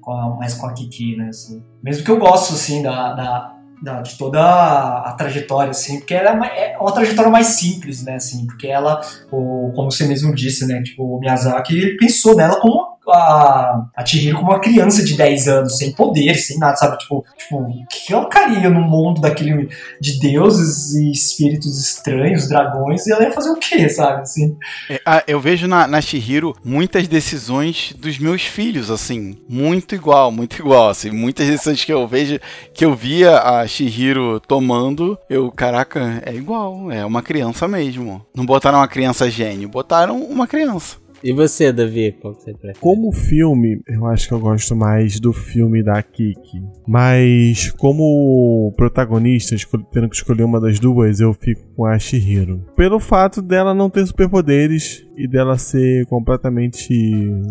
[0.00, 1.62] com a, mais com a Kiki, né, assim.
[1.82, 6.14] Mesmo que eu gosto, assim, da, da, da- de toda a, a trajetória, assim, porque
[6.14, 9.00] ela é uma, é uma trajetória mais simples, né, assim, porque ela
[9.30, 10.82] o, como você mesmo disse, né?
[10.82, 15.48] Tipo, o Miyazaki ele pensou nela como a, a Chihiro como uma criança de 10
[15.48, 16.98] anos, sem poder, sem nada, sabe?
[16.98, 19.68] Tipo, tipo que ela caria no mundo daquele
[20.00, 24.22] de deuses e espíritos estranhos, dragões, e ela ia fazer o quê, sabe?
[24.22, 24.56] Assim.
[24.90, 30.58] É, eu vejo na, na Shihiro muitas decisões dos meus filhos, assim, muito igual, muito
[30.58, 32.38] igual, assim, muitas decisões que eu vejo,
[32.74, 38.24] que eu via a Shihiro tomando, eu, caraca, é igual, é uma criança mesmo.
[38.34, 40.96] Não botaram uma criança gênio, botaram uma criança.
[41.22, 42.16] E você, Davi?
[42.22, 42.78] Você prefere?
[42.80, 46.62] Como filme, eu acho que eu gosto mais do filme da Kiki.
[46.86, 49.56] Mas como protagonista,
[49.92, 52.64] tendo que escolher uma das duas, eu fico com a Shihiro.
[52.76, 56.94] Pelo fato dela não ter superpoderes e dela ser completamente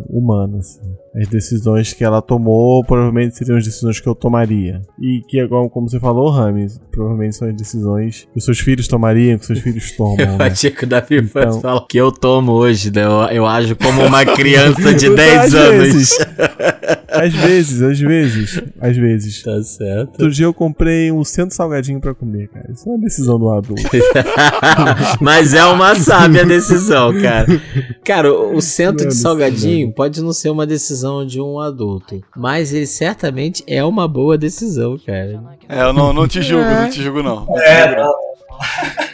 [0.09, 0.95] humana, assim.
[1.19, 4.81] As decisões que ela tomou provavelmente seriam as decisões que eu tomaria.
[4.99, 8.87] E que, igual como você falou, Rames, provavelmente são as decisões que os seus filhos
[8.87, 10.17] tomariam, que os seus filhos tomam.
[10.19, 10.45] eu né?
[10.45, 11.61] achei que o Davi então...
[11.61, 13.03] fala que eu tomo hoje, né?
[13.03, 16.17] Eu, eu ajo como uma criança de 10 anos.
[17.07, 19.43] às vezes, às vezes, às vezes.
[19.43, 20.09] Tá certo.
[20.11, 22.71] Outro dia eu comprei um centro salgadinho pra comer, cara.
[22.71, 23.83] Isso é uma decisão do adulto.
[25.21, 27.47] Mas é uma sábia decisão, cara.
[28.03, 32.85] Cara, o centro de salgadinho pode não ser uma decisão de um adulto, mas ele
[32.85, 35.41] certamente é uma boa decisão, cara.
[35.67, 36.81] É, eu não, não te julgo, é.
[36.81, 37.45] não te julgo não.
[37.45, 38.13] não é, não.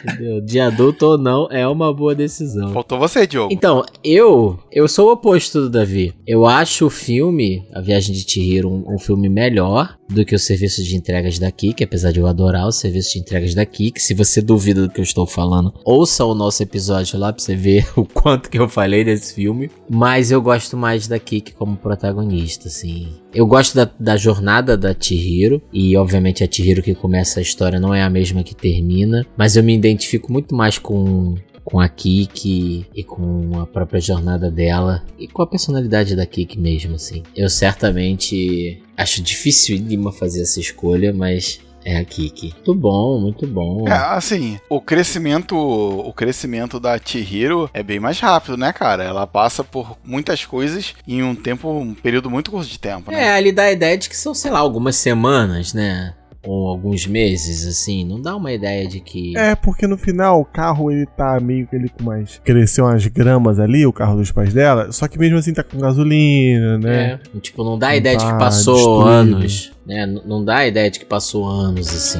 [0.04, 0.42] Entendeu?
[0.42, 2.70] De adulto ou não, é uma boa decisão.
[2.74, 3.54] Faltou você, Diogo.
[3.54, 6.14] Então, eu eu sou o oposto do Davi.
[6.26, 10.40] Eu acho o filme, A Viagem de Chihiro, um, um filme melhor do que o
[10.40, 14.02] serviço de entregas da Kik, apesar de eu adorar o serviço de entregas da Kik.
[14.02, 17.56] Se você duvida do que eu estou falando, ouça o nosso episódio lá pra você
[17.56, 19.70] ver o quanto que eu falei desse filme.
[19.90, 23.08] Mas eu gosto mais da Kik como protagonista, assim.
[23.34, 27.80] Eu gosto da, da jornada da Chihiro, e obviamente a Chihiro que começa a história
[27.80, 29.93] não é a mesma que termina, mas eu me identifico
[30.30, 35.48] muito mais com com a Kiki e com a própria jornada dela e com a
[35.48, 37.24] personalidade da Kiki mesmo, assim.
[37.36, 42.54] Eu certamente acho difícil Lima fazer essa escolha, mas é a Kiki.
[42.54, 43.88] Muito bom, muito bom.
[43.88, 49.04] É, assim, o crescimento, o crescimento da Chihiro é bem mais rápido, né, cara?
[49.04, 53.24] Ela passa por muitas coisas em um tempo, um período muito curto de tempo, né?
[53.24, 56.14] É, ali dá a ideia de que são, sei lá, algumas semanas, né?
[56.46, 59.38] Ou alguns meses, assim, não dá uma ideia de que.
[59.38, 62.42] É, porque no final o carro ele tá meio que ele com mais.
[62.44, 65.78] Cresceu umas gramas ali, o carro dos pais dela, só que mesmo assim tá com
[65.78, 67.20] gasolina, né?
[67.36, 69.08] É, tipo, não dá a ideia tá de que passou destruído.
[69.08, 70.06] anos, né?
[70.06, 72.20] Não dá a ideia de que passou anos, assim.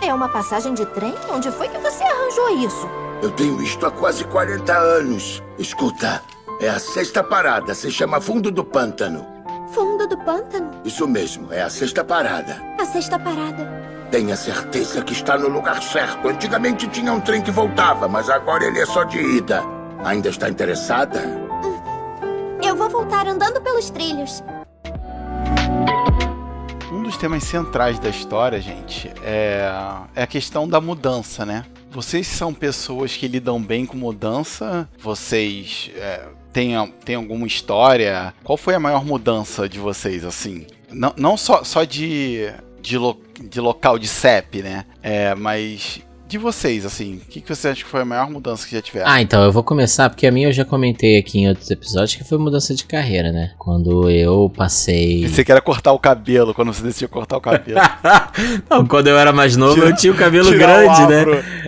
[0.00, 1.14] É uma passagem de trem?
[1.32, 2.88] Onde foi que você arranjou isso?
[3.22, 5.42] Eu tenho isto há quase 40 anos.
[5.58, 6.22] Escuta,
[6.60, 9.35] é a sexta parada, se chama Fundo do Pântano.
[9.72, 10.70] Fundo do pântano?
[10.84, 12.62] Isso mesmo, é a sexta parada.
[12.78, 13.68] A sexta parada.
[14.10, 16.28] Tenha certeza que está no lugar certo.
[16.28, 19.62] Antigamente tinha um trem que voltava, mas agora ele é só de ida.
[20.04, 21.20] Ainda está interessada?
[21.20, 22.58] Hum.
[22.62, 24.42] Eu vou voltar andando pelos trilhos.
[26.92, 29.68] Um dos temas centrais da história, gente, é,
[30.14, 31.64] é a questão da mudança, né?
[31.90, 34.88] Vocês são pessoas que lidam bem com mudança?
[34.98, 36.74] Vocês é, tem,
[37.04, 38.32] tem alguma história?
[38.42, 40.66] Qual foi a maior mudança de vocês, assim?
[40.90, 42.50] Não, não só, só de,
[42.80, 44.86] de, lo, de local de CEP, né?
[45.02, 48.66] É, mas de vocês, assim, o que, que você acha que foi a maior mudança
[48.66, 49.06] que já tiveram?
[49.06, 52.14] Ah, então eu vou começar, porque a minha eu já comentei aqui em outros episódios
[52.14, 53.52] que foi mudança de carreira, né?
[53.58, 55.28] Quando eu passei.
[55.28, 57.80] Você quer cortar o cabelo, quando você decidiu cortar o cabelo.
[58.70, 61.24] Não, quando eu era mais novo Tira, eu tinha o cabelo grande, o né?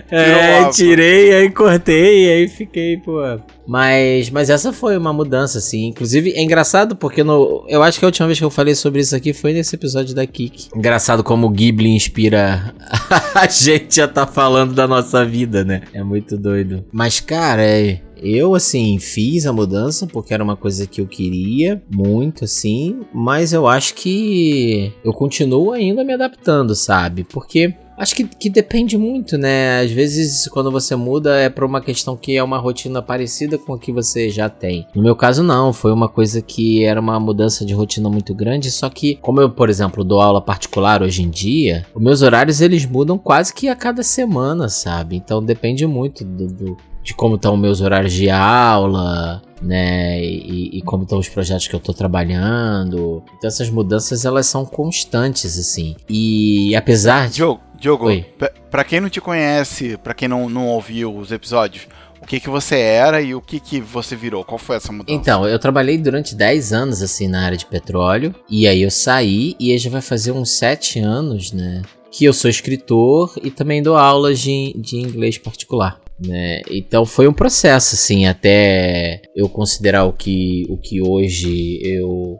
[0.09, 3.21] É, tirei, aí cortei, aí fiquei, pô.
[3.69, 5.89] Mas, mas essa foi uma mudança, assim.
[5.89, 8.99] Inclusive, é engraçado porque no, eu acho que a última vez que eu falei sobre
[8.99, 10.69] isso aqui foi nesse episódio da Kik.
[10.75, 12.73] Engraçado como o Ghibli inspira
[13.35, 15.83] a gente a tá falando da nossa vida, né?
[15.93, 16.83] É muito doido.
[16.91, 18.01] Mas, cara, é.
[18.21, 23.53] Eu, assim, fiz a mudança porque era uma coisa que eu queria muito, assim, mas
[23.53, 27.23] eu acho que eu continuo ainda me adaptando, sabe?
[27.23, 29.81] Porque Acho que, que depende muito, né?
[29.81, 33.73] Às vezes, quando você muda, é por uma questão que é uma rotina parecida com
[33.73, 34.87] a que você já tem.
[34.95, 35.73] No meu caso, não.
[35.73, 38.71] Foi uma coisa que era uma mudança de rotina muito grande.
[38.71, 42.61] Só que, como eu, por exemplo, dou aula particular hoje em dia, os meus horários
[42.61, 45.17] eles mudam quase que a cada semana, sabe?
[45.17, 50.23] Então depende muito do, do de como estão meus horários de aula, né?
[50.23, 53.23] E, e, como estão os projetos que eu tô trabalhando.
[53.37, 55.95] Então essas mudanças elas são constantes, assim.
[56.09, 57.39] E apesar de.
[57.39, 58.07] Diogo, Diogo,
[58.69, 61.87] pra quem não te conhece, pra quem não, não ouviu os episódios,
[62.21, 64.43] o que que você era e o que que você virou?
[64.43, 65.11] Qual foi essa mudança?
[65.17, 68.35] Então, eu trabalhei durante 10 anos, assim, na área de petróleo.
[68.49, 71.81] E aí eu saí e aí já vai fazer uns 7 anos, né?
[72.11, 75.99] Que eu sou escritor e também dou aulas de, de inglês particular.
[76.19, 76.61] né?
[76.69, 82.37] Então foi um processo, assim, até eu considerar o que, o que hoje eu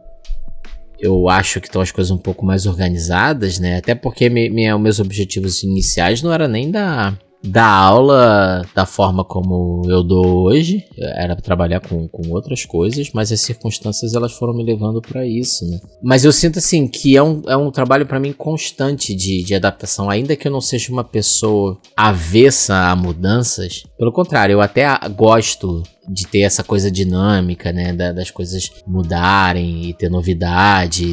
[1.00, 3.78] eu acho que estão as coisas um pouco mais organizadas, né?
[3.78, 9.24] Até porque me, me, meus objetivos iniciais não era nem da da aula da forma
[9.24, 14.53] como eu dou hoje, era trabalhar com, com outras coisas, mas as circunstâncias elas foram
[14.53, 15.80] me levando para isso, né?
[16.03, 19.56] Mas eu sinto assim que é um, é um trabalho para mim constante de, de
[19.56, 24.86] adaptação, ainda que eu não seja uma pessoa avessa a mudanças, pelo contrário, eu até
[25.16, 31.06] gosto de ter essa coisa dinâmica, né, da, das coisas mudarem e ter novidade.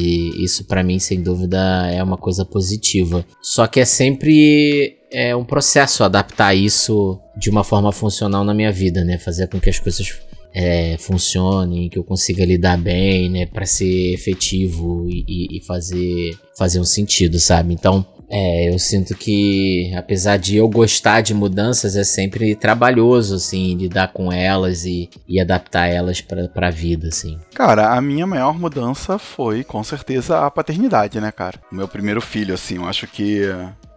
[0.43, 1.59] Isso para mim, sem dúvida,
[1.91, 3.23] é uma coisa positiva.
[3.41, 8.71] Só que é sempre é um processo adaptar isso de uma forma funcional na minha
[8.71, 10.19] vida, né, fazer com que as coisas
[10.53, 16.79] é, funcionem, que eu consiga lidar bem, né, para ser efetivo e, e fazer fazer
[16.79, 17.73] um sentido, sabe?
[17.73, 23.75] Então é, eu sinto que, apesar de eu gostar de mudanças, é sempre trabalhoso, assim,
[23.75, 27.39] lidar com elas e, e adaptar elas pra, pra vida, assim.
[27.53, 31.59] Cara, a minha maior mudança foi, com certeza, a paternidade, né, cara?
[31.71, 33.43] O meu primeiro filho, assim, eu acho que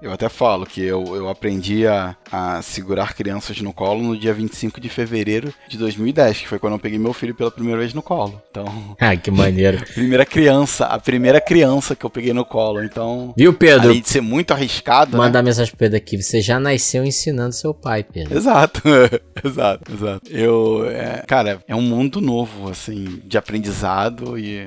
[0.02, 4.32] eu até falo que eu, eu aprendi a, a segurar crianças no colo no dia
[4.32, 7.92] 25 de fevereiro de 2010, que foi quando eu peguei meu filho pela primeira vez
[7.94, 8.40] no colo.
[8.50, 8.66] Então.
[9.00, 9.82] Ah, que maneiro.
[9.94, 12.84] primeira criança, a primeira criança que eu peguei no colo.
[12.84, 13.32] Então.
[13.36, 13.88] Viu, Pedro?
[13.88, 15.16] Além de ser muito arriscado.
[15.16, 15.48] Mandar né?
[15.48, 16.20] mensagem pro Pedro aqui.
[16.20, 18.36] Você já nasceu ensinando seu pai, Pedro.
[18.36, 18.82] Exato.
[19.42, 20.30] exato, exato.
[20.30, 20.88] Eu.
[20.90, 24.64] É, cara, é um mundo novo, assim, de aprendizado e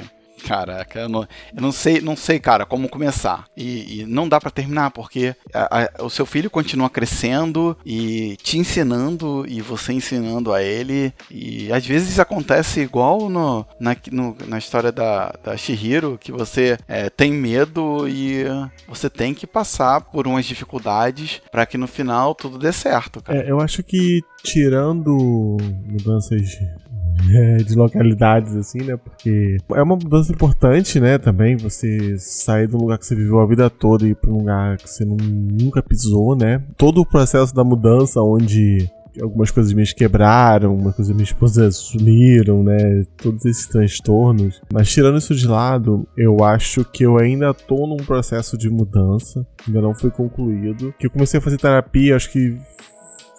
[0.47, 1.21] Caraca, eu não,
[1.55, 3.45] eu não sei, não sei, cara, como começar.
[3.55, 8.37] E, e não dá para terminar, porque a, a, o seu filho continua crescendo e
[8.37, 11.13] te ensinando e você ensinando a ele.
[11.31, 16.77] E às vezes acontece igual no, na, no, na história da, da Shihiro, que você
[16.87, 18.43] é, tem medo e
[18.87, 23.39] você tem que passar por umas dificuldades para que no final tudo dê certo, cara.
[23.39, 25.57] É, eu acho que tirando
[25.87, 26.57] mudanças
[27.65, 28.97] de localidades, assim, né?
[28.97, 31.17] Porque é uma mudança importante, né?
[31.17, 34.37] Também você sair um lugar que você viveu a vida toda e ir pra um
[34.37, 36.61] lugar que você nunca pisou, né?
[36.77, 38.89] Todo o processo da mudança, onde
[39.21, 43.03] algumas coisas me quebraram, algumas coisas minha esposa sumiram, né?
[43.17, 44.61] Todos esses transtornos.
[44.71, 49.45] Mas tirando isso de lado, eu acho que eu ainda tô num processo de mudança,
[49.67, 50.93] ainda não foi concluído.
[50.97, 52.57] Que eu comecei a fazer terapia, acho que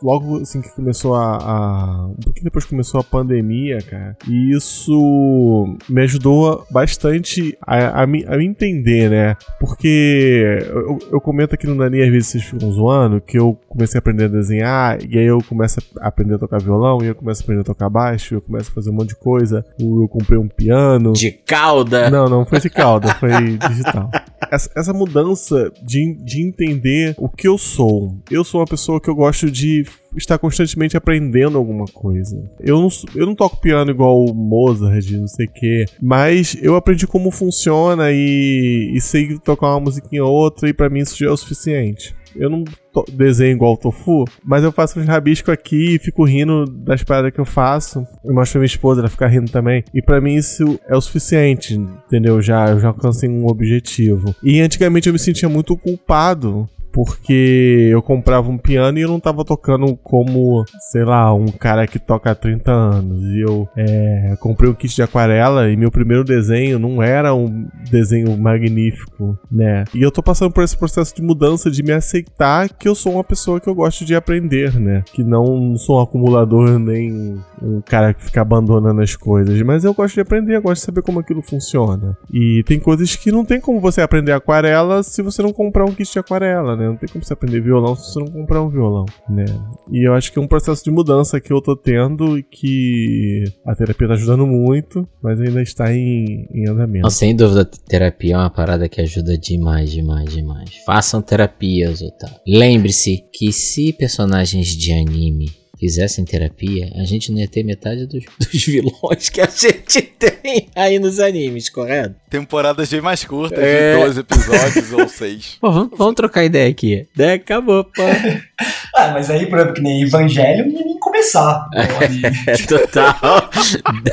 [0.05, 4.15] logo assim que começou a, a, Um pouquinho depois que começou a pandemia, cara.
[4.29, 9.37] E isso me ajudou bastante a, a, me, a me entender, né?
[9.59, 13.97] Porque eu, eu comento aqui no Dani, às vezes vocês ficam zoando, que eu comecei
[13.97, 17.15] a aprender a desenhar, e aí eu começo a aprender a tocar violão, e eu
[17.15, 19.65] começo a aprender a tocar baixo, eu começo a fazer um monte de coisa.
[19.81, 21.15] Eu comprei um piano.
[21.15, 22.11] De cauda?
[22.11, 23.31] Não, não foi de cauda, foi
[23.69, 24.11] digital.
[24.55, 28.17] Essa, essa mudança de, de entender o que eu sou.
[28.31, 29.85] Eu sou uma pessoa que eu gosto de
[30.17, 32.41] estar constantemente aprendendo alguma coisa.
[32.61, 36.77] Eu não, eu não toco piano igual o Mozart, não sei o quê, mas eu
[36.77, 41.19] aprendi como funciona e, e sei tocar uma musiquinha ou outra, e para mim isso
[41.19, 42.15] já é o suficiente.
[42.37, 42.65] Eu não
[43.13, 47.33] desenho igual o Tofu, mas eu faço uns rabiscos aqui e fico rindo das paradas
[47.33, 48.07] que eu faço.
[48.25, 49.85] Eu mostro pra minha esposa, ela fica rindo também.
[49.93, 52.41] E para mim isso é o suficiente, entendeu?
[52.41, 54.35] Já, eu já alcancei um objetivo.
[54.43, 59.19] E antigamente eu me sentia muito culpado porque eu comprava um piano e eu não
[59.19, 63.21] tava tocando como, sei lá, um cara que toca há 30 anos.
[63.21, 67.67] E eu é, comprei um kit de aquarela e meu primeiro desenho não era um
[67.91, 69.83] desenho magnífico, né?
[69.93, 73.15] E eu tô passando por esse processo de mudança, de me aceitar que eu sou
[73.15, 75.03] uma pessoa que eu gosto de aprender, né?
[75.13, 79.93] Que não sou um acumulador nem um cara que fica abandonando as coisas, mas eu
[79.93, 82.17] gosto de aprender, eu gosto de saber como aquilo funciona.
[82.33, 85.93] E tem coisas que não tem como você aprender aquarela se você não comprar um
[85.93, 86.84] kit de aquarela, né?
[86.85, 86.91] Né?
[86.91, 89.45] Não tem como você aprender violão se você não comprar um violão, né?
[89.91, 93.45] E eu acho que é um processo de mudança que eu tô tendo e que
[93.67, 97.03] a terapia tá ajudando muito, mas ainda está em, em andamento.
[97.03, 100.71] Não, sem dúvida, terapia é uma parada que ajuda demais, demais, demais.
[100.85, 102.37] Façam terapias, Otávio.
[102.47, 108.25] Lembre-se que se personagens de anime fizessem terapia, a gente não ia ter metade dos,
[108.39, 112.15] dos, vilões que a gente tem aí nos animes, correto?
[112.31, 113.97] Temporadas bem mais curtas, é...
[113.97, 115.59] de 12 episódios ou 6.
[115.61, 117.07] Pô, vamos, vamos, trocar ideia aqui.
[117.15, 118.03] Daí acabou, pô.
[118.95, 121.69] ah, mas aí, por exemplo, que nem Evangelho, nem começar.
[121.75, 123.51] É, total.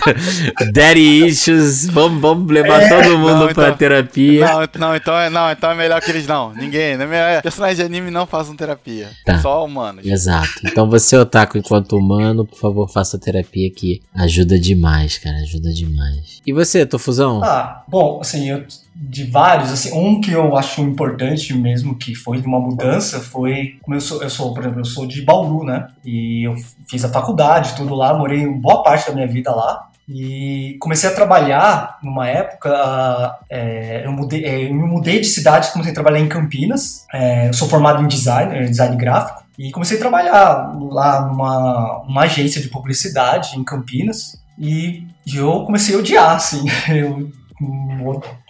[0.73, 4.45] Daddy issues, vamos, vamos levar é, todo mundo não, pra então, terapia.
[4.47, 6.53] Não, não, então é, não, então é melhor que eles não.
[6.53, 9.09] Ninguém, não é, personagens de anime não façam terapia.
[9.25, 9.39] Tá.
[9.39, 10.05] Só humanos.
[10.05, 10.49] Exato.
[10.65, 16.41] Então você, Otaku, enquanto humano, por favor, faça terapia que ajuda demais, cara, ajuda demais.
[16.45, 17.43] E você, Tofusão?
[17.43, 18.65] Ah, bom, assim, eu
[19.01, 23.79] de vários, assim, um que eu acho importante mesmo, que foi de uma mudança, foi,
[23.81, 26.55] como eu sou, eu sou, por exemplo, eu sou de Bauru, né, e eu
[26.87, 31.13] fiz a faculdade, tudo lá, morei boa parte da minha vida lá, e comecei a
[31.13, 33.39] trabalhar numa época.
[33.49, 37.05] É, eu, mudei, é, eu me mudei de cidade, comecei a trabalhar em Campinas.
[37.13, 39.41] É, eu sou formado em design, design gráfico.
[39.57, 44.37] E comecei a trabalhar lá numa uma agência de publicidade em Campinas.
[44.59, 46.65] E eu comecei a odiar, assim.
[46.89, 47.31] Eu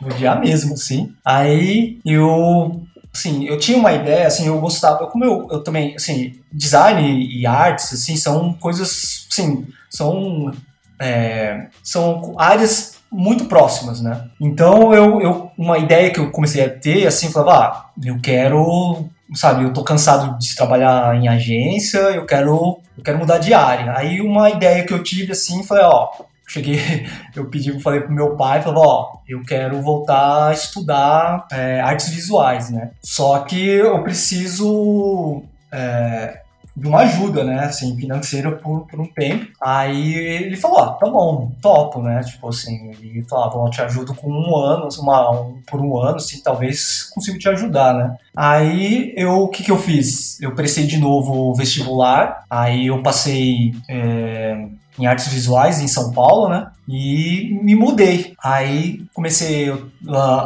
[0.03, 1.13] odiar mesmo, assim.
[1.23, 2.81] Aí eu
[3.13, 7.45] assim, eu tinha uma ideia, assim, eu gostava, como eu, eu também, assim, design e
[7.45, 10.53] artes, assim, são coisas, assim, são
[11.01, 14.29] é, são áreas muito próximas, né?
[14.39, 19.05] Então eu, eu uma ideia que eu comecei a ter assim, falava, ah, eu quero,
[19.33, 23.93] sabe, eu tô cansado de trabalhar em agência, eu quero, eu quero mudar de área.
[23.97, 26.09] Aí uma ideia que eu tive assim, foi, ó,
[26.51, 31.79] cheguei, eu pedi, falei pro meu pai, falei, ó, eu quero voltar a estudar é,
[31.79, 32.91] artes visuais, né?
[33.01, 36.41] Só que eu preciso é,
[36.75, 39.47] de uma ajuda, né, assim, financeira por, por um tempo.
[39.61, 44.13] Aí ele falou, ah, tá bom, topo, né, tipo assim, ele falava, ó, te ajudo
[44.13, 48.15] com um ano, uma, um, por um ano, assim, talvez consiga te ajudar, né.
[48.35, 50.41] Aí eu, o que que eu fiz?
[50.41, 54.67] Eu prestei de novo o vestibular, aí eu passei é,
[54.99, 58.35] em artes visuais em São Paulo, né, e me mudei.
[58.43, 59.85] Aí comecei, uh,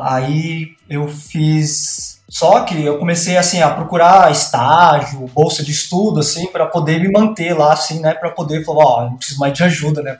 [0.01, 6.47] aí eu fiz só que eu comecei assim a procurar estágio, bolsa de estudo assim
[6.47, 9.53] para poder me manter lá assim, né, para poder falar, ó, oh, não preciso mais
[9.53, 10.17] de ajuda, né,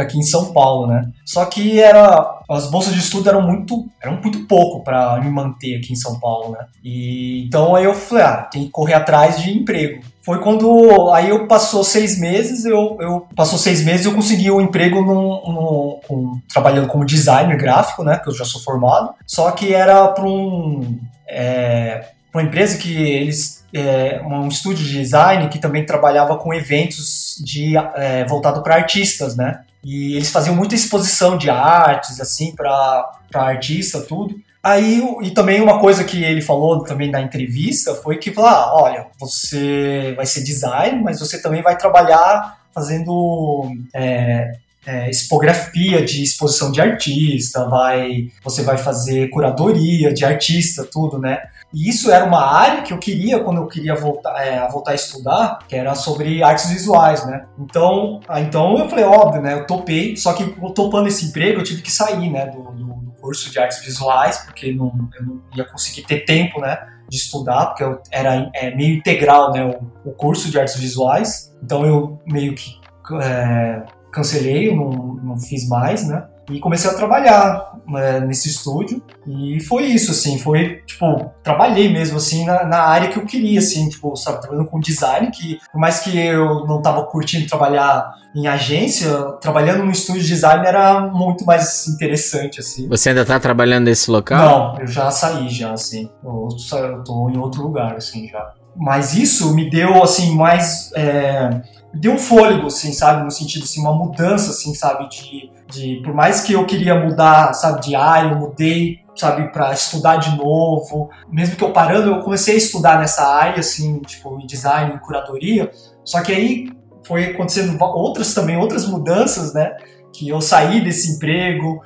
[0.00, 1.08] aqui em São Paulo, né?
[1.24, 5.76] Só que era as bolsas de estudo eram muito, eram muito pouco para me manter
[5.76, 6.66] aqui em São Paulo, né?
[6.82, 10.02] E então aí eu falei, ah, tem que correr atrás de emprego.
[10.22, 14.60] Foi quando aí eu passou seis meses, eu, eu passou seis meses eu consegui um
[14.60, 18.18] emprego no, com, trabalhando como designer gráfico, né?
[18.18, 19.14] Que eu já sou formado.
[19.26, 20.98] Só que era para um
[21.28, 27.36] é, uma empresa que eles é, um estúdio de design que também trabalhava com eventos
[27.44, 29.60] de é, voltado para artistas, né?
[29.82, 34.34] E eles faziam muita exposição de artes assim para artista tudo.
[34.62, 39.06] Aí e também uma coisa que ele falou também na entrevista foi que ah, olha,
[39.18, 44.52] você vai ser design, mas você também vai trabalhar fazendo é,
[44.86, 51.38] é, expografia de exposição de artista, vai, você vai fazer curadoria de artista, tudo, né?
[51.72, 54.94] E isso era uma área que eu queria quando eu queria voltar, é, voltar a
[54.94, 57.44] estudar, que era sobre artes visuais, né?
[57.58, 59.54] Então, ah, então eu falei, óbvio, né?
[59.54, 60.44] Eu topei, só que
[60.74, 62.46] topando esse emprego eu tive que sair, né?
[62.46, 66.60] Do, do, do curso de artes visuais, porque não, eu não ia conseguir ter tempo,
[66.60, 66.78] né?
[67.08, 69.64] De estudar, porque eu, era é, meio integral, né?
[69.64, 71.54] O, o curso de artes visuais.
[71.62, 72.80] Então eu meio que
[73.22, 73.82] é,
[74.12, 74.90] cancelei, eu não,
[75.22, 76.24] não fiz mais, né?
[76.50, 79.02] E comecei a trabalhar né, nesse estúdio.
[79.26, 83.60] E foi isso, assim, foi, tipo, trabalhei mesmo, assim, na, na, área que eu queria,
[83.60, 88.12] assim, tipo, sabe, trabalhando com design, que por mais que eu não tava curtindo trabalhar
[88.34, 89.10] em agência,
[89.40, 92.88] trabalhando no estúdio de design era muito mais interessante, assim.
[92.88, 94.38] Você ainda tá trabalhando nesse local?
[94.38, 96.10] Não, eu já saí, já, assim.
[96.24, 98.52] Eu, eu tô em outro lugar, assim, já.
[98.76, 100.90] Mas isso me deu, assim, mais...
[100.94, 101.50] É,
[101.92, 103.24] deu um fôlego, assim, sabe?
[103.24, 105.08] No sentido, assim, uma mudança, assim, sabe?
[105.08, 109.72] De, de, por mais que eu queria mudar, sabe, de área, eu mudei, sabe, para
[109.72, 111.10] estudar de novo.
[111.28, 114.98] Mesmo que eu parando, eu comecei a estudar nessa área, assim, tipo, em design, em
[114.98, 115.70] curadoria.
[116.04, 116.70] Só que aí
[117.06, 119.76] foi acontecendo outras também, outras mudanças, né?
[120.12, 121.82] Que eu saí desse emprego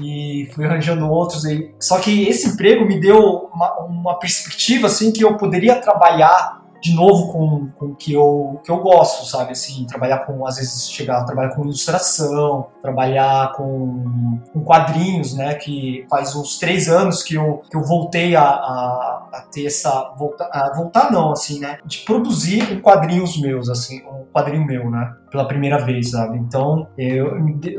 [0.00, 1.74] e fui arranjando outros aí.
[1.80, 6.94] Só que esse emprego me deu uma, uma perspectiva, assim, que eu poderia trabalhar de
[6.94, 9.52] novo com, com o que eu, que eu gosto, sabe?
[9.52, 15.54] Assim, trabalhar com, às vezes, chegar a trabalhar com ilustração, trabalhar com, com quadrinhos, né?
[15.54, 20.14] Que faz uns três anos que eu, que eu voltei a, a, a ter essa.
[20.18, 21.78] Voltar, a voltar, não, assim, né?
[21.84, 25.14] De produzir um quadrinhos meus, assim, um quadrinho meu, né?
[25.30, 26.38] Pela primeira vez, sabe?
[26.38, 27.36] Então, eu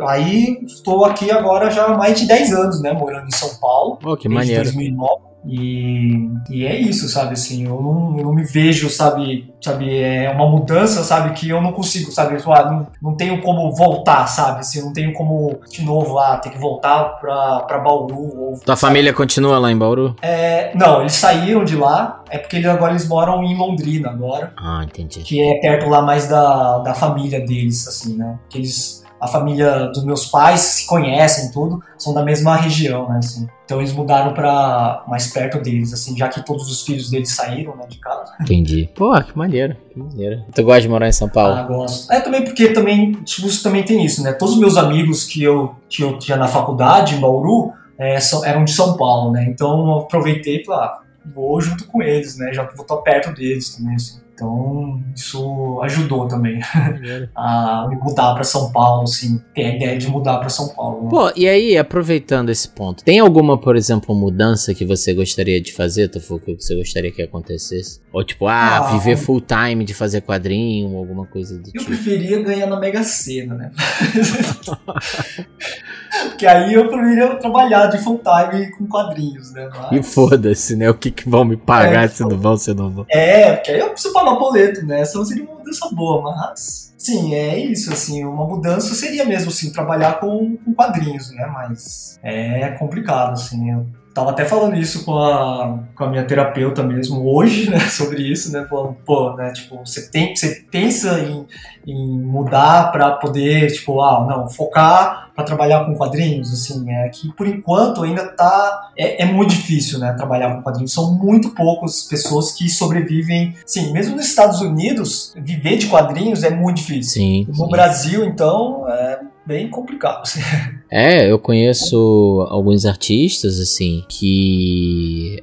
[0.07, 2.93] aí estou aqui agora já há mais de 10 anos, né?
[2.93, 3.99] Morando em São Paulo.
[4.03, 4.63] Oh, que desde maneiro.
[4.63, 5.28] 2009.
[5.45, 10.29] E, e é isso, sabe, assim, eu não, eu não me vejo, sabe, sabe, é
[10.31, 14.27] uma mudança, sabe, que eu não consigo, sabe, eu, ah, não, não tenho como voltar,
[14.27, 18.19] sabe, assim, eu não tenho como, de novo, ah, ter que voltar pra, pra Bauru.
[18.19, 18.79] Ou, Tua sabe?
[18.81, 20.15] família continua lá em Bauru?
[20.21, 24.53] É, não, eles saíram de lá, é porque eles, agora eles moram em Londrina agora.
[24.57, 25.21] Ah, entendi.
[25.21, 29.87] Que é perto lá mais da, da família deles, assim, né, que eles a família
[29.87, 33.47] dos meus pais se conhecem tudo, são da mesma região, né, assim.
[33.65, 37.75] Então eles mudaram para mais perto deles, assim, já que todos os filhos deles saíram,
[37.75, 38.33] né, de casa.
[38.41, 38.89] Entendi.
[38.95, 40.43] Pô, que maneiro, que maneiro.
[40.53, 41.55] Tu gosta de morar em São Paulo?
[41.55, 42.11] Ah, gosto.
[42.11, 44.31] É também porque também, tipo, também tem isso, né?
[44.33, 48.63] Todos os meus amigos que eu, que eu tinha na faculdade, em Bauru, é, eram
[48.63, 49.45] de São Paulo, né?
[49.49, 50.99] Então eu aproveitei e falei, ah,
[51.35, 52.51] vou junto com eles, né?
[52.53, 54.19] Já vou estar perto deles também, assim.
[54.39, 56.61] Então isso ajudou também
[57.35, 59.37] a me mudar para São Paulo, assim.
[59.53, 61.03] Ter a ideia de mudar para São Paulo.
[61.03, 61.09] né?
[61.09, 65.73] Pô, e aí, aproveitando esse ponto, tem alguma, por exemplo, mudança que você gostaria de
[65.73, 67.99] fazer, Tofu, que você gostaria que acontecesse?
[68.13, 71.73] Ou tipo, ah, Ah, viver full time de fazer quadrinho, ou alguma coisa do Eu
[71.73, 71.85] tipo.
[71.85, 73.71] preferia ganhar na Mega Sena, né?
[76.27, 79.69] Porque aí eu preferia trabalhar de full time com quadrinhos, né?
[79.91, 80.89] E Mas- foda-se, né?
[80.89, 83.05] O que, que vão me pagar É, se não vão, se não vão.
[83.09, 85.01] É, porque aí eu preciso pagar o boleto, né?
[85.01, 86.89] Essa não seria uma mudança boa, mas.
[86.97, 91.49] Sim, é isso, assim, uma mudança seria mesmo, assim, trabalhar com, com quadrinhos, né?
[91.51, 93.71] Mas é complicado, assim.
[93.71, 97.79] Eu tava até falando isso com a, com a minha terapeuta mesmo hoje, né?
[97.87, 98.65] Sobre isso, né?
[98.69, 99.51] Falando, pô, né?
[99.53, 101.47] Tipo, você, tem, você pensa em,
[101.87, 107.31] em mudar pra poder, tipo, ah, não, focar pra trabalhar com quadrinhos, assim, é que
[107.33, 108.91] por enquanto ainda tá.
[108.97, 110.11] É, é muito difícil, né?
[110.13, 110.91] Trabalhar com quadrinhos.
[110.91, 113.55] São muito poucas pessoas que sobrevivem.
[113.65, 117.21] Sim, mesmo nos Estados Unidos, viver de quadrinhos é muito difícil.
[117.21, 117.45] Sim.
[117.47, 117.69] No sim.
[117.69, 120.23] Brasil, então, é bem complicado.
[120.91, 125.37] É, eu conheço alguns artistas, assim, que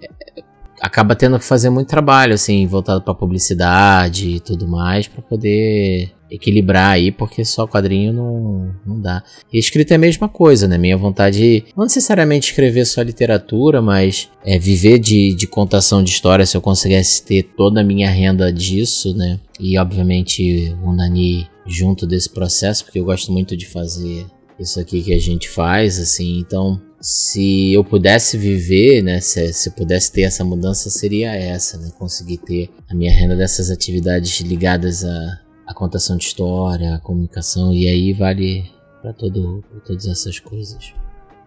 [0.83, 6.13] acaba tendo que fazer muito trabalho, assim, voltado pra publicidade e tudo mais, pra poder
[6.31, 9.23] equilibrar aí, porque só quadrinho não, não dá.
[9.53, 10.77] E escrita é a mesma coisa, né?
[10.77, 16.45] Minha vontade, não necessariamente escrever só literatura, mas é viver de, de contação de história,
[16.45, 19.39] se eu conseguisse ter toda a minha renda disso, né?
[19.61, 24.27] E obviamente o Nani junto desse processo, porque eu gosto muito de fazer
[24.59, 29.69] isso aqui que a gente faz, assim, então se eu pudesse viver, né, se, se
[29.69, 34.41] eu pudesse ter essa mudança, seria essa, né, conseguir ter a minha renda dessas atividades
[34.41, 38.65] ligadas à, à contação de história, à comunicação, e aí vale
[39.03, 40.95] para todas essas coisas.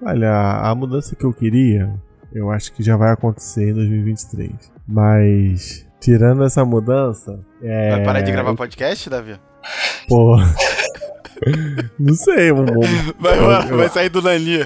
[0.02, 1.94] Olha, a mudança que eu queria,
[2.34, 4.52] eu acho que já vai acontecer em 2023.
[4.88, 7.40] Mas, tirando essa mudança.
[7.62, 7.92] É...
[7.92, 9.36] Vai parar de gravar podcast, Davi?
[10.08, 10.38] Pô.
[11.98, 12.88] Não sei, vamos.
[13.20, 14.60] Vai, vai, vai sair do Nani.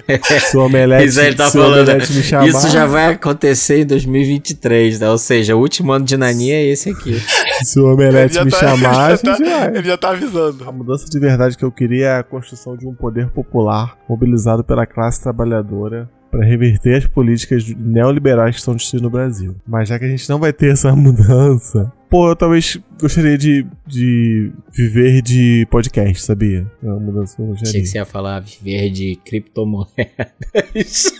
[0.50, 1.82] Se o Omelete, Isso aí tá se o falando.
[1.82, 5.10] Omelete me chamar, Isso já vai acontecer em 2023, né?
[5.10, 7.22] Ou seja, o último ano de Nani é esse aqui.
[7.64, 9.72] Se o Omelete Ele me tá- chamar, ele já tá-.
[9.78, 10.68] Ele já tá avisando.
[10.68, 14.64] A mudança de verdade que eu queria é a construção de um poder popular mobilizado
[14.64, 19.56] pela classe trabalhadora para reverter as políticas neoliberais que estão destruindo o Brasil.
[19.68, 23.66] Mas já que a gente não vai ter essa mudança, pô, eu talvez gostaria de,
[23.88, 26.72] de viver de podcast, sabia?
[26.84, 27.82] É uma mudança que eu Achei gostaria.
[27.82, 29.96] que você ia falar viver de criptomoedas.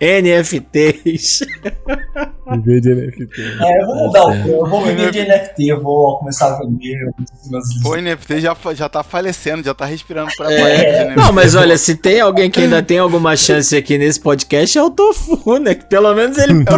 [0.00, 1.40] NFTs.
[2.56, 3.40] Viver de NFT.
[3.60, 6.98] É, eu vou mudar o eu vou viver de NFT, eu vou começar a vender
[7.48, 11.04] meus Pô, o NFT já, já tá falecendo, já tá respirando pra É.
[11.06, 11.14] né?
[11.16, 14.82] Não, mas olha, se tem alguém que ainda tem alguma chance aqui nesse podcast é
[14.82, 15.76] o Tofu, né?
[15.76, 16.64] Que pelo menos ele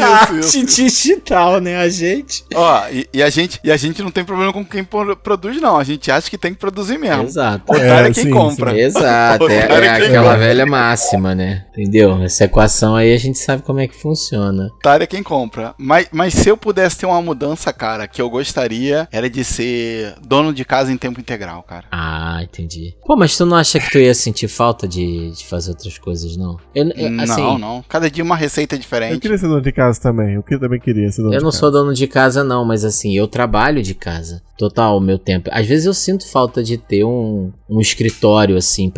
[0.00, 0.64] arte isso.
[0.64, 1.76] digital, né?
[1.78, 2.44] A gente.
[2.54, 5.60] Ó, e, e a gente, e a gente não tem problema com quem pro- produz,
[5.60, 5.76] não.
[5.78, 7.24] A gente acha que tem que produzir mesmo.
[7.24, 7.64] Exato.
[7.72, 8.76] Otário é, É, quem sim, compra.
[8.80, 10.38] Exato, é, é quem aquela compra.
[10.38, 11.66] velha máxima, né?
[11.72, 12.22] Entendeu?
[12.22, 14.66] Essa equação aí a gente sabe como é que funciona.
[14.78, 15.74] Otário é quem compra.
[15.78, 20.14] Mas, mas se eu pudesse ter uma mudança, cara, que eu gostaria era de ser
[20.26, 21.84] dono de casa em tempo integral, cara.
[21.90, 22.94] Ah, entendi.
[23.04, 26.36] Pô, mas tu não acha que tu ia sentir falta de, de fazer outras coisas,
[26.36, 26.58] não?
[26.74, 27.84] Eu, eu- assim, não, não.
[27.88, 29.20] Cada dia uma receita Eu diferente.
[29.20, 30.34] queria ser dono de casa também.
[30.34, 33.16] Eu que- também queria ser dono Eu não sou dono de casa, não, mas assim,
[33.16, 34.42] eu trabalho de casa.
[34.56, 35.48] Total, o meu tempo.
[35.52, 38.90] Às vezes eu sinto falta de ter um, um escritório, assim,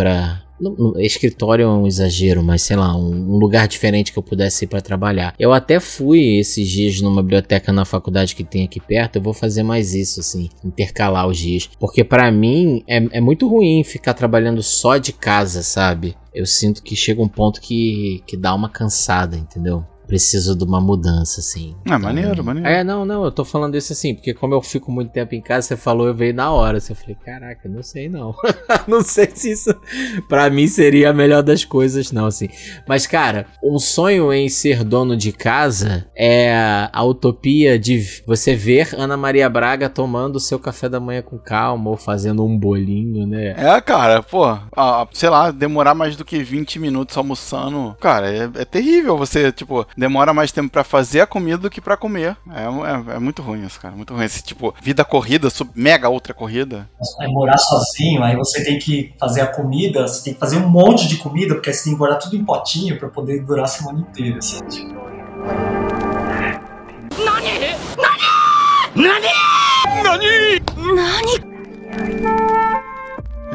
[0.63, 4.65] não, escritório é um exagero, mas sei lá, um, um lugar diferente que eu pudesse
[4.65, 5.35] ir pra trabalhar.
[5.39, 9.17] Eu até fui esses dias numa biblioteca na faculdade que tem aqui perto.
[9.17, 11.69] Eu vou fazer mais isso, assim, intercalar os dias.
[11.81, 16.15] Porque pra mim é, é muito ruim ficar trabalhando só de casa, sabe?
[16.33, 19.85] Eu sinto que chega um ponto que, que dá uma cansada, entendeu?
[20.13, 21.75] Preciso de uma mudança, assim.
[21.89, 22.69] Ah, maneiro, maneiro.
[22.69, 25.41] É, não, não, eu tô falando isso assim, porque como eu fico muito tempo em
[25.41, 26.77] casa, você falou, eu veio na hora.
[26.77, 28.35] Assim, eu falei, caraca, não sei não.
[28.87, 29.75] não sei se isso
[30.29, 32.51] pra mim seria a melhor das coisas, não, assim.
[32.87, 36.53] Mas, cara, um sonho em ser dono de casa é
[36.93, 41.39] a utopia de você ver Ana Maria Braga tomando o seu café da manhã com
[41.39, 43.55] calma ou fazendo um bolinho, né?
[43.57, 48.51] É, cara, pô, ah, sei lá, demorar mais do que 20 minutos almoçando, cara, é,
[48.57, 52.37] é terrível você, tipo, demora mais tempo pra fazer a comida do que pra comer.
[52.51, 54.25] É, é, é muito ruim isso, cara, muito ruim.
[54.25, 56.91] Esse, tipo, vida corrida, sub, mega outra corrida.
[57.21, 60.69] É morar sozinho, aí você tem que fazer a comida, você tem que fazer um
[60.69, 63.69] monte de comida, porque você tem que guardar tudo em potinho pra poder durar a
[63.69, 64.39] semana inteira.
[64.39, 64.93] Assim, tipo.
[66.43, 66.61] É,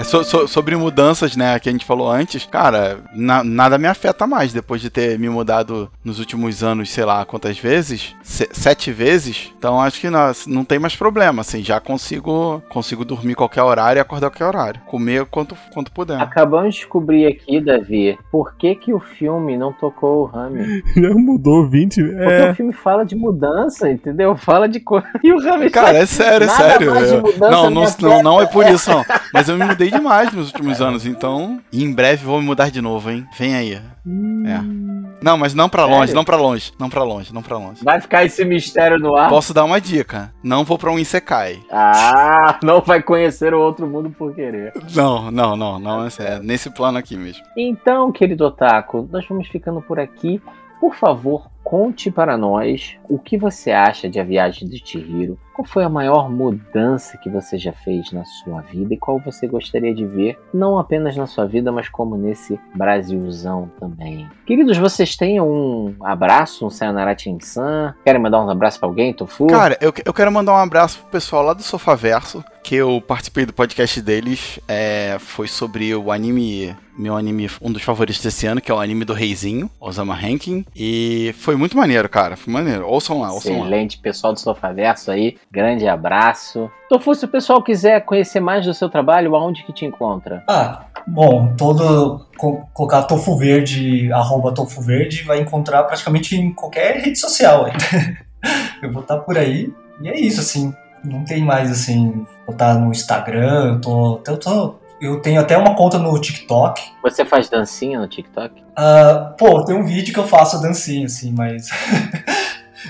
[0.04, 4.26] so- so- sobre mudanças, né, que a gente falou antes, cara, na- nada me afeta
[4.28, 8.92] mais depois de ter me mudado nos últimos anos, sei lá quantas vezes, se- sete
[8.92, 9.52] vezes.
[9.58, 14.00] Então acho que não, não tem mais problema, assim, já consigo consigo dormir qualquer horário
[14.00, 16.20] e acordar qualquer horário, comer quanto quanto puder.
[16.22, 20.84] Acabamos de descobrir aqui, Davi, por que, que o filme não tocou o Rami.
[20.96, 22.04] Já mudou 20.
[22.04, 22.52] Porque É.
[22.52, 24.36] o filme fala de mudança, entendeu?
[24.36, 25.08] Fala de coisa.
[25.24, 26.92] E o Rami Cara, é sério, é Nada sério.
[26.94, 29.04] mais de Eu- mudança não, não, não, não é por isso, não.
[29.34, 31.60] Mas eu me mudei demais nos últimos anos, então.
[31.72, 33.26] E em breve vou me mudar de novo, hein?
[33.38, 33.74] Vem aí.
[33.74, 34.88] É.
[35.22, 37.84] Não, mas não pra longe, não pra longe, não pra longe, não pra longe.
[37.84, 39.30] Vai ficar esse mistério no ar?
[39.30, 40.32] Posso dar uma dica.
[40.44, 41.60] Não vou pra um Isekai.
[41.72, 44.74] Ah, não vai conhecer o outro mundo por querer.
[44.96, 46.06] Não, não, não, não.
[46.06, 47.44] É nesse plano aqui mesmo.
[47.58, 50.42] Então, querido Otaku, nós vamos ficando por aqui.
[50.80, 55.38] Por favor, conte para nós o que você acha de A Viagem de Chihiro.
[55.58, 59.48] Qual foi a maior mudança que você já fez na sua vida e qual você
[59.48, 64.30] gostaria de ver, não apenas na sua vida, mas como nesse Brasilzão também.
[64.46, 67.96] Queridos, vocês têm um abraço, um Sayonara Chin-san?
[68.06, 69.48] Querem mandar um abraço para alguém, Tofu?
[69.48, 73.46] Cara, eu, eu quero mandar um abraço pro pessoal lá do Sofaverso, que eu participei
[73.46, 74.60] do podcast deles.
[74.68, 78.80] É, foi sobre o anime, meu anime, um dos favoritos desse ano, que é o
[78.80, 80.66] anime do Reizinho, Osama Rankin.
[80.76, 82.36] E foi muito maneiro, cara.
[82.36, 82.86] Foi maneiro.
[82.86, 83.60] Ouçam lá, ouçam lá.
[83.60, 85.38] Excelente, pessoal do Sofaverso aí.
[85.52, 86.70] Grande abraço.
[86.90, 90.44] Tofu, se o pessoal quiser conhecer mais do seu trabalho, aonde que te encontra?
[90.48, 92.26] Ah, bom, todo.
[92.38, 97.66] co- colocar Tofu Verde, arroba Tofu Verde, vai encontrar praticamente em qualquer rede social.
[98.84, 99.74] eu vou estar por aí.
[100.02, 100.74] E é isso, assim.
[101.04, 102.26] Não tem mais, assim.
[102.46, 104.22] Vou estar no Instagram, eu tô.
[104.28, 106.82] Eu, tô, eu tenho até uma conta no TikTok.
[107.02, 108.54] Você faz dancinha no TikTok?
[108.76, 111.70] Ah, pô, tem um vídeo que eu faço dancinha, assim, mas.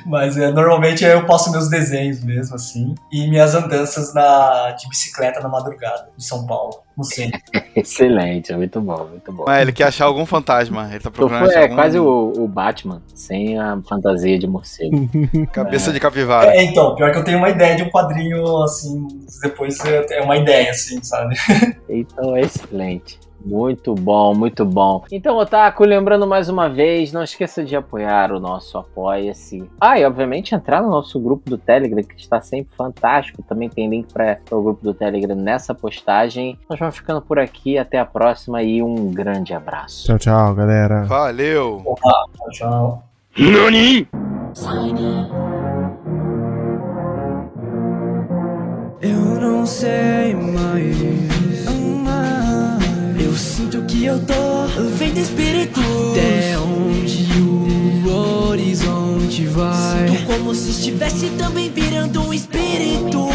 [0.06, 2.96] mas é, normalmente eu posto meus desenhos mesmo, assim.
[3.12, 6.82] E minhas andanças na, de bicicleta na madrugada, em São Paulo.
[6.96, 7.32] Não sei.
[7.76, 9.46] Excelente, muito bom, muito bom.
[9.50, 10.90] É, ele quer achar algum fantasma.
[10.90, 15.08] Ele tá procurando achar é algum quase o, o Batman, sem a fantasia de morcego.
[15.54, 16.56] cabeça de capivara.
[16.56, 19.08] É, então, pior que eu tenho uma ideia de um quadrinho, assim,
[19.44, 21.36] depois é uma ideia, assim, sabe?
[21.90, 23.20] Então é excelente.
[23.44, 25.04] Muito bom, muito bom.
[25.12, 29.64] Então, Otaku, lembrando mais uma vez, não esqueça de apoiar o nosso Apoia-se.
[29.80, 33.44] Ah, e obviamente entrar no nosso grupo do Telegram, que está sempre fantástico.
[33.44, 36.58] Também tem link para o grupo do Telegram nessa postagem.
[36.70, 40.06] Nós vamos ficando por aqui, até a próxima e um grande abraço.
[40.08, 41.04] Tchau, tchau, galera.
[41.04, 41.84] Valeu!
[41.84, 43.04] Tchau, tchau.
[43.38, 44.08] Nani?
[49.02, 51.07] Eu não sei mais.
[53.38, 54.34] Sinto que eu tô
[54.98, 55.80] vendo espírito.
[56.12, 60.08] Até onde o horizonte vai.
[60.08, 63.30] Sinto como se estivesse também virando um espírito.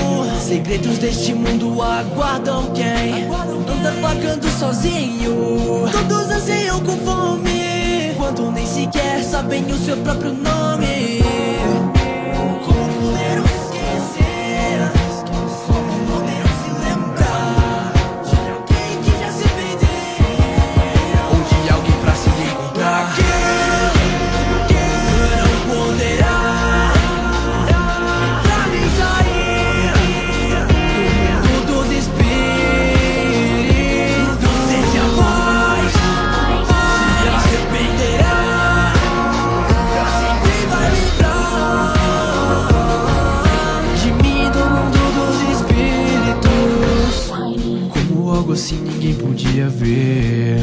[0.44, 5.84] Segredos deste mundo aguardam quem anda vagando sozinho.
[5.92, 8.12] Todos anseiam com fome.
[8.16, 11.91] Quando nem sequer sabem o seu próprio nome.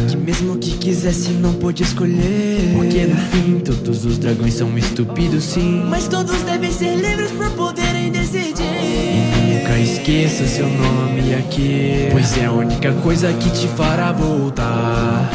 [0.09, 2.71] Que mesmo que quisesse não pôde escolher.
[2.75, 5.83] Porque no fim todos os dragões são estúpidos, sim.
[5.89, 8.63] Mas todos devem ser livres pra poderem decidir.
[8.63, 12.07] E nunca esqueça seu nome aqui.
[12.11, 15.29] Pois é a única coisa que te fará voltar.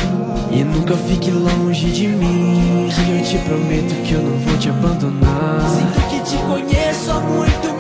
[0.51, 2.89] E nunca fique longe de mim.
[2.95, 5.69] Que eu te prometo que eu não vou te abandonar.
[5.69, 7.74] Sinto que te conheço há muito